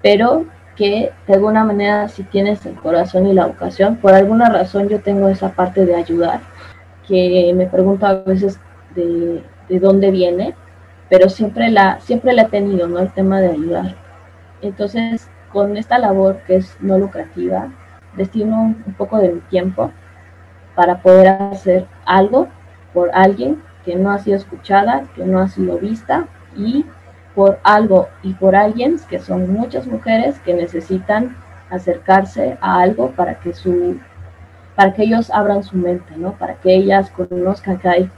pero 0.02 0.46
que 0.76 1.12
de 1.28 1.34
alguna 1.34 1.64
manera 1.64 2.08
si 2.08 2.24
tienes 2.24 2.66
el 2.66 2.76
corazón 2.76 3.28
y 3.28 3.34
la 3.34 3.46
vocación, 3.46 3.98
por 3.98 4.14
alguna 4.14 4.50
razón 4.50 4.90
yo 4.90 5.00
tengo 5.02 5.28
esa 5.28 5.50
parte 5.50 5.86
de 5.86 5.96
ayudar, 5.96 6.42
que 7.08 7.54
me 7.56 7.68
pregunto 7.68 8.06
a 8.06 8.14
veces 8.14 8.60
de, 8.96 9.44
de 9.70 9.80
dónde 9.80 10.12
viene, 10.12 10.56
pero 11.10 11.30
siempre 11.30 11.70
la, 11.70 12.00
siempre 12.02 12.34
la 12.34 12.44
he 12.44 12.50
tenido, 12.50 12.88
¿no? 12.88 13.00
El 13.00 13.12
tema 13.12 13.40
de 13.40 13.52
ayudar. 13.52 13.96
Entonces, 14.62 15.30
con 15.52 15.78
esta 15.78 16.00
labor 16.00 16.40
que 16.48 16.58
es 16.58 16.78
no 16.80 16.98
lucrativa, 16.98 17.70
destino 18.16 18.76
un 18.86 18.94
poco 18.98 19.18
de 19.18 19.34
mi 19.34 19.40
tiempo 19.42 19.92
para 20.76 21.02
poder 21.02 21.28
hacer 21.28 21.86
algo 22.06 22.48
por 22.94 23.12
alguien 23.14 23.62
que 23.86 23.96
no 23.96 24.12
ha 24.12 24.20
sido 24.20 24.38
escuchada, 24.38 25.04
que 25.16 25.26
no 25.26 25.40
ha 25.40 25.48
sido 25.48 25.78
vista 25.78 26.28
y 26.56 26.86
por 27.36 27.60
algo 27.64 28.10
y 28.22 28.34
por 28.34 28.56
alguien 28.56 28.98
que 29.10 29.20
son 29.20 29.52
muchas 29.52 29.88
mujeres 29.88 30.40
que 30.40 30.54
necesitan 30.54 31.36
acercarse 31.70 32.58
a 32.62 32.82
algo 32.82 33.12
para 33.12 33.36
que 33.36 33.54
su 33.54 34.00
para 34.76 34.94
que 34.94 35.04
ellos 35.04 35.30
abran 35.30 35.64
su 35.64 35.78
mente, 35.78 36.16
¿no? 36.18 36.34
Para 36.34 36.56
que 36.56 36.74
ellas 36.74 37.12
conozcan 37.12 37.78
que 37.78 37.90
hay 37.90 38.12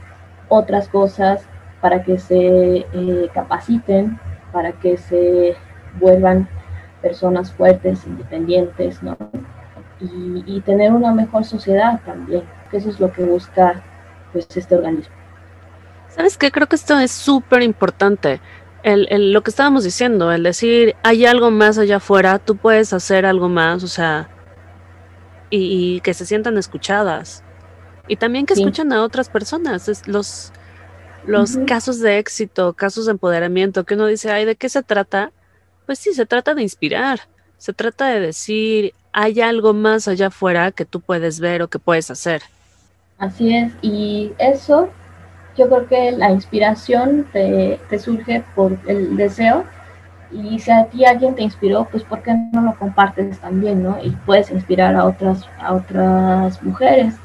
otras 0.47 0.87
cosas, 0.87 1.45
para 1.85 2.01
que 2.01 2.17
se 2.17 2.77
eh, 2.77 3.29
capaciten, 3.31 4.19
para 4.51 4.71
que 4.71 4.97
se 4.97 5.55
vuelvan 5.99 6.49
personas 6.99 7.51
fuertes, 7.51 8.07
independientes, 8.07 9.03
¿no? 9.03 9.15
Y, 10.01 10.43
y, 10.47 10.61
tener 10.61 10.91
una 10.93 11.13
mejor 11.13 11.45
sociedad 11.45 12.01
también, 12.03 12.41
que 12.71 12.77
eso 12.77 12.89
es 12.89 12.99
lo 12.99 13.13
que 13.13 13.23
busca 13.23 13.83
pues 14.33 14.47
este 14.57 14.73
organismo. 14.73 15.13
¿Sabes 16.09 16.39
qué? 16.39 16.49
Creo 16.49 16.65
que 16.65 16.75
esto 16.75 16.97
es 16.97 17.11
súper 17.11 17.61
importante. 17.61 18.41
El, 18.81 19.05
el, 19.11 19.31
lo 19.31 19.43
que 19.43 19.51
estábamos 19.51 19.83
diciendo, 19.83 20.31
el 20.31 20.41
decir, 20.41 20.95
hay 21.03 21.27
algo 21.27 21.51
más 21.51 21.77
allá 21.77 21.97
afuera, 21.97 22.39
tú 22.39 22.55
puedes 22.55 22.93
hacer 22.93 23.27
algo 23.27 23.47
más, 23.47 23.83
o 23.83 23.87
sea, 23.87 24.27
y, 25.51 25.97
y 25.97 26.01
que 26.01 26.15
se 26.15 26.25
sientan 26.25 26.57
escuchadas. 26.57 27.43
Y 28.07 28.15
también 28.15 28.47
que 28.47 28.55
sí. 28.55 28.61
escuchen 28.61 28.91
a 28.91 29.03
otras 29.03 29.29
personas. 29.29 29.87
Es 29.87 30.07
los 30.07 30.51
los 31.27 31.55
uh 31.55 31.59
-huh. 31.59 31.65
casos 31.65 31.99
de 31.99 32.19
éxito, 32.19 32.73
casos 32.73 33.05
de 33.05 33.11
empoderamiento, 33.11 33.83
que 33.83 33.95
uno 33.95 34.07
dice, 34.07 34.31
ay, 34.31 34.45
¿de 34.45 34.55
qué 34.55 34.69
se 34.69 34.83
trata? 34.83 35.31
Pues 35.85 35.99
sí, 35.99 36.13
se 36.13 36.25
trata 36.25 36.55
de 36.55 36.63
inspirar. 36.63 37.21
Se 37.57 37.73
trata 37.73 38.07
de 38.07 38.19
decir, 38.19 38.93
hay 39.11 39.41
algo 39.41 39.73
más 39.73 40.07
allá 40.07 40.27
afuera 40.27 40.71
que 40.71 40.85
tú 40.85 40.99
puedes 40.99 41.39
ver 41.39 41.61
o 41.61 41.67
que 41.67 41.79
puedes 41.79 42.11
hacer. 42.11 42.41
Así 43.17 43.55
es, 43.55 43.71
y 43.81 44.33
eso 44.39 44.89
yo 45.57 45.69
creo 45.69 45.87
que 45.87 46.11
la 46.11 46.31
inspiración 46.31 47.25
te, 47.31 47.79
te, 47.89 47.97
surge 47.97 48.43
por 48.55 48.77
el 48.87 49.15
deseo 49.15 49.63
y 50.31 50.59
si 50.59 50.69
a 50.69 50.85
ti 50.87 51.05
alguien 51.05 51.33
te 51.33 51.43
inspiró, 51.43 51.87
pues 51.89 52.03
¿por 52.03 52.21
qué 52.21 52.33
no 52.51 52.61
lo 52.61 52.75
compartes 52.77 53.39
también, 53.39 53.83
no? 53.83 53.97
Y 54.03 54.09
puedes 54.25 54.51
inspirar 54.51 54.95
a 54.95 55.05
otras, 55.05 55.47
a 55.59 55.73
otras 55.73 56.61
mujeres. 56.61 57.15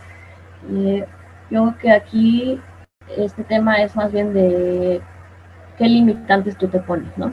Y 0.70 0.98
yo 0.98 1.07
creo 1.48 1.78
que 1.80 1.90
aquí 1.90 2.61
este 3.16 3.44
tema 3.44 3.82
es 3.82 3.96
más 3.96 4.12
bien 4.12 4.32
de 4.32 5.00
qué 5.78 5.84
limitantes 5.88 6.56
tú 6.56 6.68
te 6.68 6.78
pones, 6.78 7.16
¿no? 7.16 7.32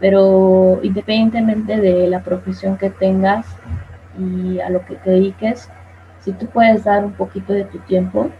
Pero 0.00 0.80
independientemente 0.82 1.80
de 1.80 2.08
la 2.08 2.22
profesión 2.22 2.76
que 2.76 2.90
tengas 2.90 3.46
y 4.18 4.60
a 4.60 4.68
lo 4.70 4.84
que 4.84 4.96
te 4.96 5.10
dediques, 5.10 5.68
si 6.20 6.32
tú 6.32 6.46
puedes 6.46 6.84
dar 6.84 7.04
un 7.04 7.12
poquito 7.12 7.52
de 7.52 7.64
tu 7.64 7.78
tiempo 7.78 8.30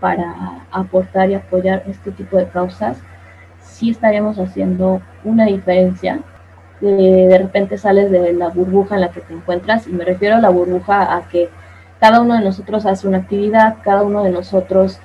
para 0.00 0.62
aportar 0.70 1.30
y 1.30 1.34
apoyar 1.34 1.82
este 1.86 2.10
tipo 2.12 2.36
de 2.36 2.48
causas, 2.48 2.98
sí 3.60 3.90
estaríamos 3.90 4.38
haciendo 4.38 5.00
una 5.24 5.46
diferencia. 5.46 6.20
De, 6.80 7.26
de 7.28 7.38
repente 7.38 7.78
sales 7.78 8.10
de 8.10 8.34
la 8.34 8.48
burbuja 8.48 8.96
en 8.96 9.00
la 9.00 9.10
que 9.10 9.22
te 9.22 9.32
encuentras, 9.32 9.86
y 9.86 9.92
me 9.92 10.04
refiero 10.04 10.36
a 10.36 10.40
la 10.40 10.50
burbuja 10.50 11.16
a 11.16 11.22
que 11.28 11.48
cada 12.00 12.20
uno 12.20 12.34
de 12.34 12.44
nosotros 12.44 12.84
hace 12.84 13.08
una 13.08 13.18
actividad, 13.18 13.76
cada 13.82 14.02
uno 14.02 14.22
de 14.22 14.30
nosotros 14.30 15.00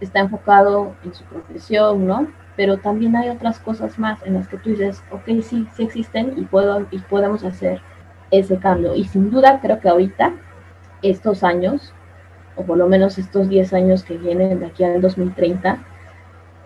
está 0.00 0.20
enfocado 0.20 0.94
en 1.04 1.14
su 1.14 1.24
profesión, 1.24 2.06
¿no? 2.06 2.26
Pero 2.56 2.78
también 2.78 3.16
hay 3.16 3.28
otras 3.28 3.58
cosas 3.58 3.98
más 3.98 4.22
en 4.24 4.34
las 4.34 4.48
que 4.48 4.58
tú 4.58 4.70
dices, 4.70 5.02
ok, 5.10 5.42
sí, 5.42 5.66
sí 5.74 5.84
existen 5.84 6.34
y, 6.36 6.42
puedo, 6.42 6.86
y 6.90 6.98
podemos 6.98 7.44
hacer 7.44 7.80
ese 8.30 8.58
cambio. 8.58 8.94
Y 8.94 9.04
sin 9.04 9.30
duda 9.30 9.60
creo 9.60 9.80
que 9.80 9.88
ahorita 9.88 10.32
estos 11.02 11.42
años, 11.42 11.92
o 12.56 12.64
por 12.64 12.78
lo 12.78 12.86
menos 12.86 13.18
estos 13.18 13.48
10 13.48 13.72
años 13.72 14.04
que 14.04 14.18
vienen 14.18 14.60
de 14.60 14.66
aquí 14.66 14.84
al 14.84 15.00
2030, 15.00 15.78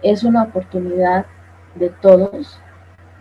es 0.02 0.24
una 0.24 0.44
oportunidad 0.44 1.26
de 1.74 1.88
todos 1.90 2.60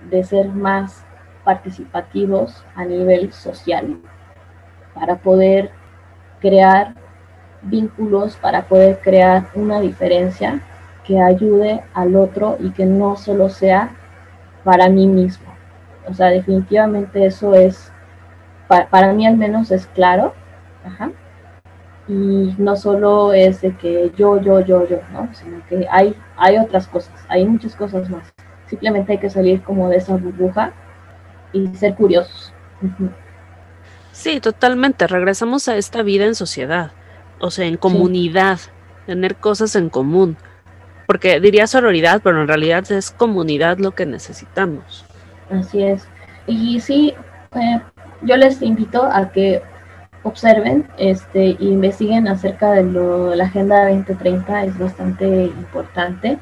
de 0.09 0.23
ser 0.23 0.49
más 0.49 1.05
participativos 1.43 2.63
a 2.75 2.85
nivel 2.85 3.31
social 3.31 3.99
para 4.93 5.17
poder 5.17 5.71
crear 6.39 6.95
vínculos, 7.63 8.35
para 8.37 8.67
poder 8.67 8.99
crear 9.01 9.47
una 9.55 9.79
diferencia 9.79 10.61
que 11.05 11.21
ayude 11.21 11.83
al 11.93 12.15
otro 12.15 12.57
y 12.59 12.71
que 12.71 12.85
no 12.85 13.15
solo 13.15 13.49
sea 13.49 13.91
para 14.63 14.89
mí 14.89 15.07
mismo. 15.07 15.53
O 16.07 16.13
sea, 16.13 16.27
definitivamente 16.27 17.25
eso 17.25 17.53
es, 17.55 17.91
para, 18.67 18.89
para 18.89 19.13
mí 19.13 19.25
al 19.25 19.37
menos 19.37 19.71
es 19.71 19.87
claro 19.87 20.33
Ajá. 20.85 21.11
Y 22.07 22.53
no 22.57 22.75
solo 22.75 23.33
es 23.33 23.61
de 23.61 23.75
que 23.77 24.11
yo, 24.17 24.41
yo, 24.41 24.59
yo, 24.59 24.87
yo, 24.87 24.99
¿no? 25.11 25.29
Sino 25.33 25.65
que 25.67 25.87
hay, 25.89 26.15
hay 26.35 26.57
otras 26.57 26.87
cosas, 26.87 27.13
hay 27.29 27.45
muchas 27.45 27.75
cosas 27.75 28.09
más. 28.09 28.33
Simplemente 28.67 29.13
hay 29.13 29.17
que 29.19 29.29
salir 29.29 29.61
como 29.63 29.89
de 29.89 29.97
esa 29.97 30.17
burbuja 30.17 30.73
y 31.53 31.67
ser 31.75 31.95
curiosos. 31.95 32.53
Sí, 34.11 34.39
totalmente. 34.41 35.07
Regresamos 35.07 35.67
a 35.67 35.77
esta 35.77 36.03
vida 36.03 36.25
en 36.25 36.35
sociedad, 36.35 36.91
o 37.43 37.51
sea, 37.51 37.65
en 37.65 37.75
comunidad, 37.75 38.57
sí. 38.57 38.69
tener 39.05 39.35
cosas 39.35 39.75
en 39.75 39.89
común. 39.89 40.37
Porque 41.05 41.41
diría 41.41 41.67
sororidad, 41.67 42.21
pero 42.23 42.41
en 42.41 42.47
realidad 42.47 42.89
es 42.89 43.11
comunidad 43.11 43.79
lo 43.79 43.91
que 43.91 44.05
necesitamos. 44.05 45.05
Así 45.51 45.83
es. 45.83 46.07
Y 46.47 46.79
sí, 46.79 47.13
eh, 47.51 47.81
yo 48.21 48.37
les 48.37 48.61
invito 48.61 49.03
a 49.03 49.29
que 49.29 49.61
observen 50.23 50.87
este, 50.97 51.49
e 51.49 51.57
investiguen 51.59 52.29
acerca 52.29 52.71
de, 52.71 52.83
lo, 52.83 53.31
de 53.31 53.35
la 53.35 53.43
Agenda 53.43 53.89
2030, 53.89 54.63
es 54.63 54.79
bastante 54.79 55.27
importante 55.45 56.39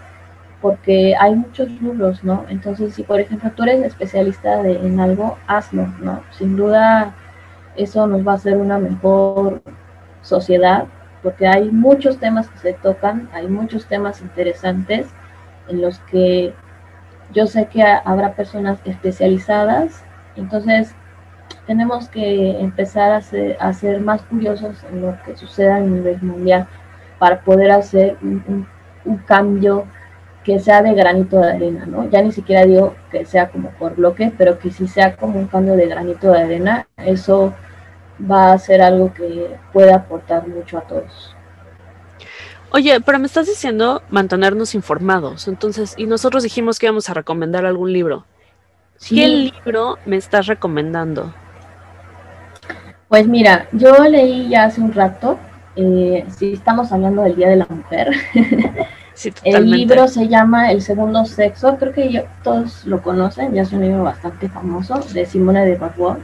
porque 0.61 1.15
hay 1.19 1.33
muchos 1.33 1.67
libros, 1.81 2.23
¿no? 2.23 2.45
Entonces, 2.47 2.93
si 2.93 3.01
por 3.01 3.19
ejemplo 3.19 3.49
tú 3.55 3.63
eres 3.63 3.83
especialista 3.83 4.61
de, 4.61 4.73
en 4.73 4.99
algo, 4.99 5.39
hazlo, 5.47 5.87
¿no? 5.99 6.21
Sin 6.37 6.55
duda 6.55 7.15
eso 7.75 8.05
nos 8.05 8.27
va 8.27 8.33
a 8.33 8.35
hacer 8.35 8.57
una 8.57 8.77
mejor 8.77 9.63
sociedad 10.21 10.85
porque 11.23 11.47
hay 11.47 11.69
muchos 11.69 12.17
temas 12.17 12.49
que 12.49 12.57
se 12.57 12.73
tocan, 12.73 13.29
hay 13.33 13.47
muchos 13.47 13.85
temas 13.85 14.21
interesantes 14.21 15.07
en 15.67 15.81
los 15.81 15.99
que 15.99 16.53
yo 17.33 17.47
sé 17.47 17.67
que 17.67 17.83
habrá 17.83 18.33
personas 18.33 18.79
especializadas, 18.85 20.03
entonces 20.35 20.93
tenemos 21.67 22.09
que 22.09 22.59
empezar 22.59 23.11
a 23.11 23.73
ser, 23.73 24.01
más 24.01 24.21
curiosos 24.23 24.83
en 24.91 25.01
lo 25.01 25.17
que 25.23 25.37
suceda 25.37 25.77
a 25.77 25.79
nivel 25.79 26.21
mundial 26.21 26.67
para 27.19 27.41
poder 27.41 27.71
hacer 27.71 28.17
un, 28.21 28.67
cambio 29.25 29.85
que 30.43 30.59
sea 30.59 30.81
de 30.81 30.93
granito 30.93 31.39
de 31.39 31.51
arena, 31.53 31.85
¿no? 31.85 32.09
Ya 32.09 32.21
ni 32.21 32.31
siquiera 32.31 32.65
digo 32.65 32.95
que 33.11 33.25
sea 33.25 33.49
como 33.49 33.69
por 33.71 33.95
bloque, 33.95 34.31
pero 34.37 34.59
que 34.59 34.71
si 34.71 34.87
sea 34.87 35.15
como 35.15 35.39
un 35.39 35.47
cambio 35.47 35.75
de 35.75 35.87
granito 35.87 36.31
de 36.31 36.41
arena, 36.41 36.87
eso 36.97 37.53
va 38.29 38.53
a 38.53 38.57
ser 38.57 38.81
algo 38.81 39.13
que 39.13 39.55
pueda 39.73 39.95
aportar 39.95 40.47
mucho 40.47 40.77
a 40.77 40.81
todos. 40.81 41.35
Oye, 42.73 43.01
pero 43.01 43.19
me 43.19 43.25
estás 43.25 43.47
diciendo 43.47 44.01
mantenernos 44.09 44.75
informados, 44.75 45.47
entonces, 45.47 45.93
y 45.97 46.05
nosotros 46.05 46.43
dijimos 46.43 46.79
que 46.79 46.85
íbamos 46.85 47.09
a 47.09 47.13
recomendar 47.13 47.65
algún 47.65 47.91
libro. 47.91 48.25
Sí. 48.95 49.15
¿Qué 49.15 49.27
libro 49.27 49.97
me 50.05 50.15
estás 50.15 50.47
recomendando? 50.47 51.33
Pues 53.09 53.27
mira, 53.27 53.67
yo 53.73 53.93
leí 54.05 54.47
ya 54.47 54.65
hace 54.65 54.79
un 54.79 54.93
rato, 54.93 55.37
eh, 55.75 56.25
si 56.29 56.53
estamos 56.53 56.93
hablando 56.93 57.23
del 57.23 57.35
Día 57.35 57.49
de 57.49 57.57
la 57.57 57.67
Mujer, 57.69 58.11
sí, 59.13 59.33
el 59.43 59.69
libro 59.69 60.07
se 60.07 60.29
llama 60.29 60.71
El 60.71 60.81
Segundo 60.81 61.25
Sexo, 61.25 61.75
creo 61.77 61.91
que 61.91 62.09
yo, 62.09 62.21
todos 62.41 62.85
lo 62.85 63.01
conocen, 63.01 63.53
ya 63.53 63.63
es 63.63 63.73
un 63.73 63.81
libro 63.81 64.03
bastante 64.03 64.47
famoso, 64.47 65.01
de 65.13 65.25
Simone 65.25 65.65
de 65.65 65.75
Beauvoir. 65.75 66.19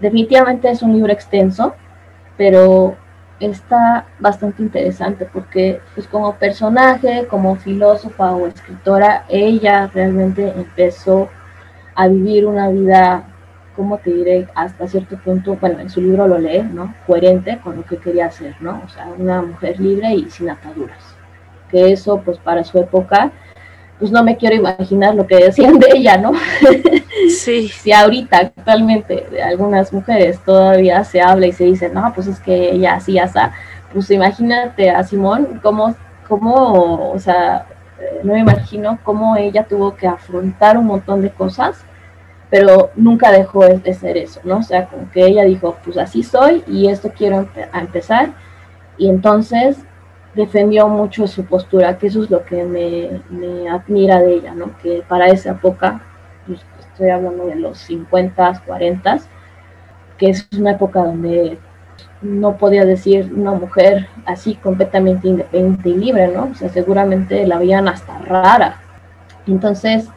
Definitivamente 0.00 0.70
es 0.70 0.82
un 0.82 0.92
libro 0.92 1.12
extenso, 1.12 1.74
pero 2.36 2.96
está 3.38 4.06
bastante 4.18 4.62
interesante 4.62 5.26
porque 5.26 5.80
pues 5.94 6.06
como 6.06 6.34
personaje, 6.34 7.26
como 7.28 7.56
filósofa 7.56 8.32
o 8.32 8.46
escritora, 8.46 9.24
ella 9.28 9.90
realmente 9.92 10.52
empezó 10.56 11.28
a 11.94 12.08
vivir 12.08 12.46
una 12.46 12.68
vida 12.68 13.24
¿cómo 13.80 13.96
te 13.96 14.12
diré? 14.12 14.46
Hasta 14.54 14.86
cierto 14.86 15.16
punto, 15.16 15.56
bueno, 15.58 15.80
en 15.80 15.88
su 15.88 16.02
libro 16.02 16.28
lo 16.28 16.38
lee, 16.38 16.62
¿no? 16.62 16.94
Coherente 17.06 17.58
con 17.64 17.76
lo 17.76 17.84
que 17.84 17.96
quería 17.96 18.26
hacer, 18.26 18.54
¿no? 18.60 18.82
O 18.84 18.88
sea, 18.90 19.06
una 19.16 19.40
mujer 19.40 19.80
libre 19.80 20.12
y 20.14 20.28
sin 20.28 20.50
ataduras. 20.50 21.16
Que 21.70 21.92
eso, 21.92 22.20
pues 22.22 22.36
para 22.36 22.62
su 22.62 22.78
época, 22.78 23.32
pues 24.00 24.10
no 24.10 24.24
me 24.24 24.36
quiero 24.36 24.56
imaginar 24.56 25.14
lo 25.14 25.26
que 25.26 25.36
decían 25.36 25.78
de 25.78 25.88
ella, 25.94 26.16
¿no? 26.16 26.32
Sí. 27.28 27.68
si 27.68 27.92
ahorita, 27.92 28.38
actualmente, 28.38 29.26
de 29.30 29.42
algunas 29.42 29.92
mujeres 29.92 30.40
todavía 30.42 31.04
se 31.04 31.20
habla 31.20 31.46
y 31.46 31.52
se 31.52 31.64
dice, 31.64 31.90
no, 31.90 32.12
pues 32.14 32.26
es 32.26 32.40
que 32.40 32.70
ella 32.70 32.94
así, 32.94 33.18
así, 33.18 33.38
pues 33.92 34.10
imagínate 34.10 34.90
a 34.90 35.04
Simón, 35.04 35.60
cómo, 35.62 35.94
cómo, 36.26 37.12
o 37.12 37.18
sea, 37.18 37.66
no 38.24 38.32
me 38.32 38.40
imagino 38.40 38.98
cómo 39.04 39.36
ella 39.36 39.64
tuvo 39.64 39.94
que 39.94 40.08
afrontar 40.08 40.78
un 40.78 40.86
montón 40.86 41.20
de 41.20 41.30
cosas 41.30 41.84
pero 42.50 42.90
nunca 42.96 43.30
dejó 43.30 43.64
de 43.64 43.94
ser 43.94 44.16
eso, 44.16 44.40
¿no? 44.42 44.58
O 44.58 44.62
sea, 44.62 44.86
como 44.86 45.08
que 45.10 45.24
ella 45.24 45.44
dijo, 45.44 45.76
pues 45.84 45.96
así 45.96 46.24
soy 46.24 46.64
y 46.66 46.88
esto 46.88 47.12
quiero 47.16 47.48
empezar. 47.72 48.32
Y 48.98 49.08
entonces 49.08 49.78
defendió 50.34 50.88
mucho 50.88 51.26
su 51.26 51.44
postura, 51.44 51.98
que 51.98 52.06
eso 52.06 52.22
es 52.22 52.30
lo 52.30 52.44
que 52.44 52.64
me, 52.64 53.68
admira 53.68 54.20
de 54.20 54.34
ella, 54.34 54.54
¿no? 54.54 54.76
Que 54.82 55.02
para 55.08 55.28
esa 55.28 55.52
época, 55.52 56.00
pues, 56.46 56.60
estoy 56.80 57.10
hablando 57.10 57.46
de 57.46 57.56
los 57.56 57.78
50, 57.78 58.62
40, 58.66 59.18
que 60.18 60.30
es 60.30 60.48
una 60.56 60.72
época 60.72 61.00
donde 61.00 61.58
no 62.22 62.56
podía 62.56 62.84
decir 62.84 63.32
una 63.34 63.52
mujer 63.52 64.08
así 64.26 64.54
completamente 64.54 65.28
independiente 65.28 65.88
y 65.88 65.94
libre, 65.94 66.28
¿no? 66.28 66.50
O 66.52 66.54
sea, 66.54 66.68
seguramente 66.68 67.46
la 67.46 67.58
veían 67.58 67.88
hasta 67.88 68.18
rara. 68.18 68.80
Entonces, 69.46 70.08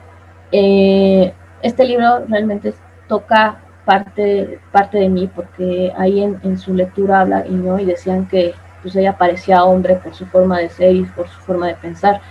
eh, 0.51 1.33
este 1.61 1.85
libro 1.85 2.25
realmente 2.27 2.73
toca 3.07 3.59
parte, 3.85 4.59
parte 4.71 4.97
de 4.97 5.09
mí 5.09 5.29
porque 5.33 5.91
ahí 5.97 6.21
en, 6.21 6.57
su 6.57 6.73
lectura 6.73 7.21
habla 7.21 7.45
y 7.47 7.53
no 7.53 7.79
y 7.79 7.85
decían 7.85 8.27
que 8.27 8.53
pues 8.83 8.95
ella 8.95 9.17
parecía 9.17 9.63
hombre 9.63 9.95
por 9.95 10.13
su 10.13 10.27
forma 10.27 10.59
de 10.59 10.69
ser 10.69 10.95
y 10.95 11.03
por 11.03 11.27
su 11.27 11.39
forma 11.39 11.67
de 11.67 11.75
pensar. 11.75 12.21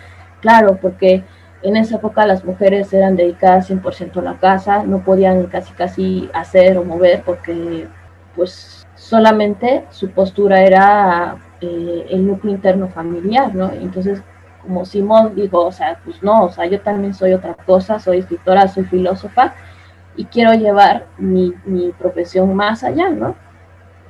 Claro, 0.41 0.79
porque 0.81 1.25
en 1.63 1.77
esa 1.77 1.97
época 1.97 2.27
las 2.27 2.45
mujeres 2.45 2.93
eran 2.93 3.17
dedicadas 3.17 3.71
100% 3.71 4.19
a 4.19 4.23
la 4.23 4.35
casa, 4.39 4.85
no 4.85 5.03
podían 5.03 5.47
casi 5.47 5.73
casi 5.73 6.31
hacer 6.33 6.79
o 6.79 6.85
mover 6.85 7.23
porque 7.25 7.89
pues 8.37 8.87
solamente 8.95 9.85
su 9.91 10.11
postura 10.11 10.63
era 10.63 11.37
eh, 11.61 12.07
el 12.11 12.27
núcleo 12.27 12.55
interno 12.55 12.89
familiar, 12.89 13.55
¿no? 13.55 13.71
Entonces, 13.73 14.23
como 14.63 14.85
Simón 14.85 15.35
dijo, 15.35 15.67
o 15.67 15.73
sea, 15.73 15.99
pues 16.05 16.23
no, 16.23 16.45
o 16.45 16.51
sea, 16.51 16.67
yo 16.67 16.81
también 16.81 17.15
soy 17.15 17.33
otra 17.33 17.55
cosa, 17.55 17.99
soy 17.99 18.19
escritora, 18.19 18.69
soy 18.69 18.85
filósofa 18.85 19.55
y 20.17 20.25
quiero 20.27 20.55
llevar 20.55 21.07
mi, 21.19 21.53
profesión 21.99 22.55
más 22.55 22.85
allá, 22.85 23.11
¿no? 23.11 23.35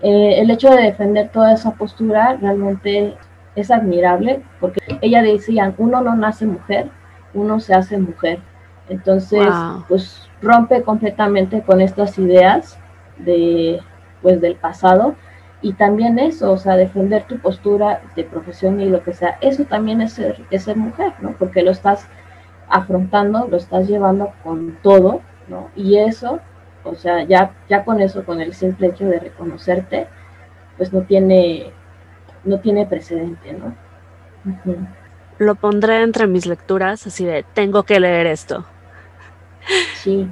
Eh, 0.03 0.41
el 0.41 0.51
hecho 0.51 0.71
de 0.71 0.83
defender 0.83 1.31
toda 1.31 1.53
esa 1.53 1.73
postura 1.73 2.37
realmente 2.41 3.17
es 3.55 3.71
admirable 3.71 4.43
porque 4.61 4.81
ella 5.01 5.23
decía, 5.23 5.73
uno 5.79 6.01
no 6.01 6.17
nace 6.17 6.47
mujer, 6.47 6.91
uno 7.35 7.61
se 7.61 7.75
hace 7.75 7.99
mujer. 7.99 8.41
Entonces, 8.89 9.49
pues 9.89 10.29
rompe 10.41 10.83
completamente 10.83 11.63
con 11.63 11.81
estas 11.81 12.19
ideas 12.19 12.79
de 13.19 13.81
pues 14.23 14.41
del 14.41 14.57
pasado 14.57 15.15
y 15.63 15.75
también 15.75 16.19
eso, 16.19 16.53
o 16.53 16.59
sea, 16.59 16.77
defender 16.77 17.25
tu 17.25 17.39
postura 17.39 18.03
de 18.17 18.25
profesión 18.25 18.81
y 18.81 18.87
lo 18.87 19.03
que 19.03 19.13
sea, 19.13 19.39
eso 19.41 19.65
también 19.65 20.01
es 20.01 20.15
ser, 20.15 20.45
es 20.51 20.65
ser 20.65 20.77
mujer, 20.77 21.13
¿no? 21.21 21.33
Porque 21.39 21.63
lo 21.63 21.71
estás 21.71 22.09
afrontando, 22.69 23.47
lo 23.49 23.57
estás 23.57 23.89
llevando 23.89 24.33
con 24.43 24.77
todo, 24.83 25.21
¿no? 25.47 25.71
Y 25.77 25.99
eso, 25.99 26.41
o 26.85 26.95
sea, 26.95 27.25
ya, 27.25 27.55
ya 27.69 27.85
con 27.85 28.01
eso, 28.01 28.25
con 28.25 28.41
el 28.41 28.55
simple 28.55 28.89
hecho 28.89 29.05
de 29.07 29.19
reconocerte, 29.19 30.07
pues 30.77 30.93
no 30.93 31.03
tiene, 31.03 31.73
no 32.45 32.61
tiene 32.61 32.87
precedente, 32.87 33.53
¿no? 33.53 33.75
Lo 35.39 35.55
pondré 35.55 36.03
entre 36.03 36.27
mis 36.27 36.47
lecturas, 36.47 37.07
así 37.07 37.25
de, 37.25 37.45
tengo 37.55 37.85
que 37.85 38.01
leer 38.01 38.27
esto. 38.27 38.65
Sí. 39.95 40.29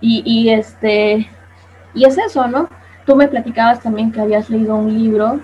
Y, 0.00 0.22
y 0.26 0.50
este, 0.50 1.28
y 1.94 2.04
es 2.04 2.18
eso, 2.18 2.46
¿no? 2.48 2.68
Tú 3.06 3.16
me 3.16 3.28
platicabas 3.28 3.80
también 3.80 4.12
que 4.12 4.20
habías 4.20 4.48
leído 4.48 4.74
un 4.76 4.92
libro 4.92 5.40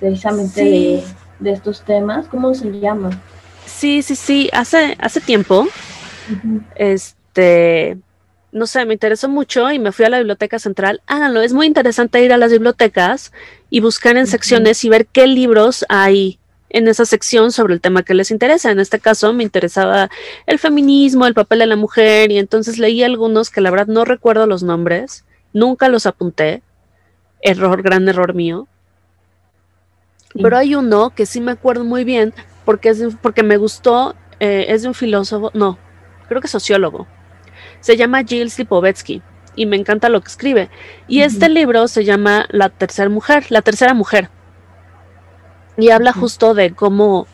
precisamente 0.00 1.04
de, 1.40 1.52
estos 1.52 1.82
temas. 1.82 2.26
¿Cómo 2.28 2.54
se 2.54 2.70
llama? 2.70 3.10
Sí, 3.66 4.02
sí, 4.02 4.16
sí. 4.16 4.50
Hace, 4.52 4.96
hace 5.00 5.20
tiempo, 5.20 5.66
este, 6.74 7.98
no 8.52 8.66
sé, 8.66 8.84
me 8.84 8.92
interesó 8.92 9.28
mucho 9.30 9.70
y 9.72 9.78
me 9.78 9.92
fui 9.92 10.04
a 10.04 10.10
la 10.10 10.18
biblioteca 10.18 10.58
central. 10.58 11.00
Háganlo, 11.06 11.40
es 11.40 11.54
muy 11.54 11.66
interesante 11.66 12.22
ir 12.22 12.32
a 12.32 12.36
las 12.36 12.52
bibliotecas 12.52 13.32
y 13.70 13.80
buscar 13.80 14.16
en 14.18 14.26
secciones 14.26 14.84
y 14.84 14.90
ver 14.90 15.06
qué 15.06 15.26
libros 15.26 15.86
hay 15.88 16.38
en 16.68 16.86
esa 16.86 17.06
sección 17.06 17.50
sobre 17.50 17.74
el 17.74 17.80
tema 17.80 18.02
que 18.02 18.14
les 18.14 18.30
interesa. 18.30 18.70
En 18.70 18.78
este 18.78 19.00
caso 19.00 19.32
me 19.32 19.42
interesaba 19.42 20.10
el 20.46 20.58
feminismo, 20.58 21.26
el 21.26 21.34
papel 21.34 21.60
de 21.60 21.66
la 21.66 21.76
mujer 21.76 22.30
y 22.30 22.38
entonces 22.38 22.78
leí 22.78 23.02
algunos 23.02 23.48
que 23.48 23.62
la 23.62 23.70
verdad 23.70 23.86
no 23.86 24.04
recuerdo 24.04 24.46
los 24.46 24.62
nombres, 24.62 25.24
nunca 25.54 25.88
los 25.88 26.04
apunté, 26.04 26.62
error, 27.40 27.82
gran 27.82 28.06
error 28.06 28.34
mío. 28.34 28.68
Pero 30.34 30.56
hay 30.56 30.74
uno 30.74 31.10
que 31.10 31.26
sí 31.26 31.40
me 31.40 31.52
acuerdo 31.52 31.84
muy 31.84 32.04
bien 32.04 32.34
porque, 32.66 32.90
es 32.90 33.02
porque 33.20 33.42
me 33.42 33.56
gustó, 33.56 34.14
eh, 34.40 34.66
es 34.68 34.82
de 34.82 34.88
un 34.88 34.94
filósofo, 34.94 35.50
no, 35.54 35.78
creo 36.28 36.40
que 36.40 36.48
sociólogo. 36.48 37.06
Se 37.82 37.98
llama 37.98 38.24
Gilles 38.24 38.58
Lipovetsky 38.58 39.20
y 39.54 39.66
me 39.66 39.76
encanta 39.76 40.08
lo 40.08 40.22
que 40.22 40.28
escribe. 40.28 40.70
Y 41.08 41.20
este 41.20 41.50
libro 41.50 41.86
se 41.88 42.04
llama 42.04 42.46
La 42.48 42.70
tercera 42.70 43.10
mujer, 43.10 43.46
la 43.50 43.60
tercera 43.60 43.92
mujer. 43.92 44.30
Y 45.76 45.90
habla 45.90 46.12
justo 46.12 46.54
de 46.54 46.72
cómo, 46.72 47.26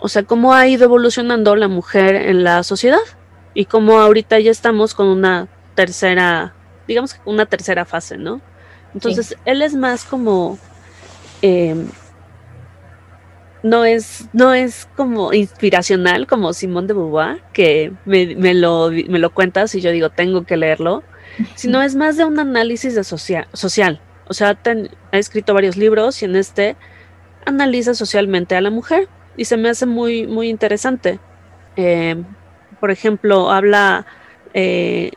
o 0.00 0.08
sea, 0.08 0.24
cómo 0.24 0.54
ha 0.54 0.66
ido 0.66 0.84
evolucionando 0.84 1.54
la 1.54 1.68
mujer 1.68 2.16
en 2.16 2.42
la 2.42 2.62
sociedad 2.64 2.98
y 3.54 3.66
cómo 3.66 4.00
ahorita 4.00 4.38
ya 4.40 4.50
estamos 4.50 4.94
con 4.94 5.06
una 5.06 5.48
tercera, 5.74 6.54
digamos 6.88 7.14
que 7.14 7.20
una 7.24 7.46
tercera 7.46 7.84
fase, 7.84 8.16
¿no? 8.16 8.40
Entonces, 8.94 9.36
él 9.44 9.62
es 9.62 9.74
más 9.74 10.04
como... 10.04 10.58
Em, 11.42 11.88
no 13.66 13.84
es, 13.84 14.28
no 14.32 14.54
es 14.54 14.88
como 14.96 15.32
inspiracional 15.32 16.28
como 16.28 16.52
Simón 16.52 16.86
de 16.86 16.94
Beauvoir, 16.94 17.42
que 17.52 17.92
me, 18.04 18.54
lo, 18.54 18.90
me 18.90 19.18
lo 19.18 19.30
cuentas 19.30 19.74
y 19.74 19.80
yo 19.80 19.90
digo, 19.90 20.10
tengo 20.10 20.44
que 20.44 20.56
leerlo, 20.56 21.02
sino 21.56 21.82
es 21.82 21.96
más 21.96 22.16
de 22.16 22.24
un 22.24 22.38
análisis 22.38 22.94
de 22.94 23.02
social. 23.02 23.48
O 24.28 24.34
sea, 24.34 24.58
ha 25.12 25.18
escrito 25.18 25.52
varios 25.52 25.76
libros 25.76 26.22
y 26.22 26.26
en 26.26 26.36
este 26.36 26.76
analiza 27.44 27.94
socialmente 27.94 28.54
a 28.56 28.60
la 28.60 28.70
mujer 28.70 29.08
y 29.36 29.46
se 29.46 29.56
me 29.56 29.68
hace 29.68 29.84
muy, 29.84 30.28
muy 30.28 30.48
interesante. 30.48 31.18
Em, 31.74 32.24
por 32.78 32.92
ejemplo, 32.92 33.50
habla 33.50 34.06
eh, 34.54 35.10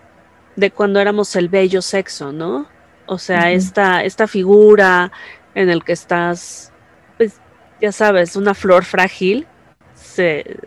de 0.55 0.71
cuando 0.71 0.99
éramos 0.99 1.35
el 1.35 1.49
bello 1.49 1.83
sexo, 1.83 2.31
¿no? 2.31 2.67
O 3.05 3.19
sea, 3.19 3.51
esta, 3.51 4.03
esta 4.03 4.27
figura 4.27 5.11
en 5.53 5.69
el 5.69 5.83
que 5.83 5.93
estás, 5.93 6.71
pues 7.17 7.39
ya 7.81 7.91
sabes, 7.91 8.35
una 8.35 8.53
flor 8.53 8.85
frágil, 8.85 9.47
se 9.95 10.57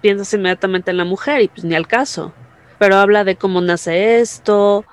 piensas 0.00 0.32
inmediatamente 0.34 0.90
en 0.90 0.96
la 0.96 1.04
mujer 1.04 1.42
y 1.42 1.48
pues 1.48 1.64
ni 1.64 1.74
al 1.74 1.86
caso. 1.86 2.32
Pero 2.78 2.96
habla 2.96 3.24
de 3.24 3.36
cómo 3.36 3.60
nace 3.60 4.20
esto, 4.20 4.84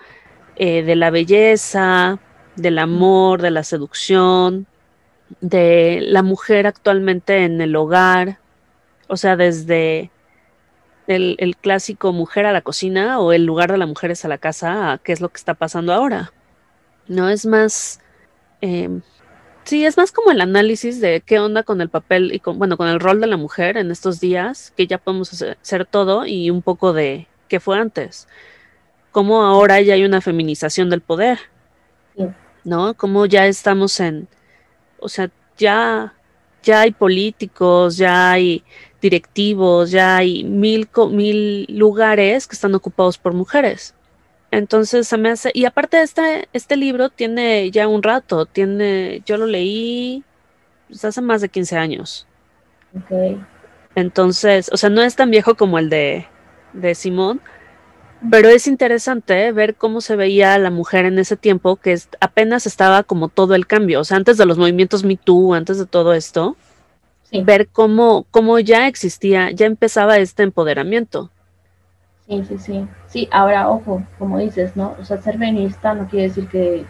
eh, 0.55 0.83
de 0.83 0.95
la 0.95 1.09
belleza, 1.09 2.19
del 2.55 2.79
amor, 2.79 3.41
de 3.41 3.51
la 3.51 3.63
seducción, 3.63 4.67
de 5.41 5.99
la 6.01 6.23
mujer 6.23 6.67
actualmente 6.67 7.43
en 7.45 7.61
el 7.61 7.75
hogar, 7.75 8.39
o 9.07 9.17
sea, 9.17 9.37
desde 9.37 10.11
el, 11.07 11.37
el, 11.39 11.55
clásico 11.55 12.11
mujer 12.11 12.45
a 12.45 12.51
la 12.51 12.61
cocina 12.61 13.19
o 13.19 13.31
el 13.31 13.45
lugar 13.45 13.71
de 13.71 13.77
la 13.77 13.85
mujer 13.85 14.11
es 14.11 14.25
a 14.25 14.27
la 14.27 14.37
casa, 14.37 14.91
a 14.91 14.97
qué 14.97 15.13
es 15.13 15.21
lo 15.21 15.29
que 15.29 15.37
está 15.37 15.53
pasando 15.53 15.93
ahora. 15.93 16.33
¿no? 17.07 17.29
Es 17.29 17.45
más, 17.45 17.99
em, 18.61 19.01
sí, 19.67 19.85
es 19.85 19.97
más 19.97 20.11
como 20.11 20.31
el 20.31 20.41
análisis 20.41 21.01
de 21.01 21.21
qué 21.21 21.39
onda 21.39 21.63
con 21.63 21.81
el 21.81 21.89
papel 21.89 22.33
y 22.33 22.39
con, 22.39 22.57
bueno, 22.57 22.77
con 22.77 22.87
el 22.87 22.99
rol 22.99 23.19
de 23.21 23.27
la 23.27 23.37
mujer 23.37 23.77
en 23.77 23.91
estos 23.91 24.19
días, 24.19 24.73
que 24.75 24.87
ya 24.87 24.97
podemos 24.97 25.31
hacer, 25.33 25.85
todo 25.85 26.25
y 26.25 26.49
un 26.49 26.61
poco 26.61 26.93
de 26.93 27.27
qué 27.49 27.59
fue 27.59 27.77
antes. 27.77 28.27
Cómo 29.11 29.43
ahora 29.43 29.81
ya 29.81 29.95
hay 29.95 30.05
una 30.05 30.21
feminización 30.21 30.89
del 30.89 31.01
poder, 31.01 31.39
¿no? 32.63 32.93
Cómo 32.93 33.25
ya 33.25 33.45
estamos 33.47 33.99
en, 33.99 34.27
o 34.99 35.09
sea, 35.09 35.29
ya, 35.57 36.13
ya 36.63 36.81
hay 36.81 36.91
políticos, 36.91 37.97
ya 37.97 38.31
hay 38.31 38.63
directivos, 39.01 39.91
ya 39.91 40.17
hay 40.17 40.43
mil, 40.43 40.87
mil 41.11 41.65
lugares 41.69 42.47
que 42.47 42.55
están 42.55 42.73
ocupados 42.75 43.17
por 43.17 43.33
mujeres. 43.33 43.93
Entonces 44.51 45.07
se 45.07 45.17
me 45.17 45.29
hace, 45.29 45.51
y 45.53 45.65
aparte 45.65 46.01
este, 46.01 46.47
este 46.53 46.77
libro 46.77 47.09
tiene 47.09 47.69
ya 47.69 47.87
un 47.87 48.01
rato, 48.01 48.45
tiene, 48.45 49.21
yo 49.25 49.37
lo 49.37 49.45
leí 49.45 50.23
pues, 50.87 51.03
hace 51.03 51.21
más 51.21 51.41
de 51.41 51.49
15 51.49 51.77
años. 51.77 52.27
Ok. 52.95 53.39
Entonces, 53.95 54.69
o 54.71 54.77
sea, 54.77 54.89
no 54.89 55.01
es 55.01 55.15
tan 55.15 55.31
viejo 55.31 55.55
como 55.55 55.79
el 55.79 55.89
de, 55.89 56.27
de 56.73 56.95
Simón, 56.95 57.41
pero 58.31 58.47
es 58.47 58.67
interesante 58.67 59.51
ver 59.51 59.75
cómo 59.75 60.01
se 60.01 60.15
veía 60.15 60.57
la 60.57 60.71
mujer 60.71 61.05
en 61.05 61.19
ese 61.19 61.37
tiempo, 61.37 61.75
que 61.75 61.97
apenas 62.19 62.65
estaba 62.65 63.03
como 63.03 63.27
todo 63.27 63.53
el 63.53 63.67
cambio, 63.67 63.99
o 63.99 64.03
sea, 64.03 64.17
antes 64.17 64.37
de 64.37 64.45
los 64.45 64.57
movimientos 64.57 65.03
Me 65.03 65.17
Too, 65.17 65.53
antes 65.53 65.77
de 65.77 65.85
todo 65.85 66.13
esto, 66.13 66.55
ver 67.43 67.67
cómo, 67.67 68.25
cómo 68.31 68.59
ya 68.59 68.87
existía, 68.87 69.51
ya 69.51 69.65
empezaba 69.65 70.17
este 70.17 70.43
empoderamiento. 70.43 71.31
Sí, 72.27 72.43
sí, 72.47 72.57
sí. 72.57 72.87
Sí, 73.07 73.29
ahora, 73.31 73.69
ojo, 73.69 74.03
como 74.19 74.37
dices, 74.37 74.75
¿no? 74.75 74.95
O 74.99 75.05
sea, 75.05 75.17
ser 75.21 75.37
feminista 75.37 75.93
no 75.93 76.07
quiere 76.07 76.27
decir 76.27 76.47
que 76.47 76.85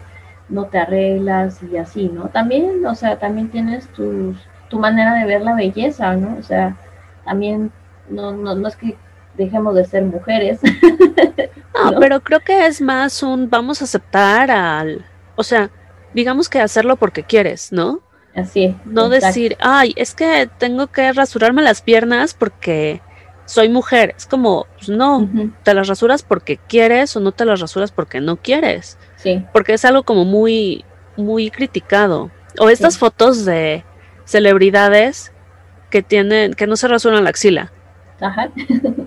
no 0.48 0.64
te 0.64 0.78
arreglas 0.78 1.62
y 1.62 1.76
así, 1.76 2.08
¿no? 2.08 2.28
También, 2.28 2.84
o 2.84 2.94
sea, 2.94 3.18
también 3.18 3.50
tienes 3.50 3.86
tus, 3.88 4.36
tu 4.68 4.78
manera 4.78 5.14
de 5.14 5.26
ver 5.26 5.42
la 5.42 5.54
belleza, 5.54 6.16
¿no? 6.16 6.36
O 6.38 6.42
sea, 6.42 6.76
también 7.24 7.70
no, 8.08 8.32
no, 8.32 8.54
no 8.54 8.68
es 8.68 8.76
que 8.76 8.96
dejemos 9.36 9.74
de 9.74 9.84
ser 9.84 10.04
mujeres. 10.04 10.60
No, 11.84 12.00
pero 12.00 12.20
creo 12.20 12.40
que 12.40 12.66
es 12.66 12.80
más 12.80 13.22
un 13.22 13.48
vamos 13.48 13.80
a 13.80 13.84
aceptar 13.84 14.50
al, 14.50 15.06
o 15.36 15.44
sea, 15.44 15.70
digamos 16.12 16.48
que 16.48 16.60
hacerlo 16.60 16.96
porque 16.96 17.22
quieres, 17.22 17.70
¿no? 17.70 18.00
Así. 18.34 18.76
No 18.84 19.08
decir, 19.08 19.56
ay, 19.60 19.92
es 19.96 20.14
que 20.14 20.50
tengo 20.58 20.88
que 20.88 21.12
rasurarme 21.12 21.62
las 21.62 21.80
piernas 21.80 22.34
porque 22.34 23.00
soy 23.48 23.68
mujer. 23.68 24.14
Es 24.16 24.26
como, 24.26 24.66
pues 24.76 24.88
no, 24.90 25.28
te 25.62 25.74
las 25.74 25.88
rasuras 25.88 26.22
porque 26.22 26.58
quieres 26.58 27.16
o 27.16 27.20
no 27.20 27.32
te 27.32 27.44
las 27.44 27.60
rasuras 27.60 27.90
porque 27.90 28.20
no 28.20 28.36
quieres. 28.36 28.98
Sí. 29.16 29.44
Porque 29.52 29.72
es 29.72 29.84
algo 29.84 30.02
como 30.02 30.24
muy, 30.24 30.84
muy 31.16 31.50
criticado. 31.50 32.30
O 32.58 32.68
estas 32.68 32.98
fotos 32.98 33.44
de 33.44 33.84
celebridades 34.24 35.32
que 35.90 36.02
tienen, 36.02 36.52
que 36.52 36.66
no 36.66 36.76
se 36.76 36.88
rasuran 36.88 37.24
la 37.24 37.30
axila. 37.30 37.72
Ajá. 38.20 38.50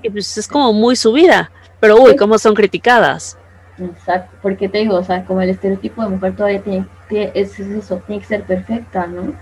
y 0.02 0.10
pues 0.10 0.38
es 0.38 0.48
como 0.48 0.74
muy 0.74 0.96
subida. 0.96 1.52
Pero 1.80 2.02
uy, 2.02 2.16
cómo 2.16 2.38
son 2.38 2.56
criticadas. 2.56 3.38
Exacto, 3.78 4.38
porque 4.42 4.70
te 4.70 4.80
digo, 4.80 4.96
o 4.96 5.04
sea, 5.04 5.26
como 5.26 5.42
el 5.42 5.50
estereotipo 5.50 6.04
de 6.04 6.10
mujer 6.10 6.36
todavía 6.36 6.62
tiene, 6.62 6.86
es, 7.34 7.60
eso, 7.60 7.98
tiene 8.06 8.22
que 8.22 8.28
ser 8.28 8.44
perfecta, 8.44 9.08
¿no? 9.08 9.34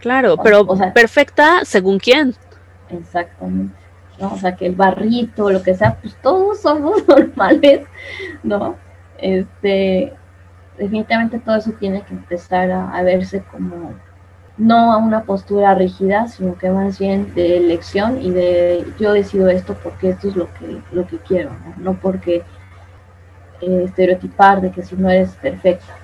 Claro, 0.00 0.36
pero 0.42 0.66
perfecta 0.94 1.64
según 1.64 1.98
quién. 1.98 2.34
Exactamente. 2.90 3.74
O 4.20 4.36
sea, 4.36 4.54
que 4.54 4.66
el 4.66 4.74
barrito, 4.74 5.50
lo 5.50 5.62
que 5.62 5.74
sea, 5.74 5.96
pues 5.96 6.14
todos 6.22 6.60
somos 6.60 7.06
normales, 7.08 7.86
¿no? 8.42 8.76
Este, 9.18 10.12
definitivamente 10.78 11.38
todo 11.38 11.56
eso 11.56 11.72
tiene 11.72 12.02
que 12.02 12.14
empezar 12.14 12.70
a, 12.70 13.02
verse 13.02 13.42
como 13.50 13.94
no 14.56 14.92
a 14.92 14.98
una 14.98 15.24
postura 15.24 15.74
rígida, 15.74 16.28
sino 16.28 16.56
que 16.56 16.70
más 16.70 16.98
bien 16.98 17.34
de 17.34 17.56
elección 17.56 18.20
y 18.20 18.30
de 18.30 18.84
yo 18.98 19.12
decido 19.12 19.48
esto 19.48 19.74
porque 19.82 20.10
esto 20.10 20.28
es 20.28 20.36
lo 20.36 20.52
que, 20.54 20.80
lo 20.92 21.06
que 21.06 21.18
quiero, 21.18 21.50
no, 21.50 21.92
no 21.92 22.00
porque 22.00 22.42
eh, 23.60 23.82
estereotipar 23.84 24.60
de 24.60 24.70
que 24.70 24.82
si 24.82 24.96
no 24.96 25.08
eres 25.08 25.30
perfecta. 25.36 25.94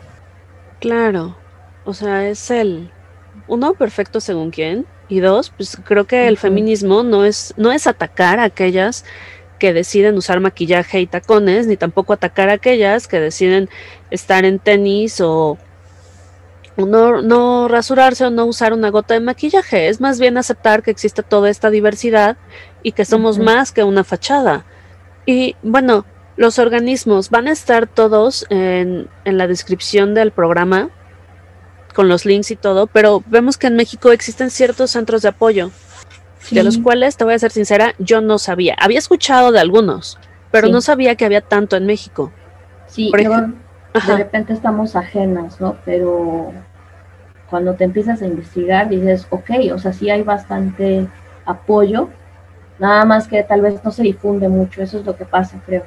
Claro, 0.80 1.36
o 1.84 1.92
sea, 1.92 2.26
es 2.28 2.50
el 2.50 2.90
uno 3.46 3.74
perfecto 3.74 4.20
según 4.20 4.50
quién 4.50 4.86
y 5.08 5.20
dos, 5.20 5.50
pues 5.56 5.78
creo 5.84 6.04
que 6.04 6.28
el 6.28 6.36
feminismo 6.36 7.02
no 7.02 7.24
es 7.24 7.54
no 7.56 7.72
es 7.72 7.86
atacar 7.86 8.40
a 8.40 8.44
aquellas 8.44 9.04
que 9.58 9.72
deciden 9.72 10.16
usar 10.16 10.40
maquillaje 10.40 11.00
y 11.00 11.06
tacones, 11.06 11.66
ni 11.66 11.76
tampoco 11.76 12.12
atacar 12.12 12.48
a 12.48 12.54
aquellas 12.54 13.08
que 13.08 13.20
deciden 13.20 13.68
estar 14.10 14.44
en 14.44 14.58
tenis 14.58 15.20
o 15.20 15.58
no, 16.76 17.22
no 17.22 17.68
rasurarse 17.68 18.26
o 18.26 18.30
no 18.30 18.44
usar 18.44 18.72
una 18.72 18.90
gota 18.90 19.14
de 19.14 19.20
maquillaje. 19.20 19.88
Es 19.88 20.00
más 20.00 20.20
bien 20.20 20.36
aceptar 20.36 20.82
que 20.82 20.90
existe 20.90 21.22
toda 21.22 21.48
esta 21.48 21.70
diversidad 21.70 22.36
y 22.82 22.92
que 22.92 23.04
somos 23.04 23.38
más 23.38 23.72
que 23.72 23.82
una 23.82 24.04
fachada. 24.04 24.66
Y 25.24 25.56
bueno, 25.62 26.04
los 26.36 26.58
organismos 26.58 27.30
van 27.30 27.48
a 27.48 27.52
estar 27.52 27.86
todos 27.86 28.46
en, 28.50 29.08
la 29.24 29.46
descripción 29.46 30.14
del 30.14 30.32
programa, 30.32 30.90
con 31.96 32.10
los 32.10 32.26
links 32.26 32.50
y 32.50 32.56
todo, 32.56 32.86
pero 32.88 33.24
vemos 33.24 33.56
que 33.56 33.68
en 33.68 33.74
México 33.74 34.12
existen 34.12 34.50
ciertos 34.50 34.90
centros 34.90 35.22
de 35.22 35.30
apoyo, 35.30 35.70
de 36.50 36.62
los 36.62 36.76
cuales, 36.76 37.16
te 37.16 37.24
voy 37.24 37.32
a 37.32 37.38
ser 37.38 37.50
sincera, 37.52 37.94
yo 37.98 38.20
no 38.20 38.38
sabía. 38.38 38.76
Había 38.78 38.98
escuchado 38.98 39.50
de 39.50 39.60
algunos, 39.60 40.18
pero 40.50 40.68
no 40.68 40.82
sabía 40.82 41.14
que 41.14 41.24
había 41.24 41.40
tanto 41.40 41.74
en 41.74 41.86
México. 41.86 42.30
Sí, 42.86 43.10
de 43.10 44.14
repente 44.14 44.52
estamos 44.52 44.94
ajenas, 44.94 45.58
¿no? 45.58 45.78
Pero 45.86 46.52
cuando 47.48 47.72
te 47.76 47.84
empiezas 47.84 48.20
a 48.20 48.26
investigar 48.26 48.90
dices, 48.90 49.26
ok, 49.30 49.50
o 49.72 49.78
sea, 49.78 49.94
sí 49.94 50.10
hay 50.10 50.22
bastante 50.22 51.06
apoyo, 51.46 52.10
nada 52.78 53.06
más 53.06 53.26
que 53.26 53.42
tal 53.42 53.62
vez 53.62 53.82
no 53.82 53.90
se 53.90 54.02
difunde 54.02 54.50
mucho, 54.50 54.82
eso 54.82 54.98
es 54.98 55.06
lo 55.06 55.16
que 55.16 55.24
pasa, 55.24 55.62
creo. 55.64 55.84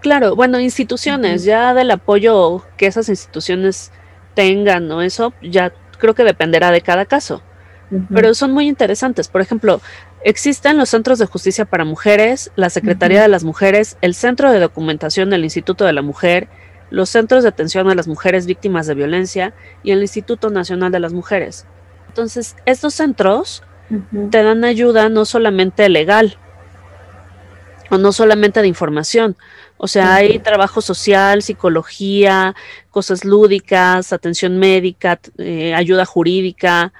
Claro, 0.00 0.34
bueno, 0.34 0.58
instituciones, 0.58 1.44
ya 1.44 1.74
del 1.74 1.92
apoyo 1.92 2.64
que 2.76 2.86
esas 2.86 3.08
instituciones 3.08 3.92
tengan 4.38 4.88
o 4.92 5.02
eso, 5.02 5.34
ya 5.42 5.72
creo 5.98 6.14
que 6.14 6.22
dependerá 6.22 6.70
de 6.70 6.80
cada 6.80 7.06
caso. 7.06 7.42
Pero 8.14 8.34
son 8.34 8.52
muy 8.52 8.68
interesantes. 8.68 9.26
Por 9.26 9.40
ejemplo, 9.40 9.80
existen 10.22 10.76
los 10.76 10.90
centros 10.90 11.18
de 11.18 11.26
justicia 11.26 11.64
para 11.64 11.84
mujeres, 11.84 12.52
la 12.54 12.70
Secretaría 12.70 13.20
de 13.20 13.26
las 13.26 13.42
Mujeres, 13.42 13.96
el 14.00 14.14
Centro 14.14 14.52
de 14.52 14.60
Documentación 14.60 15.28
del 15.28 15.42
Instituto 15.42 15.86
de 15.86 15.92
la 15.92 16.02
Mujer, 16.02 16.46
los 16.90 17.08
Centros 17.08 17.42
de 17.42 17.48
Atención 17.48 17.90
a 17.90 17.96
las 17.96 18.06
Mujeres 18.06 18.46
Víctimas 18.46 18.86
de 18.86 18.94
Violencia 18.94 19.54
y 19.82 19.90
el 19.90 20.02
Instituto 20.02 20.50
Nacional 20.50 20.92
de 20.92 21.00
las 21.00 21.12
Mujeres. 21.12 21.66
Entonces, 22.06 22.54
estos 22.64 22.94
centros 22.94 23.64
te 24.30 24.42
dan 24.44 24.64
ayuda 24.64 25.08
no 25.08 25.24
solamente 25.24 25.88
legal 25.88 26.36
o 27.90 27.98
no 27.98 28.12
solamente 28.12 28.60
de 28.60 28.68
información, 28.68 29.36
o 29.78 29.86
sea, 29.86 30.16
hay 30.16 30.40
trabajo 30.40 30.80
social, 30.80 31.40
psicología, 31.42 32.54
cosas 32.90 33.24
lúdicas, 33.24 34.12
atención 34.12 34.58
médica, 34.58 35.20
eh, 35.38 35.72
ayuda 35.72 36.04
jurídica, 36.04 36.92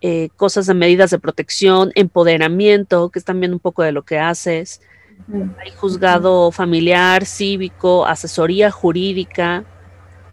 eh, 0.00 0.28
cosas 0.36 0.66
de 0.66 0.74
medidas 0.74 1.10
de 1.10 1.18
protección, 1.18 1.90
empoderamiento, 1.96 3.10
que 3.10 3.18
es 3.18 3.24
también 3.24 3.52
un 3.52 3.58
poco 3.58 3.82
de 3.82 3.90
lo 3.90 4.04
que 4.04 4.20
haces. 4.20 4.80
Hay 5.62 5.72
juzgado 5.72 6.52
familiar, 6.52 7.26
cívico, 7.26 8.06
asesoría 8.06 8.70
jurídica 8.70 9.64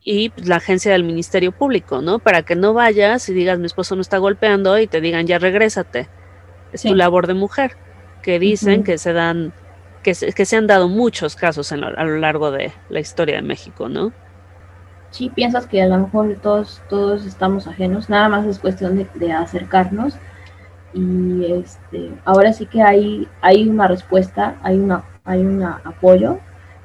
y 0.03 0.29
pues, 0.29 0.47
la 0.47 0.57
agencia 0.57 0.91
del 0.91 1.03
Ministerio 1.03 1.51
Público, 1.51 2.01
¿no? 2.01 2.19
Para 2.19 2.43
que 2.43 2.55
no 2.55 2.73
vayas 2.73 3.27
y 3.29 3.33
digas, 3.33 3.57
mi 3.57 3.65
esposo 3.65 3.95
me 3.95 4.01
está 4.01 4.19
golpeando 4.19 4.77
y 4.79 4.87
te 4.87 5.01
digan, 5.01 5.25
ya 5.25 5.39
regrésate. 5.39 6.07
Es 6.71 6.83
tu 6.83 6.93
labor 6.93 7.25
de 7.27 7.33
mujer, 7.33 7.77
que 8.21 8.39
dicen 8.39 8.83
que 8.83 8.97
se 8.97 9.11
dan 9.11 9.53
que 10.03 10.13
se, 10.13 10.57
han 10.57 10.67
dado 10.67 10.87
muchos 10.87 11.35
casos 11.35 11.71
a 11.71 11.77
lo 11.77 12.17
largo 12.17 12.51
de 12.51 12.71
la 12.89 12.99
historia 12.99 13.35
de 13.35 13.41
México, 13.41 13.89
¿no? 13.89 14.11
Sí, 15.11 15.29
piensas 15.29 15.67
que 15.67 15.81
a 15.81 15.87
lo 15.87 15.97
mejor 15.97 16.37
todos, 16.41 16.81
todos 16.89 17.25
estamos 17.25 17.67
ajenos, 17.67 18.09
nada 18.09 18.29
más 18.29 18.45
es 18.45 18.59
cuestión 18.59 19.07
de, 19.15 19.31
acercarnos 19.31 20.15
y 20.93 21.45
este, 21.53 22.11
ahora 22.25 22.53
sí 22.53 22.65
que 22.65 22.81
hay, 22.81 23.27
hay 23.41 23.67
una 23.67 23.87
respuesta, 23.87 24.57
hay 24.63 24.77
una, 24.77 25.03
hay 25.23 25.41
un 25.41 25.63
apoyo 25.63 26.39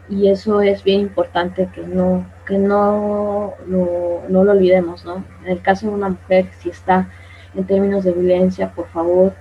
y 0.08 0.28
eso 0.28 0.60
es 0.60 0.84
bien 0.84 1.00
importante 1.00 1.68
que 1.74 1.82
no, 1.82 2.26
que 2.46 2.58
no 2.58 3.54
lo, 3.66 4.22
no 4.28 4.44
lo 4.44 4.52
olvidemos, 4.52 5.04
¿no? 5.04 5.24
En 5.44 5.52
el 5.52 5.60
caso 5.60 5.88
de 5.88 5.94
una 5.94 6.10
mujer, 6.10 6.46
si 6.60 6.70
está 6.70 7.08
en 7.54 7.64
términos 7.64 8.04
de 8.04 8.12
violencia, 8.12 8.72
por 8.72 8.88
favor, 8.88 9.34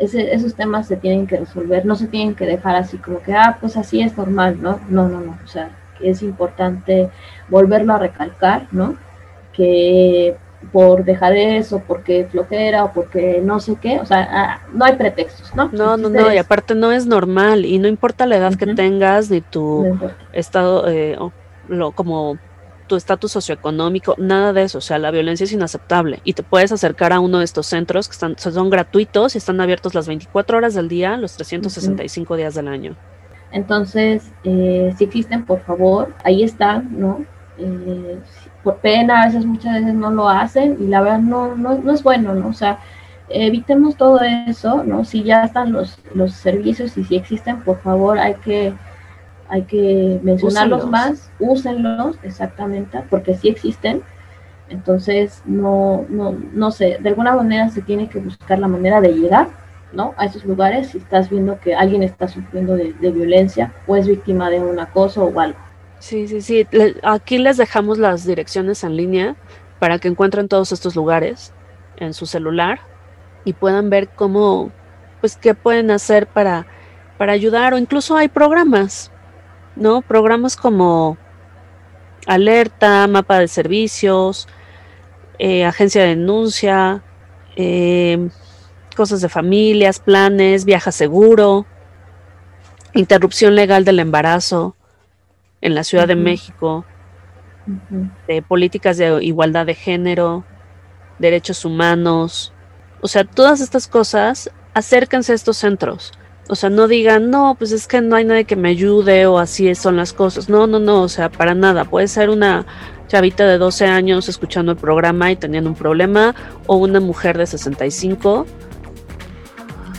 esos 0.00 0.54
temas 0.54 0.88
se 0.88 0.96
tienen 0.96 1.26
que 1.26 1.36
resolver, 1.36 1.84
no 1.84 1.94
se 1.94 2.06
tienen 2.06 2.34
que 2.34 2.46
dejar 2.46 2.76
así 2.76 2.96
como 2.98 3.20
que, 3.20 3.34
ah, 3.34 3.58
pues 3.60 3.76
así 3.76 4.00
es 4.00 4.16
normal, 4.16 4.58
¿no? 4.60 4.80
No, 4.88 5.08
no, 5.08 5.20
no, 5.20 5.38
o 5.44 5.48
sea, 5.48 5.70
es 6.00 6.22
importante 6.22 7.10
volverlo 7.48 7.92
a 7.94 7.98
recalcar, 7.98 8.66
¿no? 8.72 8.96
Que 9.52 10.36
por 10.72 11.04
dejar 11.04 11.36
eso, 11.36 11.82
porque 11.86 12.26
flojera 12.30 12.84
o 12.84 12.92
porque 12.92 13.40
no 13.42 13.60
sé 13.60 13.76
qué, 13.80 13.98
o 13.98 14.06
sea, 14.06 14.28
ah, 14.30 14.60
no 14.72 14.84
hay 14.84 14.94
pretextos, 14.96 15.54
¿no? 15.54 15.70
No, 15.72 15.96
no, 15.96 16.08
no, 16.08 16.32
y 16.32 16.38
aparte 16.38 16.74
no 16.74 16.92
es 16.92 17.06
normal 17.06 17.64
y 17.64 17.78
no 17.78 17.88
importa 17.88 18.26
la 18.26 18.36
edad 18.36 18.54
que 18.54 18.74
tengas 18.74 19.30
ni 19.30 19.40
tu 19.40 19.98
estado, 20.32 20.88
eh, 20.88 21.16
lo, 21.68 21.92
como 21.92 22.38
tu 22.90 22.96
estatus 22.96 23.30
socioeconómico, 23.30 24.16
nada 24.18 24.52
de 24.52 24.64
eso. 24.64 24.78
O 24.78 24.80
sea, 24.80 24.98
la 24.98 25.12
violencia 25.12 25.44
es 25.44 25.52
inaceptable 25.52 26.18
y 26.24 26.32
te 26.32 26.42
puedes 26.42 26.72
acercar 26.72 27.12
a 27.12 27.20
uno 27.20 27.38
de 27.38 27.44
estos 27.44 27.68
centros 27.68 28.08
que 28.08 28.14
están, 28.14 28.36
son 28.36 28.68
gratuitos 28.68 29.36
y 29.36 29.38
están 29.38 29.60
abiertos 29.60 29.94
las 29.94 30.08
24 30.08 30.58
horas 30.58 30.74
del 30.74 30.88
día, 30.88 31.16
los 31.16 31.36
365 31.36 32.34
días 32.34 32.56
del 32.56 32.66
año. 32.66 32.96
Entonces, 33.52 34.32
eh, 34.42 34.92
si 34.98 35.04
existen, 35.04 35.44
por 35.44 35.60
favor, 35.60 36.12
ahí 36.24 36.42
están, 36.42 36.98
¿no? 36.98 37.24
Eh, 37.58 38.18
por 38.64 38.78
pena, 38.78 39.22
a 39.22 39.26
veces 39.26 39.46
muchas 39.46 39.74
veces 39.74 39.94
no 39.94 40.10
lo 40.10 40.28
hacen 40.28 40.76
y 40.80 40.88
la 40.88 41.00
verdad 41.00 41.20
no, 41.20 41.54
no, 41.54 41.78
no 41.78 41.92
es 41.92 42.02
bueno, 42.02 42.34
¿no? 42.34 42.48
O 42.48 42.52
sea, 42.52 42.80
evitemos 43.28 43.94
todo 43.94 44.20
eso, 44.48 44.82
¿no? 44.82 45.04
Si 45.04 45.22
ya 45.22 45.44
están 45.44 45.70
los, 45.70 45.96
los 46.12 46.32
servicios 46.32 46.98
y 46.98 47.04
si 47.04 47.14
existen, 47.14 47.62
por 47.62 47.80
favor, 47.82 48.18
hay 48.18 48.34
que 48.34 48.72
hay 49.50 49.62
que 49.62 50.20
mencionarlos 50.22 50.88
más, 50.88 51.30
úsenlos 51.40 52.16
exactamente, 52.22 53.02
porque 53.10 53.34
sí 53.34 53.48
existen. 53.48 54.02
Entonces, 54.68 55.42
no, 55.44 56.06
no, 56.08 56.36
no 56.52 56.70
sé, 56.70 56.98
de 57.00 57.08
alguna 57.08 57.34
manera 57.34 57.68
se 57.68 57.82
tiene 57.82 58.08
que 58.08 58.20
buscar 58.20 58.60
la 58.60 58.68
manera 58.68 59.00
de 59.00 59.12
llegar, 59.12 59.48
¿no? 59.92 60.14
A 60.16 60.26
esos 60.26 60.44
lugares 60.44 60.90
si 60.90 60.98
estás 60.98 61.28
viendo 61.28 61.58
que 61.58 61.74
alguien 61.74 62.04
está 62.04 62.28
sufriendo 62.28 62.76
de, 62.76 62.92
violencia 63.10 63.72
o 63.88 63.96
es 63.96 64.06
víctima 64.06 64.48
de 64.48 64.60
un 64.60 64.78
acoso 64.78 65.24
o 65.24 65.40
algo. 65.40 65.58
Sí, 65.98 66.28
sí, 66.28 66.40
sí. 66.40 66.66
aquí 67.02 67.38
les 67.38 67.56
dejamos 67.56 67.98
las 67.98 68.24
direcciones 68.24 68.84
en 68.84 68.96
línea 68.96 69.34
para 69.80 69.98
que 69.98 70.06
encuentren 70.06 70.46
todos 70.46 70.70
estos 70.70 70.94
lugares 70.94 71.52
en 71.96 72.14
su 72.14 72.26
celular 72.26 72.78
y 73.44 73.52
puedan 73.52 73.90
ver 73.90 74.08
cómo, 74.08 74.70
pues, 75.20 75.36
qué 75.36 75.54
pueden 75.54 75.90
hacer 75.90 76.28
para, 76.28 76.66
para 77.18 77.32
ayudar 77.32 77.74
o 77.74 77.78
incluso 77.78 78.16
hay 78.16 78.28
programas 78.28 79.10
¿no? 79.80 80.02
Programas 80.02 80.56
como 80.56 81.18
alerta, 82.26 83.08
mapa 83.08 83.40
de 83.40 83.48
servicios, 83.48 84.46
eh, 85.38 85.64
agencia 85.64 86.02
de 86.02 86.08
denuncia, 86.08 87.02
eh, 87.56 88.28
cosas 88.94 89.22
de 89.22 89.28
familias, 89.28 89.98
planes, 89.98 90.64
viaja 90.64 90.92
seguro. 90.92 91.66
interrupción 92.92 93.54
legal 93.54 93.84
del 93.84 94.00
embarazo 94.00 94.74
en 95.60 95.76
la 95.76 95.84
Ciudad 95.84 96.08
de 96.08 96.16
México, 96.16 96.84
de 98.26 98.42
políticas 98.42 98.96
de 98.96 99.22
igualdad 99.24 99.64
de 99.64 99.74
género, 99.74 100.44
derechos 101.20 101.64
humanos. 101.64 102.52
O 103.00 103.06
sea, 103.06 103.22
todas 103.22 103.60
estas 103.60 103.86
cosas, 103.86 104.50
acérquense 104.74 105.30
a 105.30 105.36
estos 105.36 105.56
centros. 105.56 106.12
O 106.50 106.56
sea, 106.56 106.68
no 106.68 106.88
digan, 106.88 107.30
no, 107.30 107.54
pues 107.56 107.70
es 107.70 107.86
que 107.86 108.00
no 108.00 108.16
hay 108.16 108.24
nadie 108.24 108.44
que 108.44 108.56
me 108.56 108.70
ayude 108.70 109.24
o 109.26 109.38
así 109.38 109.72
son 109.76 109.96
las 109.96 110.12
cosas. 110.12 110.48
No, 110.48 110.66
no, 110.66 110.80
no, 110.80 111.02
o 111.02 111.08
sea, 111.08 111.30
para 111.30 111.54
nada. 111.54 111.84
Puede 111.84 112.08
ser 112.08 112.28
una 112.28 112.66
chavita 113.06 113.46
de 113.46 113.56
12 113.56 113.86
años 113.86 114.28
escuchando 114.28 114.72
el 114.72 114.78
programa 114.78 115.30
y 115.30 115.36
teniendo 115.36 115.70
un 115.70 115.76
problema 115.76 116.34
o 116.66 116.74
una 116.74 116.98
mujer 116.98 117.38
de 117.38 117.46
65. 117.46 118.46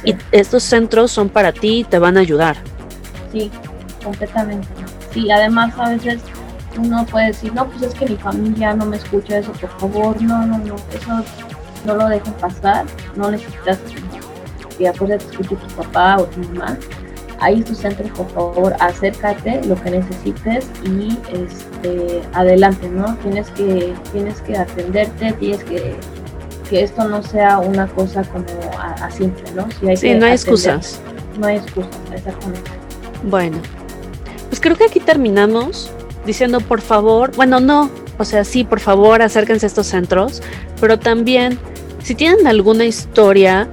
Y 0.04 0.14
estos 0.34 0.64
centros 0.64 1.12
son 1.12 1.30
para 1.30 1.54
ti 1.54 1.80
y 1.80 1.84
te 1.86 2.00
van 2.00 2.18
a 2.18 2.20
ayudar. 2.20 2.58
Sí, 3.32 3.50
completamente. 4.04 4.68
Sí, 5.14 5.32
además 5.32 5.74
a 5.78 5.92
veces 5.92 6.20
uno 6.78 7.06
puede 7.06 7.28
decir, 7.28 7.54
no, 7.54 7.66
pues 7.70 7.82
es 7.84 7.94
que 7.94 8.08
mi 8.08 8.18
familia 8.18 8.74
no 8.74 8.86
me 8.88 8.98
escucha 8.98 9.38
eso, 9.38 9.54
por 9.54 9.70
favor, 9.80 10.22
no, 10.22 10.46
no, 10.46 10.58
no, 10.58 10.76
eso 10.76 11.24
no 11.86 11.96
lo 11.96 12.10
dejen 12.10 12.34
pasar, 12.34 12.86
no 13.16 13.32
necesitas 13.32 13.80
que 14.82 14.88
a 14.88 14.94
te 14.94 15.16
escuche 15.16 15.56
tu 15.56 15.76
papá 15.76 16.18
o 16.20 16.26
tu 16.26 16.40
mamá. 16.50 16.78
Ahí 17.40 17.64
tu 17.64 17.74
centro, 17.74 18.06
por 18.14 18.30
favor, 18.32 18.76
acércate 18.80 19.62
lo 19.66 19.76
que 19.82 19.92
necesites 19.92 20.70
y 20.84 21.18
este, 21.34 22.22
adelante, 22.34 22.88
¿no? 22.88 23.16
Tienes 23.18 23.50
que, 23.52 23.94
tienes 24.12 24.42
que 24.42 24.58
atenderte, 24.58 25.34
tienes 25.34 25.64
que 25.64 25.96
que 26.70 26.84
esto 26.84 27.04
no 27.04 27.22
sea 27.22 27.60
una 27.60 27.86
cosa 27.86 28.24
como 28.24 28.46
a, 28.80 29.12
simple, 29.12 29.44
¿no? 29.54 29.68
hay 29.90 29.98
sí, 29.98 30.14
no 30.14 30.26
hay 30.26 30.32
excusas. 30.32 31.02
No 31.38 31.48
hay 31.48 31.58
excusas, 31.58 31.92
exactamente. 32.16 32.72
Bueno, 33.24 33.58
pues 34.48 34.62
creo 34.62 34.78
que 34.78 34.86
aquí 34.86 35.02
terminamos 35.02 35.92
diciendo 36.26 36.62
por 36.62 36.80
favor, 36.80 37.36
bueno, 37.36 37.60
no, 37.60 37.92
o 38.18 38.24
sea, 38.24 38.46
sí, 38.46 38.64
por 38.64 38.80
favor, 38.80 39.22
acérquense 39.22 39.66
a 39.66 39.68
estos 39.68 39.88
centros, 39.88 40.42
pero 40.80 40.98
también 40.98 41.60
si 42.02 42.16
tienen 42.16 42.48
alguna 42.48 42.86
historia 42.86 43.68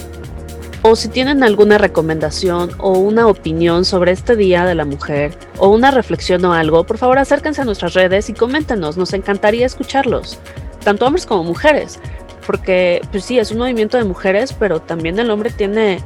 o 0.91 0.97
si 0.97 1.09
tienen 1.09 1.43
alguna 1.43 1.77
recomendación 1.77 2.71
o 2.79 2.93
una 2.93 3.27
opinión 3.27 3.85
sobre 3.85 4.13
este 4.13 4.37
Día 4.37 4.65
de 4.65 4.75
la 4.75 4.87
Mujer 4.87 5.37
o 5.59 5.69
una 5.69 5.91
reflexión 5.91 6.43
o 6.47 6.55
algo, 6.55 6.85
por 6.85 6.97
favor 6.97 7.19
acérquense 7.19 7.61
a 7.61 7.67
nuestras 7.67 7.93
redes 7.93 8.31
y 8.31 8.33
coméntenos, 8.33 8.97
nos 8.97 9.13
encantaría 9.13 9.67
escucharlos, 9.67 10.39
tanto 10.83 11.07
hombres 11.07 11.27
como 11.27 11.45
mujeres, 11.45 12.01
porque 12.47 13.03
pues 13.11 13.25
sí, 13.25 13.39
es 13.39 13.51
un 13.51 13.59
movimiento 13.59 13.99
de 13.99 14.05
mujeres, 14.05 14.55
pero 14.55 14.81
también 14.81 15.19
el 15.19 15.31
hombre 15.31 15.51
tiene, 15.51 15.99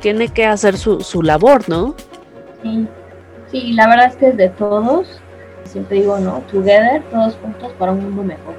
tiene 0.00 0.28
que 0.28 0.46
hacer 0.46 0.76
su, 0.76 1.00
su 1.00 1.22
labor, 1.22 1.68
¿no? 1.68 1.94
Sí. 2.62 2.88
sí, 3.52 3.72
la 3.74 3.86
verdad 3.86 4.06
es 4.06 4.16
que 4.16 4.28
es 4.30 4.36
de 4.36 4.48
todos, 4.48 5.20
siempre 5.62 6.00
digo, 6.00 6.18
¿no? 6.18 6.42
Together, 6.50 7.04
todos 7.12 7.36
juntos 7.36 7.72
para 7.78 7.92
un 7.92 8.02
mundo 8.02 8.24
mejor. 8.24 8.54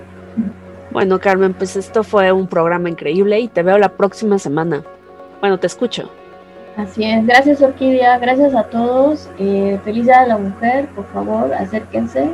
Bueno, 0.91 1.20
Carmen, 1.20 1.53
pues 1.53 1.76
esto 1.76 2.03
fue 2.03 2.32
un 2.32 2.47
programa 2.47 2.89
increíble 2.89 3.41
y 3.41 3.49
te 3.49 3.62
veo 3.62 3.78
la 3.78 3.89
próxima 3.89 4.39
semana. 4.39 4.84
Bueno, 5.40 5.58
te 5.58 5.68
escucho. 5.68 6.10
Así 6.78 7.04
es, 7.04 7.26
gracias 7.26 7.62
Orquídea, 7.62 8.18
gracias 8.20 8.56
a 8.56 8.64
todos. 8.64 9.30
Eh, 9.38 9.80
feliz 9.84 10.06
Día 10.06 10.22
de 10.22 10.28
la 10.28 10.38
Mujer, 10.38 10.88
por 10.96 11.06
favor, 11.08 11.54
acérquense, 11.54 12.30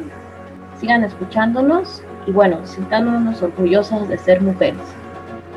sigan 0.80 1.04
escuchándonos 1.04 2.04
y 2.28 2.32
bueno, 2.32 2.60
sintiéndonos 2.66 3.42
orgullosas 3.42 4.08
de 4.08 4.18
ser 4.18 4.42
mujeres. 4.42 4.82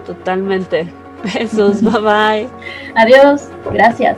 Totalmente. 0.07 0.91
Besos, 1.35 1.83
bye 1.83 2.01
bye. 2.01 2.49
Adiós, 2.95 3.51
gracias. 3.73 4.17